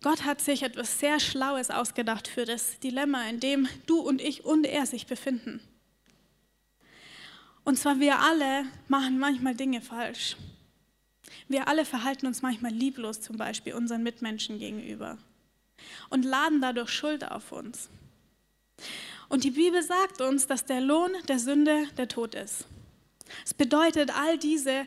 Gott 0.02 0.24
hat 0.24 0.40
sich 0.40 0.64
etwas 0.64 0.98
sehr 0.98 1.20
Schlaues 1.20 1.70
ausgedacht 1.70 2.26
für 2.26 2.44
das 2.44 2.80
Dilemma, 2.80 3.28
in 3.28 3.38
dem 3.38 3.68
du 3.86 4.00
und 4.00 4.20
ich 4.20 4.44
und 4.44 4.64
er 4.64 4.84
sich 4.84 5.06
befinden. 5.06 5.60
Und 7.64 7.78
zwar 7.78 8.00
wir 8.00 8.18
alle 8.18 8.64
machen 8.88 9.20
manchmal 9.20 9.54
Dinge 9.54 9.80
falsch. 9.80 10.36
Wir 11.46 11.68
alle 11.68 11.84
verhalten 11.84 12.26
uns 12.26 12.42
manchmal 12.42 12.72
lieblos 12.72 13.20
zum 13.20 13.36
Beispiel 13.36 13.74
unseren 13.74 14.02
Mitmenschen 14.02 14.58
gegenüber 14.58 15.18
und 16.10 16.24
laden 16.24 16.60
dadurch 16.60 16.90
Schuld 16.90 17.30
auf 17.30 17.52
uns. 17.52 17.88
Und 19.28 19.44
die 19.44 19.52
Bibel 19.52 19.82
sagt 19.82 20.20
uns, 20.20 20.48
dass 20.48 20.64
der 20.64 20.80
Lohn 20.80 21.12
der 21.28 21.38
Sünde 21.38 21.86
der 21.96 22.08
Tod 22.08 22.34
ist. 22.34 22.66
Es 23.44 23.54
bedeutet, 23.54 24.10
all 24.14 24.36
diese 24.36 24.86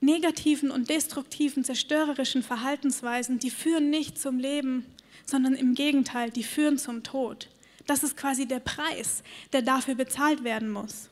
negativen 0.00 0.70
und 0.70 0.88
destruktiven, 0.90 1.64
zerstörerischen 1.64 2.42
Verhaltensweisen, 2.42 3.38
die 3.38 3.50
führen 3.50 3.90
nicht 3.90 4.18
zum 4.18 4.38
Leben, 4.38 4.86
sondern 5.24 5.54
im 5.54 5.74
Gegenteil, 5.74 6.30
die 6.30 6.44
führen 6.44 6.78
zum 6.78 7.02
Tod. 7.02 7.48
Das 7.86 8.02
ist 8.02 8.16
quasi 8.16 8.46
der 8.46 8.60
Preis, 8.60 9.22
der 9.52 9.62
dafür 9.62 9.94
bezahlt 9.94 10.44
werden 10.44 10.70
muss. 10.70 11.08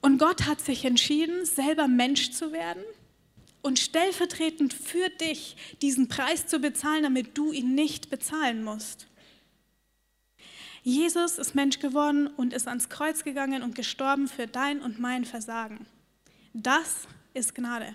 Und 0.00 0.18
Gott 0.18 0.46
hat 0.46 0.60
sich 0.60 0.84
entschieden, 0.84 1.44
selber 1.44 1.88
Mensch 1.88 2.30
zu 2.30 2.52
werden 2.52 2.82
und 3.62 3.78
stellvertretend 3.78 4.72
für 4.72 5.08
dich 5.10 5.56
diesen 5.82 6.08
Preis 6.08 6.46
zu 6.46 6.60
bezahlen, 6.60 7.02
damit 7.02 7.36
du 7.36 7.52
ihn 7.52 7.74
nicht 7.74 8.10
bezahlen 8.10 8.62
musst. 8.62 9.08
Jesus 10.88 11.36
ist 11.36 11.54
Mensch 11.54 11.80
geworden 11.80 12.28
und 12.28 12.54
ist 12.54 12.66
ans 12.66 12.88
Kreuz 12.88 13.22
gegangen 13.22 13.62
und 13.62 13.74
gestorben 13.74 14.26
für 14.26 14.46
dein 14.46 14.80
und 14.80 14.98
mein 14.98 15.26
Versagen. 15.26 15.84
Das 16.54 17.06
ist 17.34 17.54
Gnade. 17.54 17.94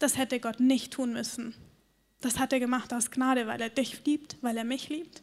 Das 0.00 0.18
hätte 0.18 0.40
Gott 0.40 0.58
nicht 0.58 0.92
tun 0.92 1.12
müssen. 1.12 1.54
Das 2.20 2.40
hat 2.40 2.52
er 2.52 2.58
gemacht 2.58 2.92
aus 2.92 3.12
Gnade, 3.12 3.46
weil 3.46 3.60
er 3.60 3.68
dich 3.68 4.04
liebt, 4.04 4.36
weil 4.40 4.56
er 4.56 4.64
mich 4.64 4.88
liebt. 4.88 5.22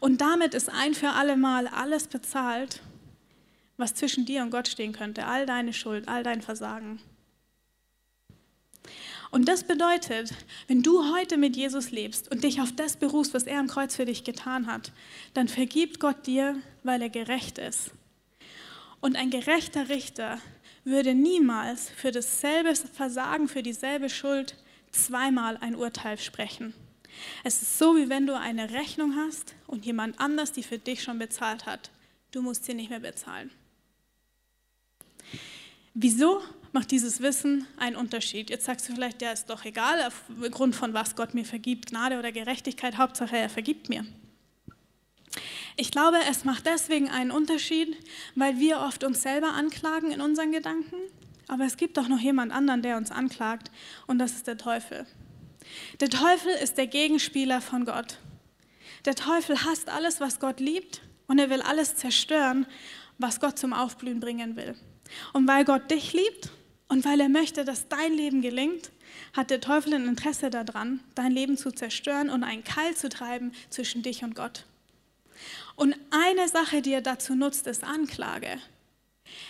Und 0.00 0.20
damit 0.20 0.52
ist 0.52 0.68
ein 0.68 0.92
für 0.92 1.12
alle 1.12 1.38
Mal 1.38 1.66
alles 1.66 2.06
bezahlt, 2.06 2.82
was 3.78 3.94
zwischen 3.94 4.26
dir 4.26 4.42
und 4.42 4.50
Gott 4.50 4.68
stehen 4.68 4.92
könnte, 4.92 5.24
all 5.24 5.46
deine 5.46 5.72
Schuld, 5.72 6.08
all 6.08 6.22
dein 6.22 6.42
Versagen. 6.42 7.00
Und 9.34 9.48
das 9.48 9.64
bedeutet, 9.64 10.32
wenn 10.68 10.84
du 10.84 11.12
heute 11.12 11.36
mit 11.38 11.56
Jesus 11.56 11.90
lebst 11.90 12.30
und 12.30 12.44
dich 12.44 12.60
auf 12.60 12.70
das 12.70 12.96
berufst, 12.96 13.34
was 13.34 13.48
er 13.48 13.58
am 13.58 13.66
Kreuz 13.66 13.96
für 13.96 14.04
dich 14.04 14.22
getan 14.22 14.68
hat, 14.68 14.92
dann 15.34 15.48
vergibt 15.48 15.98
Gott 15.98 16.28
dir, 16.28 16.54
weil 16.84 17.02
er 17.02 17.08
gerecht 17.08 17.58
ist. 17.58 17.90
Und 19.00 19.16
ein 19.16 19.30
gerechter 19.30 19.88
Richter 19.88 20.38
würde 20.84 21.16
niemals 21.16 21.90
für 21.90 22.12
dasselbe 22.12 22.76
Versagen, 22.76 23.48
für 23.48 23.64
dieselbe 23.64 24.08
Schuld 24.08 24.54
zweimal 24.92 25.56
ein 25.56 25.74
Urteil 25.74 26.16
sprechen. 26.16 26.72
Es 27.42 27.60
ist 27.60 27.76
so, 27.76 27.96
wie 27.96 28.08
wenn 28.08 28.28
du 28.28 28.38
eine 28.38 28.70
Rechnung 28.70 29.16
hast 29.16 29.56
und 29.66 29.84
jemand 29.84 30.20
anders 30.20 30.52
die 30.52 30.62
für 30.62 30.78
dich 30.78 31.02
schon 31.02 31.18
bezahlt 31.18 31.66
hat. 31.66 31.90
Du 32.30 32.40
musst 32.40 32.66
sie 32.66 32.74
nicht 32.74 32.90
mehr 32.90 33.00
bezahlen. 33.00 33.50
Wieso 35.92 36.40
macht 36.74 36.90
dieses 36.90 37.22
Wissen 37.22 37.66
einen 37.78 37.94
Unterschied? 37.94 38.50
Jetzt 38.50 38.64
sagst 38.66 38.88
du 38.88 38.94
vielleicht, 38.94 39.22
ja, 39.22 39.30
ist 39.30 39.48
doch 39.48 39.64
egal, 39.64 40.10
aufgrund 40.42 40.74
von 40.74 40.92
was 40.92 41.14
Gott 41.14 41.32
mir 41.32 41.44
vergibt, 41.44 41.90
Gnade 41.90 42.18
oder 42.18 42.32
Gerechtigkeit, 42.32 42.98
Hauptsache 42.98 43.38
er 43.38 43.48
vergibt 43.48 43.88
mir. 43.88 44.04
Ich 45.76 45.92
glaube, 45.92 46.18
es 46.28 46.44
macht 46.44 46.66
deswegen 46.66 47.08
einen 47.08 47.30
Unterschied, 47.30 47.96
weil 48.34 48.58
wir 48.58 48.80
oft 48.80 49.04
uns 49.04 49.22
selber 49.22 49.52
anklagen 49.52 50.10
in 50.10 50.20
unseren 50.20 50.50
Gedanken, 50.50 50.96
aber 51.46 51.64
es 51.64 51.76
gibt 51.76 51.96
auch 51.96 52.08
noch 52.08 52.18
jemand 52.18 52.52
anderen, 52.52 52.82
der 52.82 52.96
uns 52.96 53.12
anklagt, 53.12 53.70
und 54.08 54.18
das 54.18 54.32
ist 54.32 54.48
der 54.48 54.58
Teufel. 54.58 55.06
Der 56.00 56.10
Teufel 56.10 56.52
ist 56.60 56.76
der 56.76 56.88
Gegenspieler 56.88 57.60
von 57.60 57.84
Gott. 57.84 58.18
Der 59.04 59.14
Teufel 59.14 59.64
hasst 59.64 59.88
alles, 59.88 60.20
was 60.20 60.40
Gott 60.40 60.58
liebt, 60.58 61.02
und 61.28 61.38
er 61.38 61.50
will 61.50 61.62
alles 61.62 61.94
zerstören, 61.94 62.66
was 63.18 63.38
Gott 63.38 63.60
zum 63.60 63.72
Aufblühen 63.72 64.18
bringen 64.18 64.56
will. 64.56 64.74
Und 65.32 65.46
weil 65.46 65.64
Gott 65.64 65.90
dich 65.90 66.12
liebt 66.12 66.50
und 66.88 67.04
weil 67.04 67.20
er 67.20 67.28
möchte, 67.28 67.64
dass 67.64 67.88
dein 67.88 68.12
Leben 68.12 68.42
gelingt, 68.42 68.90
hat 69.32 69.50
der 69.50 69.60
Teufel 69.60 69.94
ein 69.94 70.06
Interesse 70.06 70.50
daran, 70.50 71.00
dein 71.14 71.32
Leben 71.32 71.56
zu 71.56 71.70
zerstören 71.72 72.30
und 72.30 72.44
einen 72.44 72.64
Keil 72.64 72.94
zu 72.94 73.08
treiben 73.08 73.52
zwischen 73.70 74.02
dich 74.02 74.22
und 74.22 74.34
Gott. 74.34 74.64
Und 75.76 75.96
eine 76.10 76.48
Sache, 76.48 76.82
die 76.82 76.92
er 76.92 77.02
dazu 77.02 77.34
nutzt, 77.34 77.66
ist 77.66 77.84
Anklage. 77.84 78.58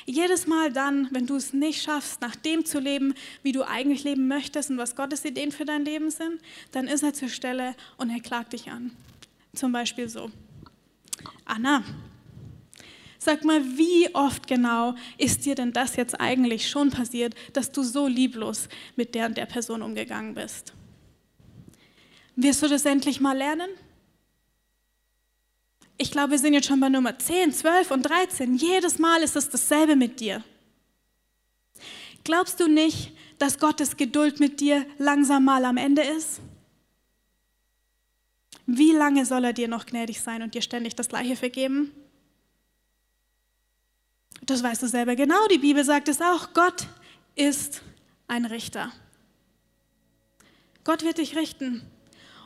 Jedes 0.06 0.46
Mal 0.46 0.72
dann, 0.72 1.08
wenn 1.10 1.26
du 1.26 1.36
es 1.36 1.52
nicht 1.52 1.82
schaffst, 1.82 2.20
nach 2.20 2.36
dem 2.36 2.64
zu 2.64 2.78
leben, 2.78 3.14
wie 3.42 3.52
du 3.52 3.64
eigentlich 3.64 4.04
leben 4.04 4.28
möchtest 4.28 4.70
und 4.70 4.78
was 4.78 4.96
Gottes 4.96 5.24
Ideen 5.24 5.52
für 5.52 5.64
dein 5.64 5.84
Leben 5.84 6.10
sind, 6.10 6.40
dann 6.72 6.86
ist 6.86 7.02
er 7.02 7.12
zur 7.12 7.28
Stelle 7.28 7.74
und 7.96 8.10
er 8.10 8.20
klagt 8.20 8.52
dich 8.52 8.70
an. 8.70 8.92
Zum 9.54 9.72
Beispiel 9.72 10.08
so. 10.08 10.30
Anna, 11.44 11.84
sag 13.24 13.44
mal, 13.44 13.62
wie 13.76 14.14
oft 14.14 14.46
genau 14.46 14.94
ist 15.18 15.44
dir 15.44 15.54
denn 15.54 15.72
das 15.72 15.96
jetzt 15.96 16.20
eigentlich 16.20 16.68
schon 16.68 16.90
passiert, 16.90 17.34
dass 17.52 17.72
du 17.72 17.82
so 17.82 18.06
lieblos 18.06 18.68
mit 18.96 19.14
der 19.14 19.26
und 19.26 19.36
der 19.36 19.46
Person 19.46 19.82
umgegangen 19.82 20.34
bist? 20.34 20.72
Wirst 22.36 22.62
du 22.62 22.68
das 22.68 22.84
endlich 22.84 23.20
mal 23.20 23.36
lernen? 23.36 23.70
Ich 25.96 26.10
glaube, 26.10 26.32
wir 26.32 26.38
sind 26.38 26.54
jetzt 26.54 26.66
schon 26.66 26.80
bei 26.80 26.88
Nummer 26.88 27.18
10, 27.18 27.52
12 27.52 27.90
und 27.92 28.02
13. 28.02 28.56
Jedes 28.56 28.98
Mal 28.98 29.22
ist 29.22 29.36
es 29.36 29.48
dasselbe 29.48 29.94
mit 29.94 30.20
dir. 30.20 30.42
Glaubst 32.24 32.58
du 32.58 32.66
nicht, 32.66 33.12
dass 33.38 33.58
Gottes 33.58 33.96
Geduld 33.96 34.40
mit 34.40 34.60
dir 34.60 34.86
langsam 34.98 35.44
mal 35.44 35.64
am 35.64 35.76
Ende 35.76 36.02
ist? 36.02 36.40
Wie 38.66 38.92
lange 38.92 39.26
soll 39.26 39.44
er 39.44 39.52
dir 39.52 39.68
noch 39.68 39.86
gnädig 39.86 40.20
sein 40.20 40.42
und 40.42 40.54
dir 40.54 40.62
ständig 40.62 40.96
das 40.96 41.08
Gleiche 41.08 41.36
vergeben? 41.36 41.92
Das 44.46 44.62
weißt 44.62 44.82
du 44.82 44.88
selber 44.88 45.16
genau. 45.16 45.46
Die 45.50 45.58
Bibel 45.58 45.84
sagt 45.84 46.08
es 46.08 46.20
auch. 46.20 46.52
Gott 46.52 46.86
ist 47.34 47.82
ein 48.28 48.44
Richter. 48.44 48.92
Gott 50.84 51.02
wird 51.02 51.18
dich 51.18 51.36
richten 51.36 51.82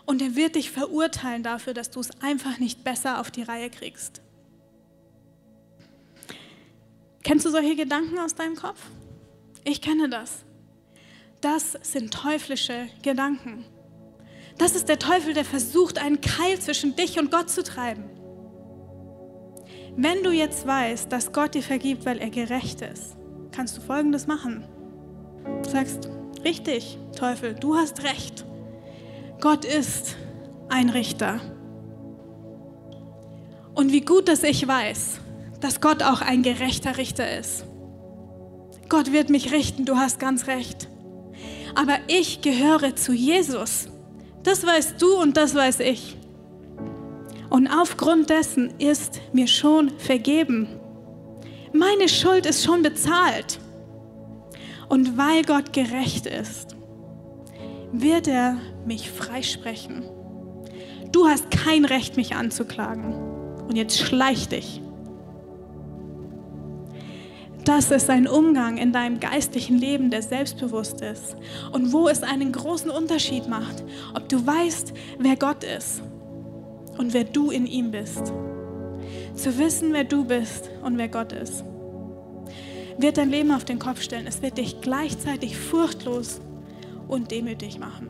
und 0.06 0.22
er 0.22 0.36
wird 0.36 0.54
dich 0.54 0.70
verurteilen 0.70 1.42
dafür, 1.42 1.74
dass 1.74 1.90
du 1.90 2.00
es 2.00 2.10
einfach 2.22 2.58
nicht 2.58 2.84
besser 2.84 3.20
auf 3.20 3.30
die 3.30 3.42
Reihe 3.42 3.68
kriegst. 3.68 4.22
Kennst 7.24 7.44
du 7.44 7.50
solche 7.50 7.74
Gedanken 7.74 8.18
aus 8.18 8.34
deinem 8.34 8.54
Kopf? 8.54 8.80
Ich 9.64 9.82
kenne 9.82 10.08
das. 10.08 10.44
Das 11.40 11.72
sind 11.82 12.14
teuflische 12.14 12.88
Gedanken. 13.02 13.64
Das 14.56 14.74
ist 14.74 14.88
der 14.88 14.98
Teufel, 14.98 15.34
der 15.34 15.44
versucht, 15.44 15.98
einen 15.98 16.20
Keil 16.20 16.60
zwischen 16.60 16.96
dich 16.96 17.18
und 17.18 17.30
Gott 17.30 17.50
zu 17.50 17.62
treiben. 17.62 18.17
Wenn 20.00 20.22
du 20.22 20.30
jetzt 20.30 20.64
weißt, 20.64 21.10
dass 21.10 21.32
Gott 21.32 21.56
dir 21.56 21.62
vergibt, 21.62 22.06
weil 22.06 22.18
er 22.18 22.30
gerecht 22.30 22.82
ist, 22.82 23.16
kannst 23.50 23.76
du 23.76 23.80
Folgendes 23.80 24.28
machen. 24.28 24.62
Du 25.64 25.68
sagst, 25.68 26.08
richtig, 26.44 27.00
Teufel, 27.16 27.54
du 27.54 27.74
hast 27.74 28.04
recht. 28.04 28.44
Gott 29.40 29.64
ist 29.64 30.14
ein 30.68 30.88
Richter. 30.88 31.40
Und 33.74 33.90
wie 33.90 34.02
gut, 34.02 34.28
dass 34.28 34.44
ich 34.44 34.68
weiß, 34.68 35.18
dass 35.60 35.80
Gott 35.80 36.04
auch 36.04 36.20
ein 36.20 36.44
gerechter 36.44 36.96
Richter 36.96 37.36
ist. 37.36 37.64
Gott 38.88 39.10
wird 39.10 39.30
mich 39.30 39.50
richten, 39.50 39.84
du 39.84 39.96
hast 39.96 40.20
ganz 40.20 40.46
recht. 40.46 40.88
Aber 41.74 41.98
ich 42.06 42.40
gehöre 42.40 42.94
zu 42.94 43.12
Jesus. 43.12 43.88
Das 44.44 44.64
weißt 44.64 45.02
du 45.02 45.20
und 45.20 45.36
das 45.36 45.56
weiß 45.56 45.80
ich. 45.80 46.17
Und 47.50 47.68
aufgrund 47.68 48.30
dessen 48.30 48.74
ist 48.78 49.20
mir 49.32 49.46
schon 49.46 49.90
vergeben. 49.98 50.68
Meine 51.72 52.08
Schuld 52.08 52.46
ist 52.46 52.64
schon 52.64 52.82
bezahlt. 52.82 53.58
Und 54.88 55.16
weil 55.16 55.42
Gott 55.42 55.72
gerecht 55.72 56.26
ist, 56.26 56.76
wird 57.92 58.28
er 58.28 58.58
mich 58.86 59.10
freisprechen. 59.10 60.04
Du 61.12 61.26
hast 61.26 61.50
kein 61.50 61.84
Recht, 61.84 62.16
mich 62.16 62.34
anzuklagen. 62.34 63.14
Und 63.66 63.76
jetzt 63.76 63.98
schleich 63.98 64.48
dich. 64.48 64.82
Das 67.64 67.90
ist 67.90 68.08
ein 68.08 68.26
Umgang 68.26 68.78
in 68.78 68.92
deinem 68.92 69.20
geistlichen 69.20 69.76
Leben, 69.76 70.10
der 70.10 70.22
selbstbewusst 70.22 71.02
ist 71.02 71.36
und 71.70 71.92
wo 71.92 72.08
es 72.08 72.22
einen 72.22 72.50
großen 72.50 72.90
Unterschied 72.90 73.46
macht, 73.46 73.84
ob 74.14 74.26
du 74.30 74.46
weißt, 74.46 74.94
wer 75.18 75.36
Gott 75.36 75.64
ist 75.64 76.02
und 76.98 77.14
wer 77.14 77.24
du 77.24 77.50
in 77.50 77.66
ihm 77.66 77.90
bist. 77.90 78.32
Zu 79.34 79.58
wissen, 79.58 79.92
wer 79.92 80.04
du 80.04 80.24
bist 80.24 80.68
und 80.82 80.98
wer 80.98 81.08
Gott 81.08 81.32
ist, 81.32 81.64
wird 82.98 83.16
dein 83.16 83.30
Leben 83.30 83.52
auf 83.52 83.64
den 83.64 83.78
Kopf 83.78 84.02
stellen. 84.02 84.26
Es 84.26 84.42
wird 84.42 84.58
dich 84.58 84.80
gleichzeitig 84.80 85.56
furchtlos 85.56 86.40
und 87.06 87.30
demütig 87.30 87.78
machen. 87.78 88.08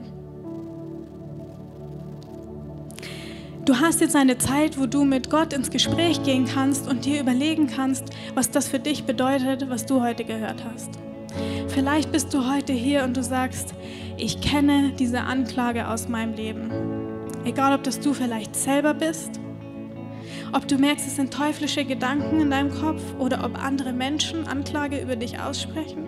Du 3.64 3.78
hast 3.78 4.00
jetzt 4.00 4.16
eine 4.16 4.38
Zeit, 4.38 4.80
wo 4.80 4.86
du 4.86 5.04
mit 5.04 5.28
Gott 5.28 5.52
ins 5.52 5.68
Gespräch 5.68 6.22
gehen 6.22 6.46
kannst 6.46 6.88
und 6.88 7.04
dir 7.04 7.20
überlegen 7.20 7.66
kannst, 7.66 8.04
was 8.34 8.50
das 8.50 8.66
für 8.66 8.78
dich 8.78 9.04
bedeutet, 9.04 9.68
was 9.68 9.84
du 9.84 10.02
heute 10.02 10.24
gehört 10.24 10.64
hast. 10.64 10.88
Vielleicht 11.68 12.10
bist 12.10 12.32
du 12.32 12.50
heute 12.50 12.72
hier 12.72 13.04
und 13.04 13.14
du 13.14 13.22
sagst, 13.22 13.74
ich 14.16 14.40
kenne 14.40 14.94
diese 14.98 15.20
Anklage 15.20 15.86
aus 15.88 16.08
meinem 16.08 16.32
Leben. 16.32 16.97
Egal, 17.48 17.72
ob 17.72 17.82
das 17.82 17.98
du 17.98 18.12
vielleicht 18.12 18.54
selber 18.54 18.92
bist, 18.92 19.40
ob 20.52 20.68
du 20.68 20.76
merkst, 20.76 21.06
es 21.06 21.16
sind 21.16 21.32
teuflische 21.32 21.82
Gedanken 21.82 22.42
in 22.42 22.50
deinem 22.50 22.70
Kopf 22.70 23.00
oder 23.18 23.42
ob 23.42 23.56
andere 23.64 23.94
Menschen 23.94 24.46
Anklage 24.46 25.00
über 25.00 25.16
dich 25.16 25.40
aussprechen. 25.40 26.04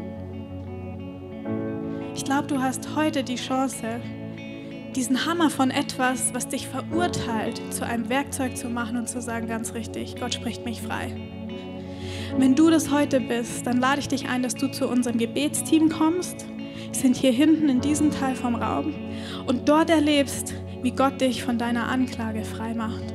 Ich 2.14 2.24
glaube, 2.26 2.47
du 2.47 2.61
hast 2.61 2.95
heute 2.95 3.24
die 3.24 3.36
Chance, 3.36 4.03
diesen 4.95 5.24
Hammer 5.24 5.49
von 5.49 5.70
etwas, 5.70 6.34
was 6.34 6.47
dich 6.47 6.68
verurteilt, 6.68 7.62
zu 7.70 7.86
einem 7.86 8.11
Werkzeug 8.11 8.59
zu 8.59 8.68
machen 8.68 8.99
und 8.99 9.09
zu 9.09 9.22
sagen, 9.22 9.49
ganz 9.49 9.72
richtig, 9.72 10.16
Gott 10.16 10.34
spricht 10.34 10.66
mich 10.66 10.82
frei. 10.82 11.16
Wenn 12.36 12.55
du 12.55 12.68
das 12.68 12.91
heute 12.91 13.18
bist, 13.18 13.66
dann 13.66 13.78
lade 13.80 14.01
ich 14.01 14.09
dich 14.09 14.28
ein, 14.28 14.43
dass 14.43 14.57
du 14.57 14.70
zu 14.70 14.86
unserem 14.86 15.16
Gebetsteam 15.16 15.88
kommst. 15.88 16.45
Wir 16.93 16.95
sind 16.95 17.16
hier 17.16 17.32
hinten 17.32 17.70
in 17.70 17.80
diesem 17.80 18.11
Teil 18.11 18.34
vom 18.34 18.57
Raum 18.57 18.93
und 19.47 19.70
dort 19.70 19.88
erlebst, 19.88 20.55
wie 20.83 20.93
Gott 20.93 21.20
dich 21.20 21.43
von 21.43 21.59
deiner 21.59 21.89
Anklage 21.89 22.45
frei 22.45 22.74
macht. 22.74 23.14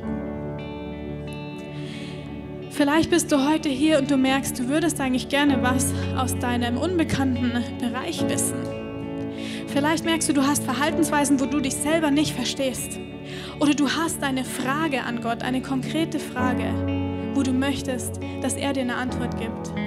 Vielleicht 2.70 3.08
bist 3.08 3.32
du 3.32 3.48
heute 3.48 3.70
hier 3.70 3.98
und 3.98 4.10
du 4.10 4.18
merkst, 4.18 4.58
du 4.58 4.68
würdest 4.68 5.00
eigentlich 5.00 5.28
gerne 5.28 5.62
was 5.62 5.94
aus 6.16 6.38
deinem 6.38 6.76
unbekannten 6.76 7.52
Bereich 7.80 8.28
wissen. 8.28 8.58
Vielleicht 9.66 10.04
merkst 10.04 10.28
du, 10.28 10.34
du 10.34 10.46
hast 10.46 10.64
Verhaltensweisen, 10.64 11.40
wo 11.40 11.46
du 11.46 11.60
dich 11.60 11.74
selber 11.74 12.10
nicht 12.10 12.34
verstehst. 12.34 12.98
Oder 13.60 13.74
du 13.74 13.88
hast 13.88 14.22
eine 14.22 14.44
Frage 14.44 15.02
an 15.02 15.22
Gott, 15.22 15.42
eine 15.42 15.62
konkrete 15.62 16.18
Frage, 16.18 16.64
wo 17.34 17.42
du 17.42 17.52
möchtest, 17.52 18.20
dass 18.42 18.54
er 18.54 18.74
dir 18.74 18.82
eine 18.82 18.96
Antwort 18.96 19.38
gibt. 19.38 19.85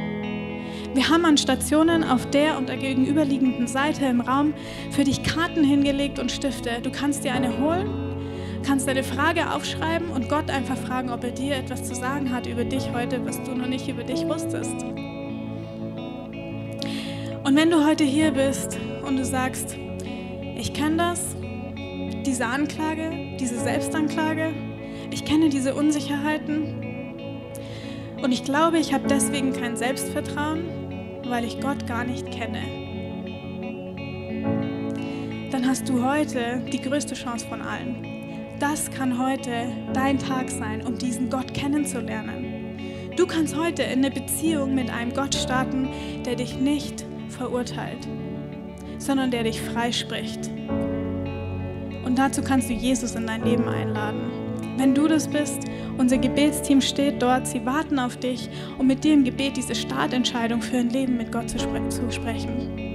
Wir 0.95 1.07
haben 1.07 1.23
an 1.23 1.37
Stationen 1.37 2.03
auf 2.03 2.29
der 2.31 2.57
und 2.57 2.67
der 2.67 2.77
gegenüberliegenden 2.77 3.67
Seite 3.67 4.05
im 4.05 4.21
Raum 4.21 4.55
für 4.89 5.03
dich 5.03 5.21
Karten 5.21 5.63
hingelegt 5.63 6.17
und 6.17 6.31
Stifte. 6.31 6.81
Du 6.81 6.91
kannst 6.91 7.23
dir 7.23 7.31
eine 7.31 7.59
holen, 7.59 7.87
kannst 8.65 8.87
deine 8.87 9.03
Frage 9.03 9.53
aufschreiben 9.53 10.09
und 10.09 10.29
Gott 10.29 10.49
einfach 10.49 10.77
fragen, 10.77 11.11
ob 11.11 11.23
er 11.23 11.29
dir 11.29 11.55
etwas 11.57 11.83
zu 11.83 11.93
sagen 11.93 12.33
hat 12.33 12.47
über 12.47 12.63
dich 12.63 12.91
heute, 12.91 13.23
was 13.23 13.41
du 13.43 13.53
noch 13.53 13.67
nicht 13.67 13.87
über 13.87 14.03
dich 14.03 14.25
wusstest. 14.27 14.83
Und 17.43 17.55
wenn 17.55 17.69
du 17.69 17.85
heute 17.85 18.03
hier 18.03 18.31
bist 18.31 18.79
und 19.05 19.17
du 19.17 19.25
sagst, 19.25 19.77
ich 20.57 20.73
kenne 20.73 20.97
das, 20.97 21.35
diese 22.25 22.47
Anklage, 22.47 23.37
diese 23.39 23.59
Selbstanklage, 23.59 24.53
ich 25.11 25.23
kenne 25.23 25.49
diese 25.49 25.75
Unsicherheiten 25.75 26.89
und 28.21 28.31
ich 28.31 28.43
glaube, 28.43 28.79
ich 28.79 28.93
habe 28.93 29.07
deswegen 29.07 29.53
kein 29.53 29.77
Selbstvertrauen, 29.77 30.78
weil 31.29 31.45
ich 31.45 31.59
Gott 31.59 31.85
gar 31.87 32.03
nicht 32.03 32.29
kenne. 32.31 32.61
Dann 35.51 35.67
hast 35.67 35.87
du 35.89 36.03
heute 36.03 36.61
die 36.71 36.81
größte 36.81 37.15
Chance 37.15 37.47
von 37.47 37.61
allen. 37.61 38.05
Das 38.59 38.91
kann 38.91 39.17
heute 39.17 39.71
dein 39.93 40.19
Tag 40.19 40.49
sein, 40.49 40.85
um 40.85 40.97
diesen 40.97 41.29
Gott 41.29 41.53
kennenzulernen. 41.53 43.09
Du 43.15 43.25
kannst 43.25 43.57
heute 43.57 43.83
in 43.83 43.99
eine 43.99 44.11
Beziehung 44.11 44.75
mit 44.75 44.89
einem 44.89 45.13
Gott 45.13 45.35
starten, 45.35 45.89
der 46.25 46.35
dich 46.35 46.57
nicht 46.57 47.05
verurteilt, 47.29 48.07
sondern 48.97 49.31
der 49.31 49.43
dich 49.43 49.61
freispricht. 49.61 50.49
Und 52.05 52.17
dazu 52.17 52.41
kannst 52.41 52.69
du 52.69 52.73
Jesus 52.73 53.15
in 53.15 53.27
dein 53.27 53.43
Leben 53.43 53.67
einladen. 53.67 54.48
Wenn 54.79 54.95
du 54.95 55.09
das 55.09 55.27
bist, 55.27 55.65
unser 55.97 56.17
Gebetsteam 56.17 56.79
steht 56.79 57.21
dort, 57.21 57.45
sie 57.45 57.65
warten 57.65 57.99
auf 57.99 58.15
dich, 58.15 58.49
um 58.77 58.87
mit 58.87 59.03
dir 59.03 59.13
im 59.13 59.25
Gebet 59.25 59.57
diese 59.57 59.75
Startentscheidung 59.75 60.61
für 60.61 60.77
ein 60.77 60.89
Leben 60.89 61.17
mit 61.17 61.33
Gott 61.33 61.49
zu, 61.49 61.59
spre 61.59 61.89
zu 61.89 62.09
sprechen. 62.09 62.87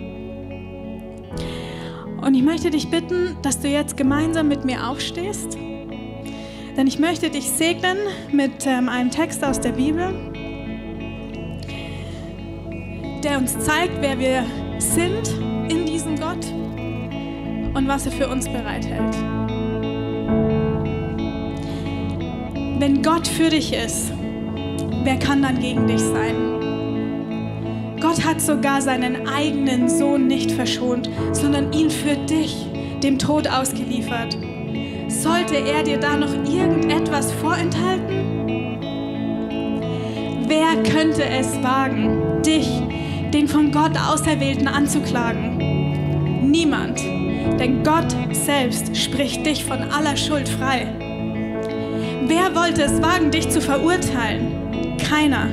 Und 2.22 2.34
ich 2.34 2.42
möchte 2.42 2.70
dich 2.70 2.88
bitten, 2.88 3.36
dass 3.42 3.60
du 3.60 3.68
jetzt 3.68 3.98
gemeinsam 3.98 4.48
mit 4.48 4.64
mir 4.64 4.88
aufstehst. 4.88 5.58
Denn 6.74 6.86
ich 6.86 6.98
möchte 6.98 7.28
dich 7.28 7.50
segnen 7.50 7.98
mit 8.32 8.66
ähm, 8.66 8.88
einem 8.88 9.10
Text 9.10 9.44
aus 9.44 9.60
der 9.60 9.72
Bibel, 9.72 10.08
der 13.22 13.36
uns 13.36 13.58
zeigt, 13.58 14.00
wer 14.00 14.18
wir 14.18 14.46
sind 14.78 15.28
in 15.68 15.84
diesem 15.84 16.18
Gott 16.18 16.46
und 17.74 17.86
was 17.86 18.06
er 18.06 18.12
für 18.12 18.28
uns 18.28 18.48
bereithält. 18.48 19.14
Wenn 22.84 23.00
Gott 23.02 23.26
für 23.26 23.48
dich 23.48 23.72
ist, 23.72 24.12
wer 25.04 25.18
kann 25.18 25.40
dann 25.40 25.58
gegen 25.58 25.86
dich 25.86 26.02
sein? 26.02 27.96
Gott 27.98 28.22
hat 28.22 28.42
sogar 28.42 28.82
seinen 28.82 29.26
eigenen 29.26 29.88
Sohn 29.88 30.26
nicht 30.26 30.52
verschont, 30.52 31.08
sondern 31.32 31.72
ihn 31.72 31.88
für 31.88 32.14
dich 32.14 32.66
dem 33.02 33.18
Tod 33.18 33.48
ausgeliefert. 33.48 34.36
Sollte 35.08 35.54
er 35.54 35.82
dir 35.82 35.96
da 35.96 36.14
noch 36.18 36.34
irgendetwas 36.34 37.32
vorenthalten? 37.32 38.76
Wer 40.46 40.82
könnte 40.82 41.24
es 41.24 41.62
wagen, 41.62 42.42
dich, 42.42 42.68
den 43.32 43.48
von 43.48 43.72
Gott 43.72 43.96
Auserwählten, 43.96 44.68
anzuklagen? 44.68 46.50
Niemand, 46.50 47.02
denn 47.58 47.82
Gott 47.82 48.14
selbst 48.32 48.94
spricht 48.94 49.46
dich 49.46 49.64
von 49.64 49.78
aller 49.78 50.18
Schuld 50.18 50.50
frei. 50.50 51.03
Wer 52.26 52.54
wollte 52.54 52.82
es 52.82 53.02
wagen, 53.02 53.30
dich 53.30 53.50
zu 53.50 53.60
verurteilen? 53.60 54.96
Keiner, 54.98 55.46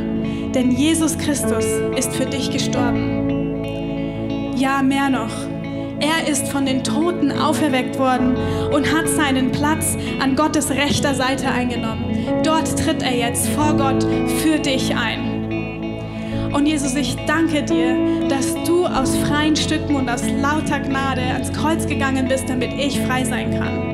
denn 0.56 0.72
Jesus 0.72 1.18
Christus 1.18 1.66
ist 1.98 2.16
für 2.16 2.26
dich 2.26 2.50
gestorben. 2.50 3.66
Ja, 4.56 4.82
mehr 4.82 5.10
noch. 5.10 5.34
Er 6.00 6.32
ist 6.32 6.48
von 6.48 6.66
den 6.66 6.82
Toten 6.84 7.32
auferweckt 7.32 8.00
worden 8.00 8.38
und 8.72 8.90
hat 8.92 9.10
seinen 9.10 9.52
Platz 9.52 9.98
an 10.22 10.38
Gottes 10.38 10.72
rechter 10.72 11.14
Seite 11.14 11.50
eingenommen. 11.50 12.06
Dort 12.44 12.80
tritt 12.80 13.04
er 13.04 13.18
jetzt 13.18 13.50
vor 13.50 13.76
Gott 13.76 14.04
für 14.42 14.58
dich 14.58 14.96
ein. 14.96 16.54
Und 16.54 16.66
Jesus, 16.66 16.96
ich 16.96 17.18
danke 17.28 17.64
dir, 17.64 17.96
dass 18.30 18.54
du 18.66 18.86
aus 18.86 19.18
freien 19.18 19.58
Stücken 19.58 19.96
und 19.96 20.10
aus 20.10 20.24
lauter 20.42 20.80
Gnade 20.80 21.22
ans 21.22 21.52
Kreuz 21.52 21.86
gegangen 21.86 22.30
bist, 22.30 22.50
damit 22.50 22.72
ich 22.74 23.00
frei 23.02 23.26
sein 23.26 23.52
kann. 23.52 23.91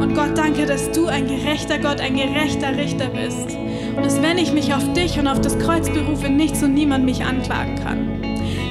Und 0.00 0.14
Gott, 0.14 0.36
danke, 0.36 0.66
dass 0.66 0.90
du 0.92 1.06
ein 1.06 1.26
gerechter 1.26 1.78
Gott, 1.78 2.00
ein 2.00 2.16
gerechter 2.16 2.76
Richter 2.76 3.08
bist. 3.08 3.56
Und 3.96 4.04
dass 4.04 4.20
wenn 4.20 4.36
ich 4.36 4.52
mich 4.52 4.74
auf 4.74 4.92
dich 4.92 5.18
und 5.18 5.26
auf 5.26 5.40
das 5.40 5.58
Kreuz 5.58 5.88
berufe, 5.88 6.28
nichts 6.28 6.62
und 6.62 6.74
niemand 6.74 7.04
mich 7.04 7.24
anklagen 7.24 7.76
kann. 7.76 8.22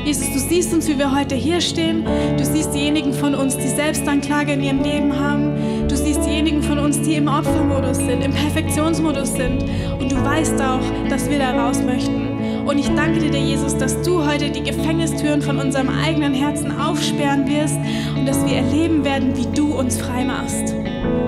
Jesus, 0.05 0.31
du 0.31 0.37
siehst 0.37 0.71
uns, 0.71 0.87
wie 0.87 0.99
wir 0.99 1.11
heute 1.15 1.33
hier 1.33 1.61
stehen. 1.61 2.05
Du 2.37 2.45
siehst 2.45 2.75
diejenigen 2.75 3.11
von 3.11 3.33
uns, 3.33 3.57
die 3.57 3.67
Selbstanklage 3.67 4.53
in 4.53 4.61
ihrem 4.61 4.83
Leben 4.83 5.19
haben. 5.19 5.87
Du 5.87 5.95
siehst 5.95 6.23
diejenigen 6.23 6.61
von 6.61 6.77
uns, 6.77 7.01
die 7.01 7.15
im 7.15 7.27
Opfermodus 7.27 7.97
sind, 7.97 8.23
im 8.23 8.31
Perfektionsmodus 8.31 9.33
sind. 9.33 9.63
Und 9.99 10.11
du 10.11 10.23
weißt 10.23 10.61
auch, 10.61 11.09
dass 11.09 11.27
wir 11.27 11.39
da 11.39 11.65
raus 11.65 11.81
möchten. 11.81 12.27
Und 12.67 12.77
ich 12.77 12.89
danke 12.89 13.19
dir, 13.19 13.39
Jesus, 13.39 13.75
dass 13.77 13.99
du 14.03 14.23
heute 14.23 14.51
die 14.51 14.61
Gefängnistüren 14.61 15.41
von 15.41 15.57
unserem 15.57 15.89
eigenen 15.89 16.35
Herzen 16.35 16.71
aufsperren 16.71 17.47
wirst 17.47 17.77
und 18.15 18.27
dass 18.27 18.45
wir 18.45 18.57
erleben 18.57 19.03
werden, 19.03 19.35
wie 19.35 19.47
du 19.55 19.73
uns 19.73 19.99
frei 19.99 20.23
machst. 20.23 20.75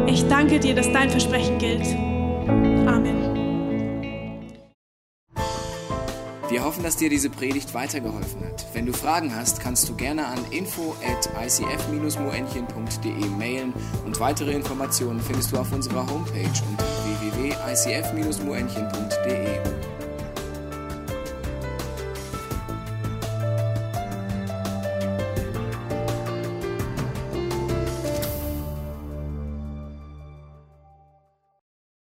Ich 0.07 0.27
danke 0.27 0.59
dir, 0.59 0.75
dass 0.75 0.91
dein 0.91 1.09
Versprechen 1.09 1.57
gilt. 1.57 1.85
Amen. 2.87 3.37
Wir 6.49 6.63
hoffen, 6.63 6.81
dass 6.81 6.95
dir 6.95 7.09
diese 7.09 7.29
Predigt 7.29 7.73
weitergeholfen 7.73 8.45
hat. 8.45 8.65
Wenn 8.73 8.85
du 8.85 8.93
Fragen 8.93 9.35
hast, 9.35 9.59
kannst 9.59 9.89
du 9.89 9.95
gerne 9.95 10.27
an 10.27 10.39
info 10.49 10.95
at 11.05 11.29
icf-moenchen.de 11.45 13.25
mailen 13.37 13.73
und 14.05 14.17
weitere 14.21 14.53
Informationen 14.53 15.19
findest 15.19 15.51
du 15.51 15.57
auf 15.57 15.73
unserer 15.73 16.09
Homepage 16.09 16.63
unter 16.69 16.85
www.icf-moenchen.de. 17.21 19.96